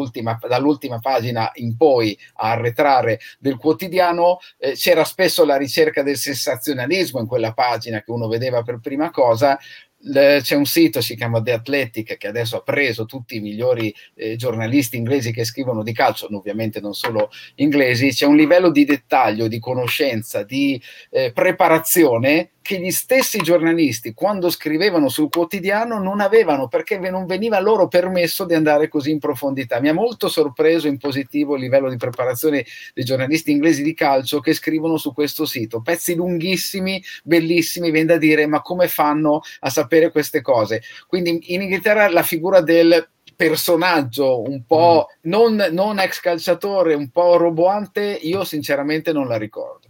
[0.47, 7.19] dall'ultima pagina in poi a arretrare del quotidiano, eh, c'era spesso la ricerca del sensazionalismo
[7.19, 9.59] in quella pagina che uno vedeva per prima cosa,
[10.03, 14.35] c'è un sito, si chiama The Athletic, che adesso ha preso tutti i migliori eh,
[14.35, 19.47] giornalisti inglesi che scrivono di calcio, ovviamente non solo inglesi, c'è un livello di dettaglio,
[19.47, 26.67] di conoscenza, di eh, preparazione che gli stessi giornalisti, quando scrivevano sul quotidiano, non avevano
[26.67, 29.79] perché non veniva loro permesso di andare così in profondità.
[29.79, 34.39] Mi ha molto sorpreso in positivo il livello di preparazione dei giornalisti inglesi di calcio
[34.39, 35.81] che scrivono su questo sito.
[35.81, 40.83] Pezzi lunghissimi, bellissimi, viene da dire, ma come fanno a sapere queste cose?
[41.07, 45.29] Quindi in Inghilterra la figura del personaggio un po' mm.
[45.29, 49.87] non, non ex calciatore, un po' roboante, io sinceramente non la ricordo.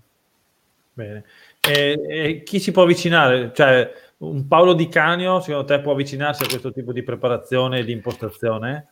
[0.93, 1.25] Bene.
[1.67, 3.51] E, e chi si può avvicinare?
[3.53, 7.83] Cioè, un Paolo Di Canio, secondo te, può avvicinarsi a questo tipo di preparazione e
[7.83, 8.87] di impostazione?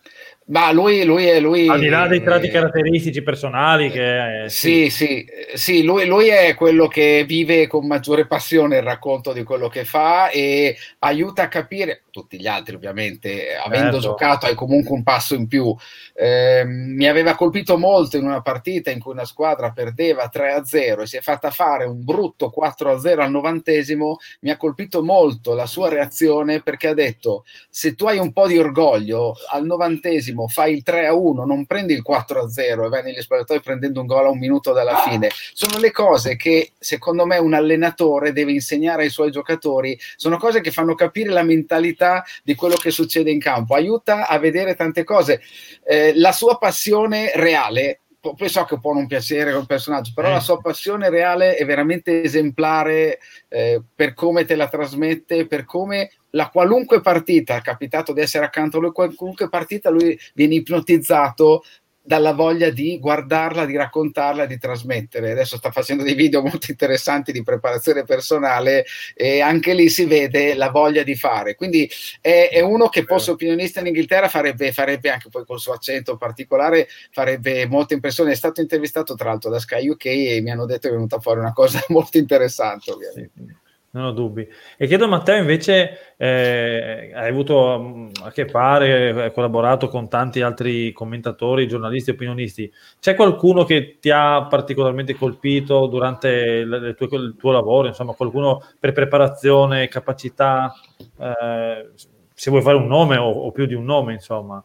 [0.49, 1.39] Ma lui, lui è.
[1.39, 6.07] Lui, Al di là dei tratti eh, caratteristici personali, che è, sì, sì, sì, lui,
[6.07, 10.75] lui, è quello che vive con maggiore passione il racconto di quello che fa e
[10.99, 14.07] aiuta a capire, tutti gli altri ovviamente, avendo certo.
[14.07, 15.75] giocato, hai comunque un passo in più.
[16.15, 21.05] Eh, mi aveva colpito molto in una partita in cui una squadra perdeva 3-0 e
[21.05, 24.17] si è fatta fare un brutto 4-0 al novantesimo.
[24.41, 28.47] Mi ha colpito molto la sua reazione perché ha detto: se tu hai un po'
[28.47, 32.49] di orgoglio al novantesimo massimo fai il 3 a 1, non prendi il 4 a
[32.49, 35.29] 0 e vai negli spogliatoi prendendo un gol a un minuto dalla fine.
[35.53, 40.61] Sono le cose che secondo me un allenatore deve insegnare ai suoi giocatori, sono cose
[40.61, 45.03] che fanno capire la mentalità di quello che succede in campo, aiuta a vedere tante
[45.03, 45.41] cose.
[45.83, 50.33] Eh, la sua passione reale poi so che può non piacere col personaggio, però eh.
[50.33, 56.11] la sua passione reale è veramente esemplare eh, per come te la trasmette, per come
[56.31, 61.63] la qualunque partita, è capitato di essere accanto a lui, qualunque partita lui viene ipnotizzato
[62.10, 65.30] dalla voglia di guardarla, di raccontarla, di trasmettere.
[65.30, 68.84] Adesso sta facendo dei video molto interessanti di preparazione personale
[69.14, 71.53] e anche lì si vede la voglia di fare.
[71.53, 71.88] Quindi
[72.19, 76.18] è, è uno che fosse opinionista in Inghilterra farebbe, farebbe, anche poi col suo accento
[76.18, 78.31] particolare, farebbe molta impressione.
[78.31, 81.19] È stato intervistato tra l'altro da Sky UK e mi hanno detto che è venuta
[81.19, 83.31] fuori una cosa molto interessante ovviamente.
[83.36, 83.68] Sì.
[83.91, 84.47] Non ho dubbi.
[84.77, 90.07] E chiedo a Matteo invece, eh, hai avuto mm, a che fare, hai collaborato con
[90.07, 92.71] tanti altri commentatori, giornalisti, opinionisti.
[92.99, 97.87] C'è qualcuno che ti ha particolarmente colpito durante il, tuo, il tuo lavoro?
[97.87, 100.73] Insomma, qualcuno per preparazione, capacità?
[101.17, 101.89] Eh,
[102.33, 104.63] se vuoi fare un nome o, o più di un nome, insomma.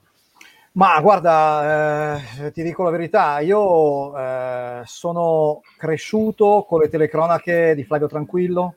[0.77, 7.85] Ma guarda, eh, ti dico la verità, io eh, sono cresciuto con le telecronache di
[7.85, 8.75] Flavio Tranquillo,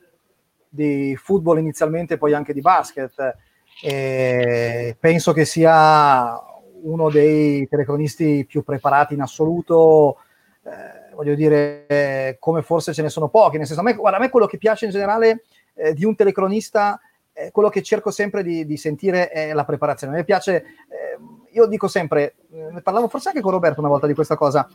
[0.68, 3.36] di football inizialmente, poi anche di basket.
[3.82, 6.40] E penso che sia
[6.82, 10.18] uno dei telecronisti più preparati in assoluto.
[10.64, 13.56] Eh, voglio dire, come forse ce ne sono pochi.
[13.56, 15.42] Nel senso, a me, guarda, a me quello che piace in generale
[15.74, 17.00] eh, di un telecronista,
[17.32, 20.12] eh, quello che cerco sempre di, di, sentire è la preparazione.
[20.12, 21.18] A me piace, eh,
[21.52, 24.68] io dico sempre, eh, ne parlavo forse anche con Roberto una volta di questa cosa,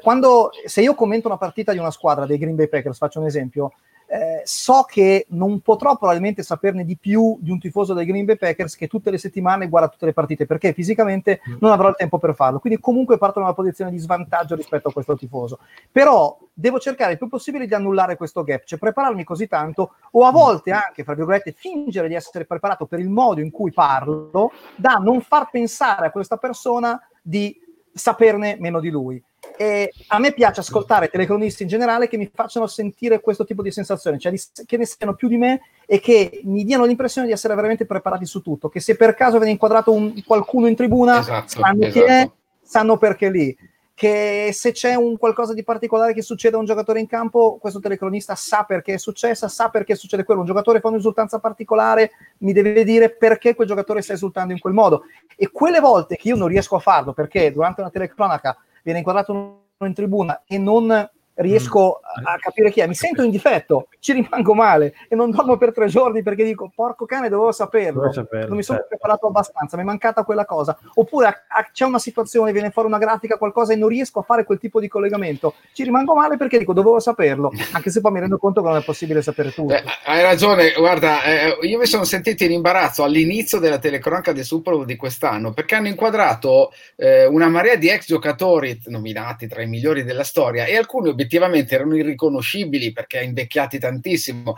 [0.00, 3.26] quando se io commento una partita di una squadra dei Green Bay Packers, faccio un
[3.26, 3.72] esempio,
[4.08, 8.36] eh, so che non potrò probabilmente saperne di più di un tifoso dei Green Bay
[8.36, 11.56] Packers che tutte le settimane guarda tutte le partite perché fisicamente mm.
[11.60, 12.60] non avrò il tempo per farlo.
[12.60, 15.58] Quindi comunque parto da una posizione di svantaggio rispetto a questo tifoso.
[15.90, 20.24] Però devo cercare il più possibile di annullare questo gap, cioè prepararmi così tanto o
[20.24, 20.34] a mm.
[20.34, 24.94] volte anche, fra virgolette, fingere di essere preparato per il modo in cui parlo da
[24.94, 27.60] non far pensare a questa persona di
[27.92, 29.22] saperne meno di lui.
[29.56, 33.70] E a me piace ascoltare telecronisti in generale che mi facciano sentire questo tipo di
[33.70, 34.34] sensazione, cioè
[34.66, 38.26] che ne siano più di me e che mi diano l'impressione di essere veramente preparati
[38.26, 38.68] su tutto.
[38.68, 41.92] Che se per caso viene inquadrato un, qualcuno in tribuna, esatto, sanno esatto.
[41.92, 42.34] chi è, esatto.
[42.62, 43.56] sanno perché lì.
[43.94, 47.80] Che se c'è un qualcosa di particolare che succede a un giocatore in campo, questo
[47.80, 50.40] telecronista sa perché è successa, sa perché succede quello.
[50.40, 54.74] Un giocatore fa un'esultanza particolare, mi deve dire perché quel giocatore sta esultando in quel
[54.74, 55.04] modo.
[55.34, 59.64] E quelle volte che io non riesco a farlo, perché durante una telecronaca viene inquadrato
[59.80, 62.26] in tribuna e non riesco mm.
[62.26, 65.72] a capire chi è, mi sento in difetto, ci rimango male e non dormo per
[65.72, 68.96] tre giorni perché dico porco cane dovevo saperlo, dovevo saperlo non mi sono certo.
[68.96, 72.88] preparato abbastanza, mi è mancata quella cosa oppure a, a, c'è una situazione, viene fuori
[72.88, 76.36] una grafica, qualcosa e non riesco a fare quel tipo di collegamento, ci rimango male
[76.36, 79.52] perché dico dovevo saperlo, anche se poi mi rendo conto che non è possibile sapere
[79.52, 79.74] tutto.
[79.74, 84.44] Eh, hai ragione, guarda, eh, io mi sono sentito in imbarazzo all'inizio della telecronaca del
[84.44, 89.62] Super Bowl di quest'anno perché hanno inquadrato eh, una marea di ex giocatori nominati tra
[89.62, 94.54] i migliori della storia e alcuni obiettivi obiettivamente erano irriconoscibili perché invecchiati tantissimo.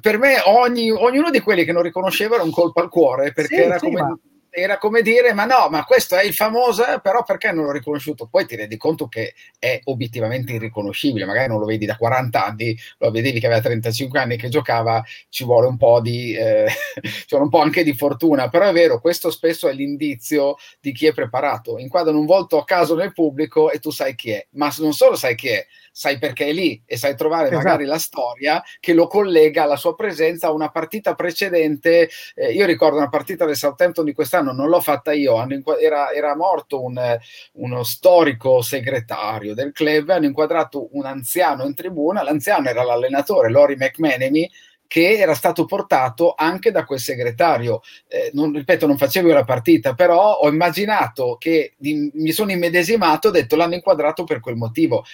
[0.00, 3.56] Per me ogni, ognuno di quelli che non riconosceva era un colpo al cuore perché
[3.56, 4.00] sì, era sì, come...
[4.00, 4.18] Ma
[4.50, 7.72] era come dire, ma no, ma questo è il famoso, eh, però perché non l'ho
[7.72, 8.26] riconosciuto?
[8.26, 12.76] Poi ti rendi conto che è obiettivamente irriconoscibile, magari non lo vedi da 40 anni,
[12.98, 16.66] lo vedevi che aveva 35 anni che giocava, ci vuole un po' di, eh,
[17.00, 20.92] ci vuole un po' anche di fortuna, però è vero, questo spesso è l'indizio di
[20.92, 24.46] chi è preparato, inquadrano un volto a caso nel pubblico e tu sai chi è,
[24.52, 27.62] ma non solo sai chi è, sai perché è lì e sai trovare esatto.
[27.62, 32.08] magari la storia che lo collega alla sua presenza a una partita precedente.
[32.34, 35.46] Eh, io ricordo una partita del Southampton di quest'anno, non l'ho fatta io,
[35.78, 37.18] era, era, morto un,
[37.52, 43.76] uno storico segretario del club, hanno inquadrato un anziano in tribuna, l'anziano era l'allenatore Lori
[43.76, 44.48] McManamy,
[44.86, 47.80] che era stato portato anche da quel segretario.
[48.08, 53.28] Eh, non, ripeto, non facevo la partita, però ho immaginato che di, mi sono immedesimato,
[53.28, 55.04] ho detto l'hanno inquadrato per quel motivo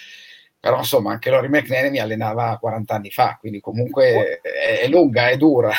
[0.59, 5.29] però insomma anche Lori McNary mi allenava 40 anni fa, quindi comunque è, è lunga,
[5.29, 5.71] è dura.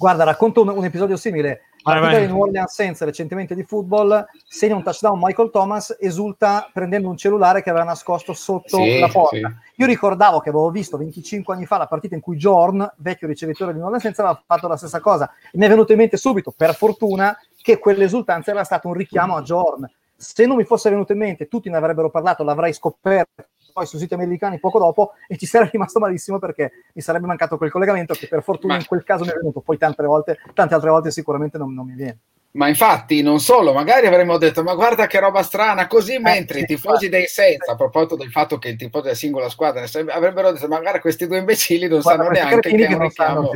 [0.00, 1.64] Guarda, racconto un, un episodio simile.
[1.82, 7.08] Partita di New Orleans Saints recentemente di football, segna un touchdown Michael Thomas, esulta prendendo
[7.08, 9.36] un cellulare che aveva nascosto sotto sì, la porta.
[9.36, 9.42] Sì.
[9.76, 13.72] Io ricordavo che avevo visto 25 anni fa la partita in cui Jorn, vecchio ricevitore
[13.72, 15.30] di New Orleans Saints, aveva fatto la stessa cosa.
[15.52, 19.36] E mi è venuto in mente subito, per fortuna, che quell'esultanza era stato un richiamo
[19.36, 19.90] a Jorn.
[20.16, 23.98] Se non mi fosse venuto in mente, tutti ne avrebbero parlato, l'avrei scoperto poi sui
[23.98, 28.14] siti americani poco dopo e ci sarei rimasto malissimo perché mi sarebbe mancato quel collegamento
[28.14, 28.80] che per fortuna Ma...
[28.80, 31.86] in quel caso mi è venuto, poi tante volte, tante altre volte sicuramente non, non
[31.86, 32.18] mi viene.
[32.52, 36.58] Ma infatti, non solo, magari avremmo detto, ma guarda che roba strana, così eh, mentre
[36.58, 39.86] sì, i tifosi dei Senza, a proposito del fatto che il tifoso della singola squadra
[40.08, 43.52] avrebbero detto, magari questi due imbecilli non guarda, sanno neanche che è un richiamo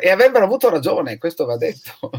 [0.00, 2.10] E avrebbero avuto ragione, questo va detto.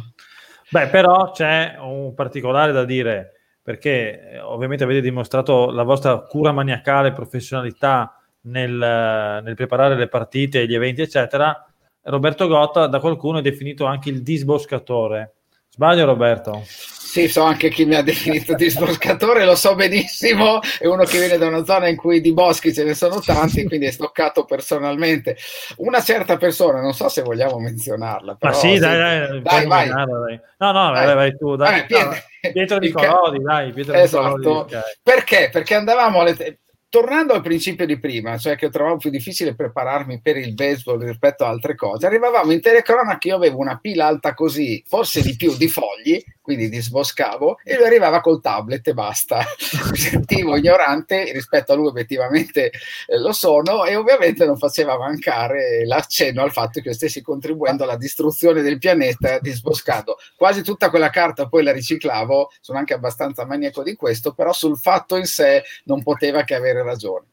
[0.69, 6.51] Beh, però c'è un particolare da dire perché eh, ovviamente avete dimostrato la vostra cura
[6.51, 11.65] maniacale e professionalità nel, nel, preparare le partite, gli eventi, eccetera.
[12.03, 15.35] Roberto Gotta da qualcuno è definito anche il disboscatore.
[15.69, 16.61] Sbaglio Roberto?
[16.65, 21.37] Sì, so anche chi mi ha definito disboscatore, lo so benissimo, è uno che viene
[21.37, 25.37] da una zona in cui di boschi ce ne sono tanti, quindi è stoccato personalmente.
[25.77, 28.35] Una certa persona, non so se vogliamo menzionarla.
[28.35, 29.87] Però, Ma sì, dai, dai, dai, vai.
[29.87, 30.41] dai.
[30.57, 31.85] No, no, vai, vai tu, dai.
[31.85, 32.15] Pietro, no,
[32.51, 34.37] Pietro di Colodi, dai, Pietro esatto.
[34.37, 34.75] di Colodi.
[34.75, 34.91] Okay.
[35.01, 35.49] Perché?
[35.51, 36.59] Perché andavamo alle...
[36.89, 41.43] tornando al principio di prima, cioè che trovavo più difficile prepararmi per il baseball rispetto
[41.43, 45.55] a altre cose, arrivavamo in telecronaca, io avevo una pila alta così, forse di più
[45.55, 49.39] di fogli, quindi disboscavo, e lui arrivava col tablet e basta.
[49.89, 52.69] Mi sentivo ignorante rispetto a lui, obiettivamente
[53.07, 57.83] eh, lo sono, e ovviamente non faceva mancare l'accenno al fatto che io stessi contribuendo
[57.83, 60.17] alla distruzione del pianeta disboscando.
[60.35, 64.77] Quasi tutta quella carta poi la riciclavo, sono anche abbastanza maniaco di questo, però sul
[64.77, 67.27] fatto in sé non poteva che avere ragione.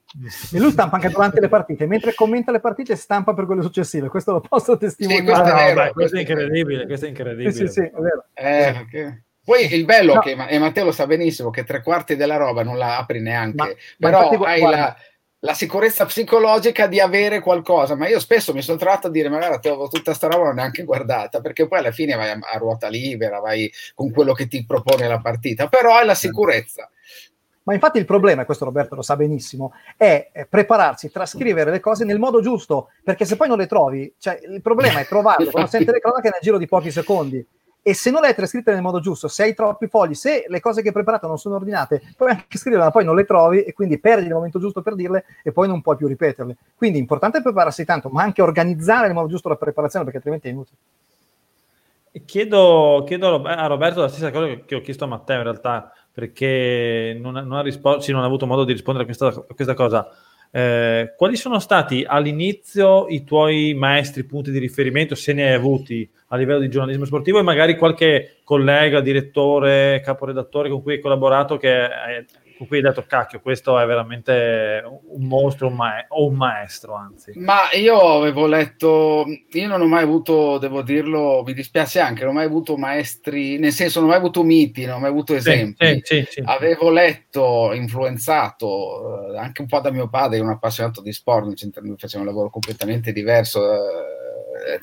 [0.53, 4.09] E lui stampa anche durante le partite, mentre commenta le partite stampa per quelle successive,
[4.09, 5.25] questo lo posso testimoniare.
[5.25, 7.53] Sì, questo, è, vero, beh, questo è incredibile, questo è incredibile.
[7.53, 8.25] Sì, sì, sì, è vero.
[8.35, 9.23] Eh, okay.
[9.45, 10.21] Poi il bello, no.
[10.21, 13.57] che, e Matteo lo sa benissimo, che tre quarti della roba non la apri neanche,
[13.57, 13.69] ma,
[13.99, 14.97] però ma hai la,
[15.39, 17.95] la, sicurezza psicologica di avere qualcosa.
[17.95, 20.57] Ma io spesso mi sono trovato a dire, ma guarda, avevo tutta sta roba non
[20.57, 24.47] neanche guardata, perché poi alla fine vai a, a ruota libera, vai con quello che
[24.47, 26.91] ti propone la partita, però hai la sicurezza.
[27.71, 32.05] Ma infatti il problema, e questo Roberto lo sa benissimo, è prepararsi, trascrivere le cose
[32.05, 35.71] nel modo giusto, perché se poi non le trovi, cioè il problema è trovarle quando
[35.71, 37.47] senti le cronache nel giro di pochi secondi.
[37.81, 40.59] E se non le hai trascritte nel modo giusto, se hai troppi fogli, se le
[40.59, 43.63] cose che hai preparato non sono ordinate, puoi anche scriverle, ma poi non le trovi
[43.63, 46.57] e quindi perdi il momento giusto per dirle e poi non puoi più ripeterle.
[46.75, 50.49] Quindi è importante prepararsi tanto, ma anche organizzare nel modo giusto la preparazione, perché altrimenti
[50.49, 50.77] è inutile.
[52.25, 57.17] Chiedo, chiedo a Roberto la stessa cosa che ho chiesto a Matteo in realtà perché
[57.21, 59.55] non ha, non ha, rispo- sì, non ha avuto modo di rispondere a questa, a
[59.55, 60.09] questa cosa.
[60.53, 66.09] Eh, quali sono stati all'inizio i tuoi maestri, punti di riferimento, se ne hai avuti
[66.29, 71.57] a livello di giornalismo sportivo e magari qualche collega, direttore, caporedattore con cui hai collaborato
[71.57, 71.71] che
[72.61, 76.95] con cui hai detto cacchio, questo è veramente un mostro un ma- o un maestro,
[76.95, 77.33] anzi.
[77.37, 82.33] Ma io avevo letto, io non ho mai avuto, devo dirlo, mi dispiace anche, non
[82.33, 85.35] ho mai avuto maestri, nel senso non ho mai avuto miti, non ho mai avuto
[85.35, 86.03] esempi.
[86.05, 91.01] Sì, sì, sì, avevo letto, influenzato eh, anche un po' da mio padre, un appassionato
[91.01, 91.57] di sport,
[91.97, 93.73] facciamo un lavoro completamente diverso.
[93.73, 94.19] Eh,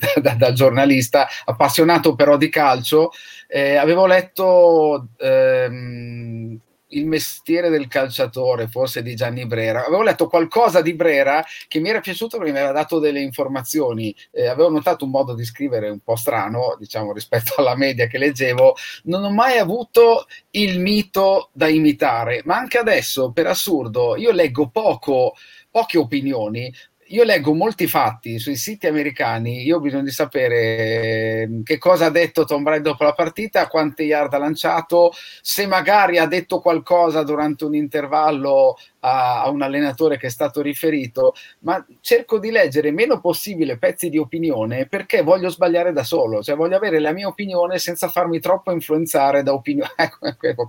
[0.00, 3.12] da, da, da, giornalista, appassionato però di calcio,
[3.46, 6.58] eh, avevo letto ehm,
[6.88, 9.84] il mestiere del calciatore, forse di Gianni Brera.
[9.84, 14.14] Avevo letto qualcosa di Brera che mi era piaciuto perché mi aveva dato delle informazioni.
[14.30, 18.18] Eh, avevo notato un modo di scrivere un po' strano, diciamo, rispetto alla media che
[18.18, 18.76] leggevo.
[19.04, 24.68] Non ho mai avuto il mito da imitare, ma anche adesso, per assurdo, io leggo
[24.68, 25.34] poco
[25.70, 26.72] poche opinioni,
[27.08, 32.06] io leggo molti fatti sui siti americani, io ho bisogno di sapere ehm, che cosa
[32.06, 36.60] ha detto Tom Brady dopo la partita, quante yard ha lanciato, se magari ha detto
[36.60, 42.50] qualcosa durante un intervallo a, a, un allenatore che è stato riferito, ma cerco di
[42.50, 47.12] leggere meno possibile pezzi di opinione perché voglio sbagliare da solo, cioè voglio avere la
[47.12, 50.68] mia opinione senza farmi troppo influenzare da opinioni, ecco, ecco,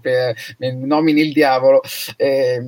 [0.57, 1.81] nomini il diavolo.
[2.15, 2.61] Eh,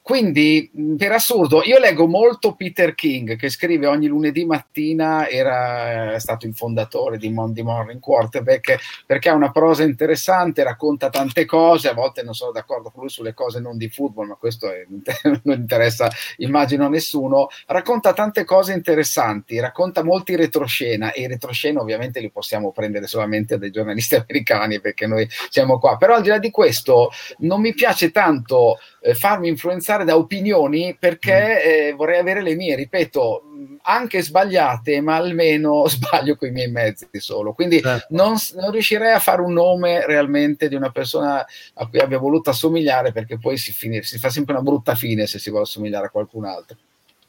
[0.00, 6.46] quindi, per assurdo, io leggo molto Peter King che scrive ogni lunedì mattina, era stato
[6.46, 11.94] il fondatore di Monday Morning Quarterback, perché ha una prosa interessante, racconta tante cose, a
[11.94, 14.86] volte non sono d'accordo con lui sulle cose non di football, ma questo è
[15.44, 21.80] non interessa immagino a nessuno, racconta tante cose interessanti, racconta molti retroscena e i retroscena
[21.80, 26.28] ovviamente li possiamo prendere solamente dai giornalisti americani perché noi siamo qua, però al di
[26.28, 31.68] là di questo non mi piace tanto eh, farmi influenzare da opinioni perché mm.
[31.68, 33.51] eh, vorrei avere le mie, ripeto,
[33.82, 37.52] anche sbagliate, ma almeno sbaglio con i miei mezzi solo.
[37.52, 38.06] Quindi certo.
[38.10, 42.50] non, non, riuscirei a fare un nome realmente di una persona a cui abbia voluto
[42.50, 46.06] assomigliare perché poi si, finisce, si fa sempre una brutta fine se si vuole assomigliare
[46.06, 46.76] a qualcun altro.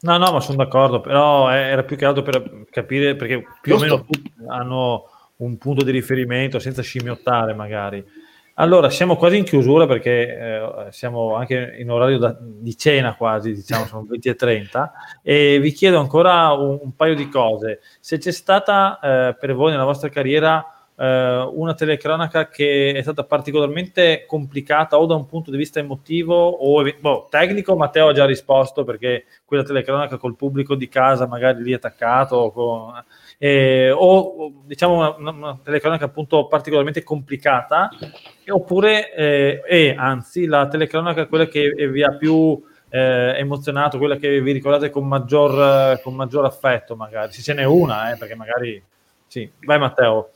[0.00, 3.94] No, no, ma sono d'accordo, però era più che altro per capire perché più Giusto.
[3.94, 4.06] o
[4.36, 8.04] meno hanno un punto di riferimento senza scimmiottare magari.
[8.56, 13.52] Allora, siamo quasi in chiusura perché eh, siamo anche in orario da, di cena quasi,
[13.52, 17.80] diciamo, sono 20 e 30 e vi chiedo ancora un, un paio di cose.
[17.98, 20.64] Se c'è stata eh, per voi nella vostra carriera
[20.96, 26.34] eh, una telecronaca che è stata particolarmente complicata o da un punto di vista emotivo
[26.46, 31.60] o boh, tecnico, Matteo ha già risposto perché quella telecronaca col pubblico di casa magari
[31.62, 33.02] lì attaccato con,
[33.38, 37.88] eh, o diciamo una, una, telecronaca appunto particolarmente complicata
[38.48, 44.40] oppure eh, e anzi la telecronaca quella che vi ha più eh, emozionato, quella che
[44.40, 48.82] vi ricordate con maggior, con maggior affetto magari, se ce n'è una eh, perché magari
[49.26, 50.30] sì, vai Matteo.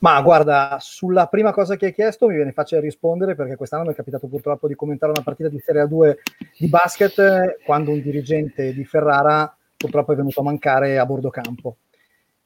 [0.00, 3.92] Ma guarda, sulla prima cosa che hai chiesto mi viene facile rispondere perché quest'anno mi
[3.92, 6.14] è capitato purtroppo di commentare una partita di Serie A2
[6.56, 11.76] di basket quando un dirigente di Ferrara purtroppo è venuto a mancare a bordo campo.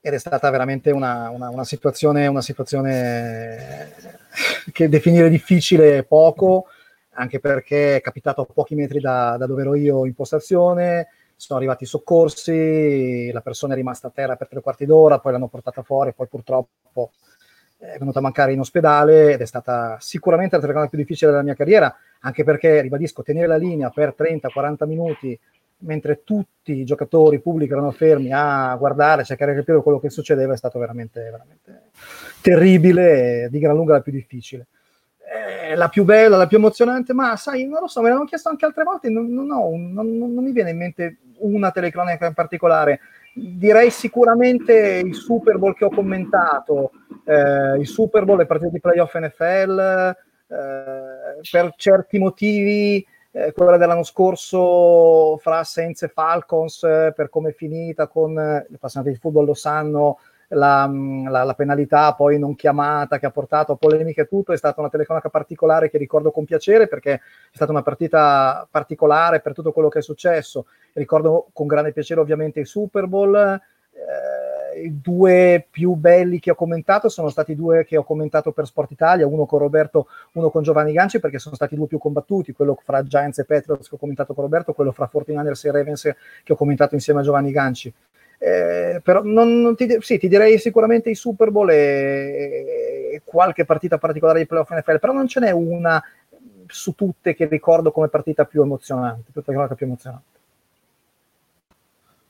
[0.04, 3.92] Ed è stata veramente una, una, una situazione, una situazione
[4.72, 6.66] che definire difficile poco,
[7.10, 11.06] anche perché è capitato a pochi metri da, da dove ero io in postazione,
[11.36, 15.30] sono arrivati i soccorsi, la persona è rimasta a terra per tre quarti d'ora, poi
[15.30, 17.12] l'hanno portata fuori, poi purtroppo
[17.78, 21.44] è venuta a mancare in ospedale ed è stata sicuramente la telecamera più difficile della
[21.44, 25.38] mia carriera, anche perché, ribadisco, tenere la linea per 30-40 minuti
[25.82, 30.54] mentre tutti i giocatori pubblici erano fermi a guardare, cercare di capire quello che succedeva
[30.54, 31.90] è stato veramente, veramente
[32.40, 34.66] terribile e di gran lunga la più difficile.
[35.32, 38.48] Eh, la più bella, la più emozionante, ma sai, non lo so, me l'hanno chiesto
[38.48, 42.34] anche altre volte, non, non, ho, non, non mi viene in mente una telecronaca in
[42.34, 43.00] particolare.
[43.34, 46.90] Direi sicuramente il Super Bowl che ho commentato,
[47.24, 50.14] eh, il Super Bowl, le partite di playoff NFL,
[50.48, 57.50] eh, per certi motivi eh, quella dell'anno scorso fra Saints e Falcons, eh, per come
[57.50, 60.18] è finita con eh, gli appassionati di football lo sanno,
[60.48, 64.52] la, mm, la, la, penalità poi non chiamata che ha portato a polemiche e tutto,
[64.52, 67.20] è stata una telecronaca particolare che ricordo con piacere perché è
[67.52, 70.66] stata una partita particolare per tutto quello che è successo.
[70.92, 73.34] Ricordo con grande piacere ovviamente il Super Bowl.
[73.34, 78.66] Eh, I due più belli che ho commentato sono stati due che ho commentato per
[78.66, 82.53] Sport Italia, uno con Roberto, uno con Giovanni Ganci, perché sono stati due più combattuti,
[82.53, 86.15] quello fra Giants e Patriots che ho commentato con Roberto, quello fra 49ers e Ravens
[86.43, 87.93] che ho commentato insieme a Giovanni Ganci.
[88.39, 93.65] Eh, però non, non ti, sì, ti direi sicuramente i Super Bowl e, e, qualche
[93.65, 96.03] partita particolare di playoff NFL, però non ce n'è una
[96.66, 100.40] su tutte che ricordo come partita più emozionante, più emozionante.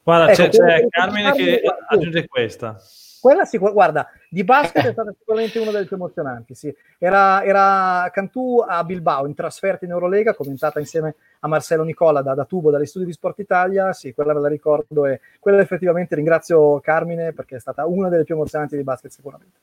[0.03, 2.77] Guarda, ecco, c'è, c'è Carmine che aggiunge questa.
[3.21, 6.75] Quella sicur- guarda, di basket è stata sicuramente una delle più emozionanti, sì.
[6.99, 12.35] Era, era Cantù a Bilbao in trasferta in Eurolega, commentata insieme a Marcello Nicola da,
[12.35, 16.17] da Tubo, dagli studi di Sport Italia, sì, quella me la ricordo e quella effettivamente
[16.17, 19.59] ringrazio Carmine perché è stata una delle più emozionanti di basket sicuramente.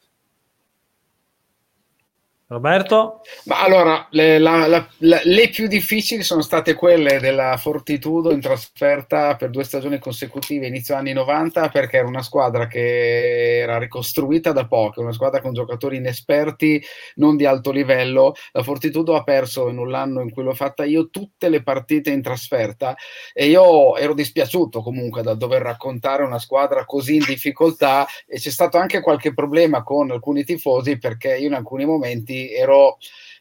[2.50, 3.22] Roberto?
[3.46, 8.42] Ma allora, le, la, la, la, le, più difficili sono state quelle della Fortitudo in
[8.42, 14.52] trasferta per due stagioni consecutive inizio anni 90 perché era una squadra che era ricostruita
[14.52, 16.84] da poco, una squadra con giocatori inesperti,
[17.18, 18.34] non di alto livello.
[18.54, 22.10] La Fortitudo ha perso in un anno in cui l'ho fatta io tutte le partite
[22.10, 22.96] in trasferta
[23.32, 28.50] e io ero dispiaciuto comunque da dover raccontare una squadra così in difficoltà e c'è
[28.50, 32.98] stato anche qualche problema con alcuni tifosi perché io in alcuni momenti ero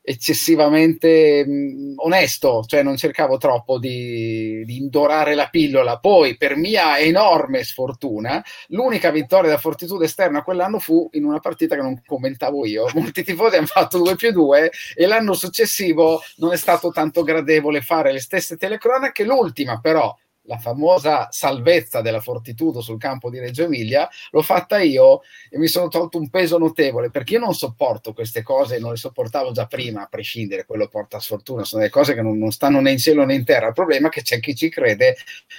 [0.09, 5.99] eccessivamente mh, mm, onesto, cioè non cercavo troppo di, di, indorare la pillola.
[5.99, 11.77] Poi, per mia enorme sfortuna, l'unica vittoria da fortitudo esterna quell'anno fu in una partita
[11.77, 12.87] che non commentavo io.
[12.95, 17.83] Molti tifosi hanno fatto 2 più 2 e l'anno successivo non è stato tanto gradevole
[17.83, 19.25] fare le stesse telecronache.
[19.25, 20.17] L'ultima, però,
[20.49, 25.21] la famosa salvezza della Fortitudo sul campo di Reggio Emilia, l'ho fatta io
[25.51, 28.97] e mi sono tolto un peso notevole perché io non sopporto queste cose, non le
[28.97, 32.81] sopportavo già prima, a prescindere, quello porta sfortuna, sono delle cose che non, non stanno
[32.81, 33.69] né in cielo né in terra.
[33.69, 35.17] Il problema è che c'è chi ci crede.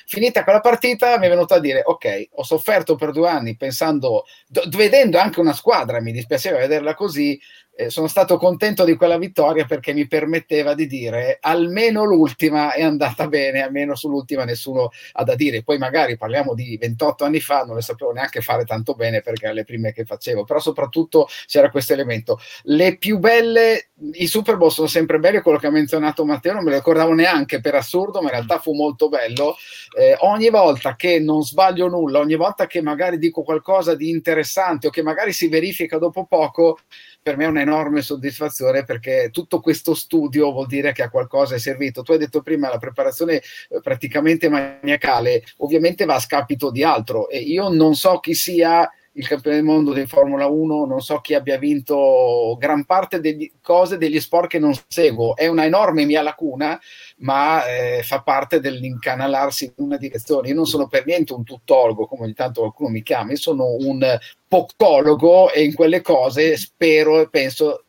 [0.07, 4.25] Finita quella partita mi è venuto a dire, ok, ho sofferto per due anni pensando,
[4.47, 7.39] d- vedendo anche una squadra, mi dispiaceva vederla così,
[7.79, 12.83] eh, sono stato contento di quella vittoria perché mi permetteva di dire almeno l'ultima è
[12.83, 15.63] andata bene, almeno sull'ultima nessuno ha da dire.
[15.63, 19.45] Poi magari parliamo di 28 anni fa, non le sapevo neanche fare tanto bene perché
[19.45, 22.37] erano le prime che facevo, però soprattutto c'era questo elemento.
[22.63, 26.65] Le più belle, i Super Bowl sono sempre belli, quello che ha menzionato Matteo non
[26.65, 29.55] me lo ricordavo neanche per assurdo, ma in realtà fu molto bello.
[29.97, 34.87] Eh, ogni volta che non sbaglio nulla, ogni volta che magari dico qualcosa di interessante
[34.87, 36.79] o che magari si verifica dopo poco,
[37.21, 41.59] per me è un'enorme soddisfazione perché tutto questo studio vuol dire che a qualcosa è
[41.59, 42.01] servito.
[42.01, 43.43] Tu hai detto prima la preparazione eh,
[43.81, 49.27] praticamente maniacale, ovviamente va a scapito di altro e io non so chi sia il
[49.27, 53.97] campione del mondo di Formula 1, non so chi abbia vinto gran parte delle cose
[53.97, 56.79] degli sport che non seguo, è una enorme mia lacuna,
[57.17, 60.49] ma eh, fa parte dell'incanalarsi in una direzione.
[60.49, 63.75] Io non sono per niente un tuttologo, come ogni tanto qualcuno mi chiama, io sono
[63.79, 64.17] un
[64.47, 67.83] pocologo e in quelle cose spero e penso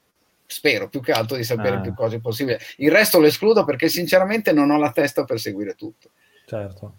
[0.47, 1.80] spero più che altro di sapere ah.
[1.80, 2.59] più cose possibili.
[2.78, 6.10] Il resto lo escludo perché sinceramente non ho la testa per seguire tutto.
[6.47, 6.94] Certo.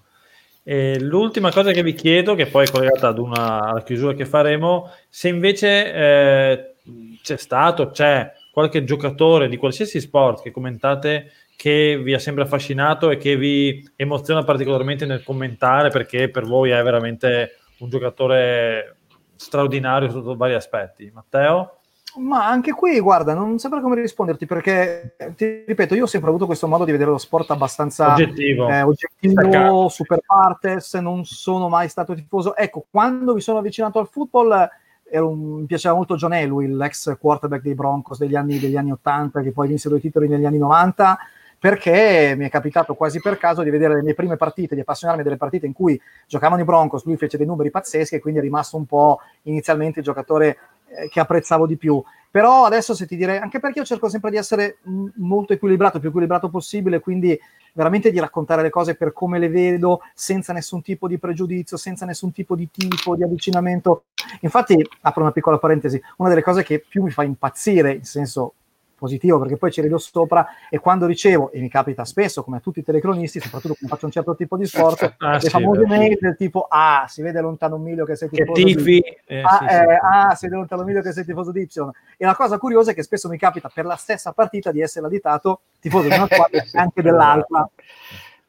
[0.63, 4.25] E l'ultima cosa che vi chiedo, che poi è collegata ad una, alla chiusura che
[4.25, 6.75] faremo, se invece eh,
[7.21, 13.11] c'è stato, c'è qualche giocatore di qualsiasi sport che commentate che vi ha sempre affascinato
[13.11, 18.97] e che vi emoziona particolarmente nel commentare perché per voi è veramente un giocatore
[19.35, 21.11] straordinario sotto vari aspetti.
[21.13, 21.80] Matteo?
[22.17, 26.45] Ma anche qui, guarda, non saprei come risponderti perché, ti ripeto, io ho sempre avuto
[26.45, 31.87] questo modo di vedere lo sport abbastanza oggettivo, eh, oggettivo super partes, non sono mai
[31.87, 32.55] stato tifoso.
[32.55, 34.69] Ecco, quando mi sono avvicinato al football,
[35.11, 39.41] un, mi piaceva molto John Elway, l'ex quarterback dei Broncos degli anni, degli anni 80,
[39.41, 41.17] che poi vinse due titoli negli anni 90,
[41.61, 45.21] perché mi è capitato quasi per caso di vedere le mie prime partite, di appassionarmi
[45.21, 48.43] delle partite in cui giocavano i Broncos, lui fece dei numeri pazzeschi e quindi è
[48.43, 50.57] rimasto un po' inizialmente il giocatore
[50.95, 52.01] eh, che apprezzavo di più.
[52.29, 54.77] Però adesso se ti direi, anche perché io cerco sempre di essere
[55.15, 57.37] molto equilibrato, il più equilibrato possibile, quindi
[57.73, 62.05] veramente di raccontare le cose per come le vedo, senza nessun tipo di pregiudizio, senza
[62.05, 64.05] nessun tipo di tipo, di avvicinamento.
[64.41, 68.53] Infatti, apro una piccola parentesi, una delle cose che più mi fa impazzire, in senso
[69.01, 72.59] positivo perché poi ci rido sopra e quando ricevo, e mi capita spesso come a
[72.59, 75.87] tutti i telecronisti, soprattutto quando faccio un certo tipo di sforzo, ah, le sì, famose
[75.87, 79.41] mail del tipo ah, si vede lontano un miglio che sei tifoso che tifi, eh,
[79.41, 81.89] ah, sì, eh, sì, ah, si vede lontano un miglio che sei tifoso di Y.
[82.17, 85.07] E la cosa curiosa è che spesso mi capita per la stessa partita di essere
[85.07, 87.67] additato tifoso di una squadra e anche dell'altra.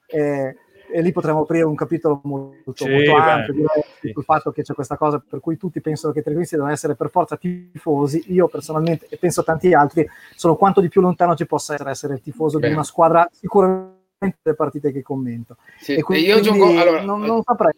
[0.06, 0.56] Eh,
[0.92, 4.10] e lì potremmo aprire un capitolo molto, sì, molto ampio beh, sì.
[4.12, 6.94] sul fatto che c'è questa cosa per cui tutti pensano che i televisivi devono essere
[6.94, 8.24] per forza tifosi.
[8.32, 12.14] Io personalmente, e penso tanti altri, sono quanto di più lontano ci possa essere, essere
[12.14, 12.68] il tifoso beh.
[12.68, 14.00] di una squadra sicuramente
[14.42, 15.56] le partite che commento.
[15.80, 15.94] Sì.
[15.94, 17.72] E quindi, io gioco, allora, non, non saprei.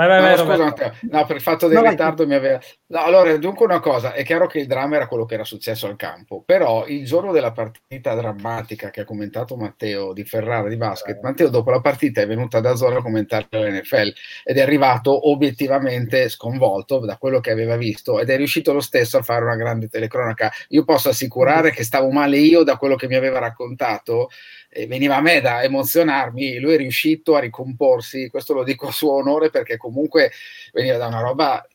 [0.00, 0.92] Vai, vai, vai, no, scusa, Matteo.
[1.10, 2.58] No, per il fatto del no, ritardo mi aveva...
[2.86, 5.86] No, allora, dunque una cosa, è chiaro che il dramma era quello che era successo
[5.86, 10.76] al campo, però il giorno della partita drammatica che ha commentato Matteo di Ferrara di
[10.76, 11.20] basket, eh.
[11.20, 14.12] Matteo dopo la partita è venuto da Zoro a commentare l'NFL
[14.44, 19.18] ed è arrivato obiettivamente sconvolto da quello che aveva visto ed è riuscito lo stesso
[19.18, 20.50] a fare una grande telecronaca.
[20.68, 24.30] Io posso assicurare che stavo male io da quello che mi aveva raccontato
[24.72, 28.92] e veniva a me da emozionarmi, lui è riuscito a ricomporsi, questo lo dico a
[28.92, 30.30] suo onore perché comunque
[30.72, 31.66] veniva da una roba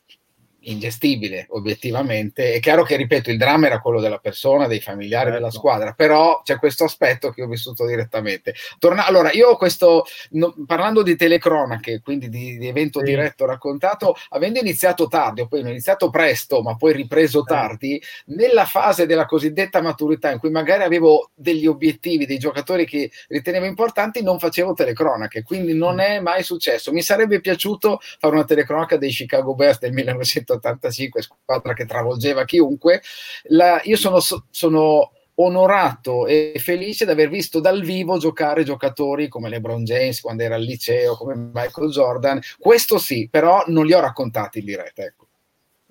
[0.66, 2.54] ingestibile obiettivamente.
[2.54, 5.40] È chiaro che, ripeto, il dramma era quello della persona, dei familiari, certo.
[5.40, 8.54] della squadra, però c'è questo aspetto che ho vissuto direttamente.
[8.80, 13.06] Torna- allora, io questo, no, parlando di telecronache, quindi di, di evento sì.
[13.06, 18.66] diretto raccontato, avendo iniziato tardi, o poi ho iniziato presto, ma poi ripreso tardi, nella
[18.66, 24.24] fase della cosiddetta maturità, in cui magari avevo degli obiettivi, dei giocatori che ritenevo importanti,
[24.24, 26.00] non facevo telecronache, quindi non mm.
[26.00, 26.92] è mai successo.
[26.92, 32.46] Mi sarebbe piaciuto fare una telecronaca dei Chicago Bears del 1900 85, squadra che travolgeva
[32.46, 33.02] chiunque.
[33.50, 34.20] La, io sono,
[34.50, 40.44] sono onorato e felice di aver visto dal vivo giocare giocatori come LeBron James quando
[40.44, 42.40] era al liceo, come Michael Jordan.
[42.58, 45.04] Questo sì, però non li ho raccontati in diretta.
[45.04, 45.28] Ecco.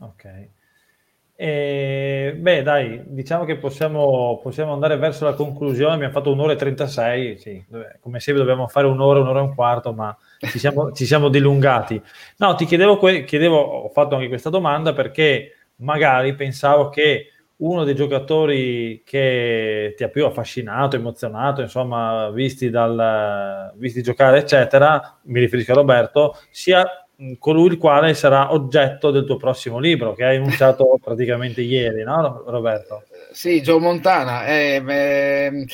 [0.00, 0.48] Ok.
[1.36, 5.94] E, beh, dai, diciamo che possiamo, possiamo, andare verso la conclusione.
[5.94, 7.38] Abbiamo fatto un'ora e 36.
[7.38, 7.64] Sì,
[8.00, 12.00] come sempre dobbiamo fare un'ora, un'ora e un quarto, ma ci siamo, ci siamo dilungati.
[12.36, 17.84] No, ti chiedevo, que- chiedevo, ho fatto anche questa domanda perché magari pensavo che uno
[17.84, 25.40] dei giocatori che ti ha più affascinato, emozionato, insomma, visti, dal, visti giocare, eccetera, mi
[25.40, 27.03] riferisco a Roberto, sia
[27.38, 32.42] colui il quale sarà oggetto del tuo prossimo libro che hai annunciato praticamente ieri, no
[32.46, 33.04] Roberto?
[33.30, 34.46] Sì, Joe Montana.
[34.46, 35.66] Eh, eh,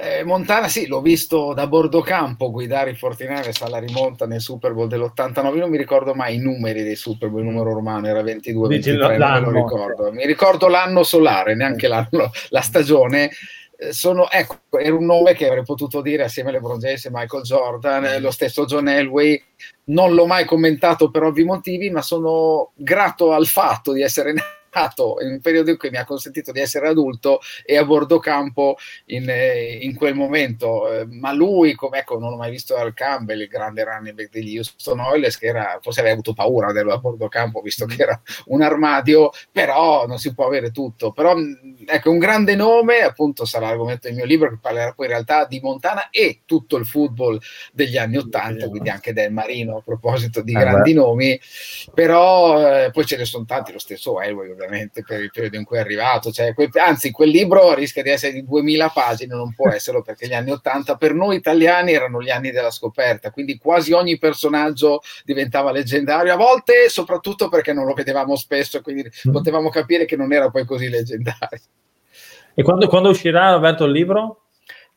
[0.00, 4.72] eh, Montana sì, l'ho visto da bordo campo guidare i Fortinari alla rimonta nel Super
[4.72, 8.22] Bowl dell'89, non mi ricordo mai i numeri dei Super Bowl, il numero romano era
[8.22, 10.12] 22, 23, non me lo ricordo.
[10.12, 13.30] Mi ricordo l'anno solare, neanche l'anno, la stagione.
[13.80, 17.10] Eh, sono, ecco, era un nome che avrei potuto dire assieme a LeBron James e
[17.12, 18.20] Michael Jordan, mm.
[18.20, 19.40] lo stesso John Elway,
[19.84, 24.57] non l'ho mai commentato per ovvi motivi, ma sono grato al fatto di essere nato
[25.20, 28.76] in un periodo in cui mi ha consentito di essere adulto e a bordo campo
[29.06, 30.90] in, eh, in quel momento.
[30.92, 34.30] Eh, ma lui, come ecco, non ho mai visto Al Campbell, il grande running back
[34.30, 38.02] degli Houston Oilers, che era, forse aveva avuto paura dello a bordo campo, visto che
[38.02, 41.12] era un armadio, però non si può avere tutto.
[41.12, 41.34] Però
[41.86, 45.44] ecco, un grande nome, appunto sarà l'argomento del mio libro, che parlerà poi in realtà
[45.44, 47.38] di Montana e tutto il football
[47.72, 51.00] degli anni Ottanta, quindi anche del Marino, a proposito di eh grandi beh.
[51.00, 51.40] nomi,
[51.94, 54.67] però eh, poi ce ne sono tanti, lo stesso Elway ovviamente
[55.04, 58.32] per il periodo in cui è arrivato, cioè, quel, anzi quel libro rischia di essere
[58.32, 62.30] di 2000 pagine, non può esserlo perché gli anni 80 per noi italiani erano gli
[62.30, 67.94] anni della scoperta, quindi quasi ogni personaggio diventava leggendario, a volte soprattutto perché non lo
[67.94, 69.32] vedevamo spesso quindi mm.
[69.32, 71.60] potevamo capire che non era poi così leggendario.
[72.54, 74.47] E quando, quando uscirà Roberto il libro?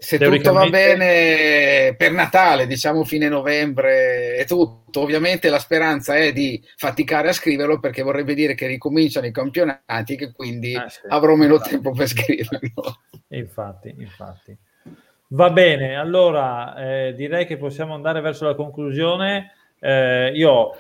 [0.03, 6.33] Se tutto va bene per Natale, diciamo fine novembre e tutto, ovviamente la speranza è
[6.33, 10.89] di faticare a scriverlo perché vorrebbe dire che ricominciano i campionati e che quindi ah,
[10.89, 11.69] sì, avrò meno infatti.
[11.69, 12.99] tempo per scriverlo.
[13.27, 14.57] Infatti, infatti.
[15.27, 19.51] Va bene, allora eh, direi che possiamo andare verso la conclusione.
[19.79, 20.75] Eh, io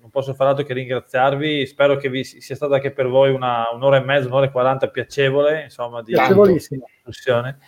[0.00, 3.66] non posso fare altro che ringraziarvi, spero che vi sia stata anche per voi una,
[3.72, 7.58] un'ora e mezza, un'ora e quaranta piacevole, insomma, di discussione.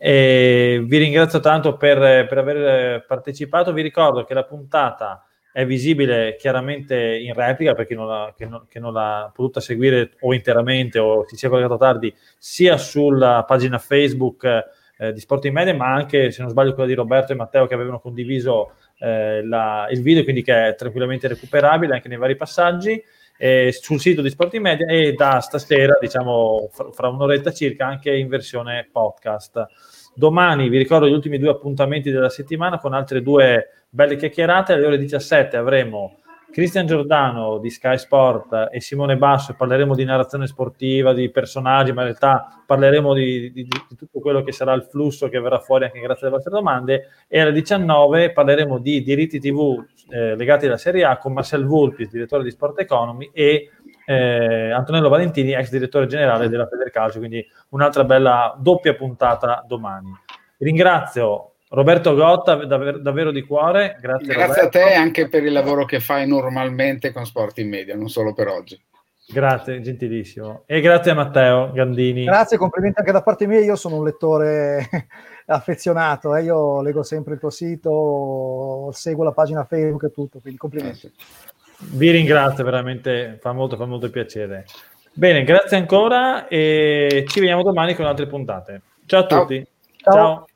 [0.00, 3.72] E vi ringrazio tanto per, per, aver partecipato.
[3.72, 8.46] Vi ricordo che la puntata è visibile chiaramente in replica per chi non, l'ha, che
[8.46, 13.44] non, che non l'ha potuta seguire o interamente o si sia collegato tardi, sia sulla
[13.44, 14.44] pagina Facebook
[14.98, 17.66] eh, di Sport in Media, ma anche, se non sbaglio, quella di Roberto e Matteo
[17.66, 22.36] che avevano condiviso eh, la, il video, quindi che è tranquillamente recuperabile anche nei vari
[22.36, 23.02] passaggi.
[23.40, 28.12] Eh, sul sito di Sport in Media e da stasera, diciamo fra un'oretta circa, anche
[28.14, 29.64] in versione podcast.
[30.14, 34.72] Domani vi ricordo gli ultimi due appuntamenti della settimana con altre due belle chiacchierate.
[34.72, 36.17] Alle ore 17 avremo
[36.50, 39.54] Cristian Giordano di Sky Sport e Simone Basso.
[39.54, 44.42] Parleremo di narrazione sportiva, di personaggi, ma in realtà parleremo di, di, di, tutto quello
[44.42, 47.08] che sarà il flusso che verrà fuori anche grazie alle vostre domande.
[47.28, 52.10] E alle 19 parleremo di diritti TV eh, legati alla Serie A con Marcel Vulpis,
[52.10, 53.70] direttore di Sport Economy, e
[54.06, 60.10] eh, Antonello Valentini, ex direttore generale della Federcalcio, quindi un'altra bella doppia puntata domani.
[60.56, 65.84] Ringrazio Roberto Gotta davvero, davvero di cuore, grazie, grazie a te anche per il lavoro
[65.84, 68.80] che fai normalmente con Sport in Media, non solo per oggi.
[69.30, 70.62] Grazie, gentilissimo.
[70.64, 72.24] E grazie a Matteo Gandini.
[72.24, 73.60] Grazie, complimenti anche da parte mia.
[73.60, 74.88] Io sono un lettore
[75.46, 76.44] affezionato, eh.
[76.44, 81.12] io leggo sempre il tuo sito, seguo la pagina Facebook e tutto, quindi complimenti.
[81.90, 84.64] Vi ringrazio, veramente fa molto, fa molto piacere.
[85.12, 88.80] Bene, grazie ancora e ci vediamo domani con altre puntate.
[89.04, 89.66] Ciao a tutti.
[89.98, 90.14] Ciao.
[90.14, 90.47] Ciao.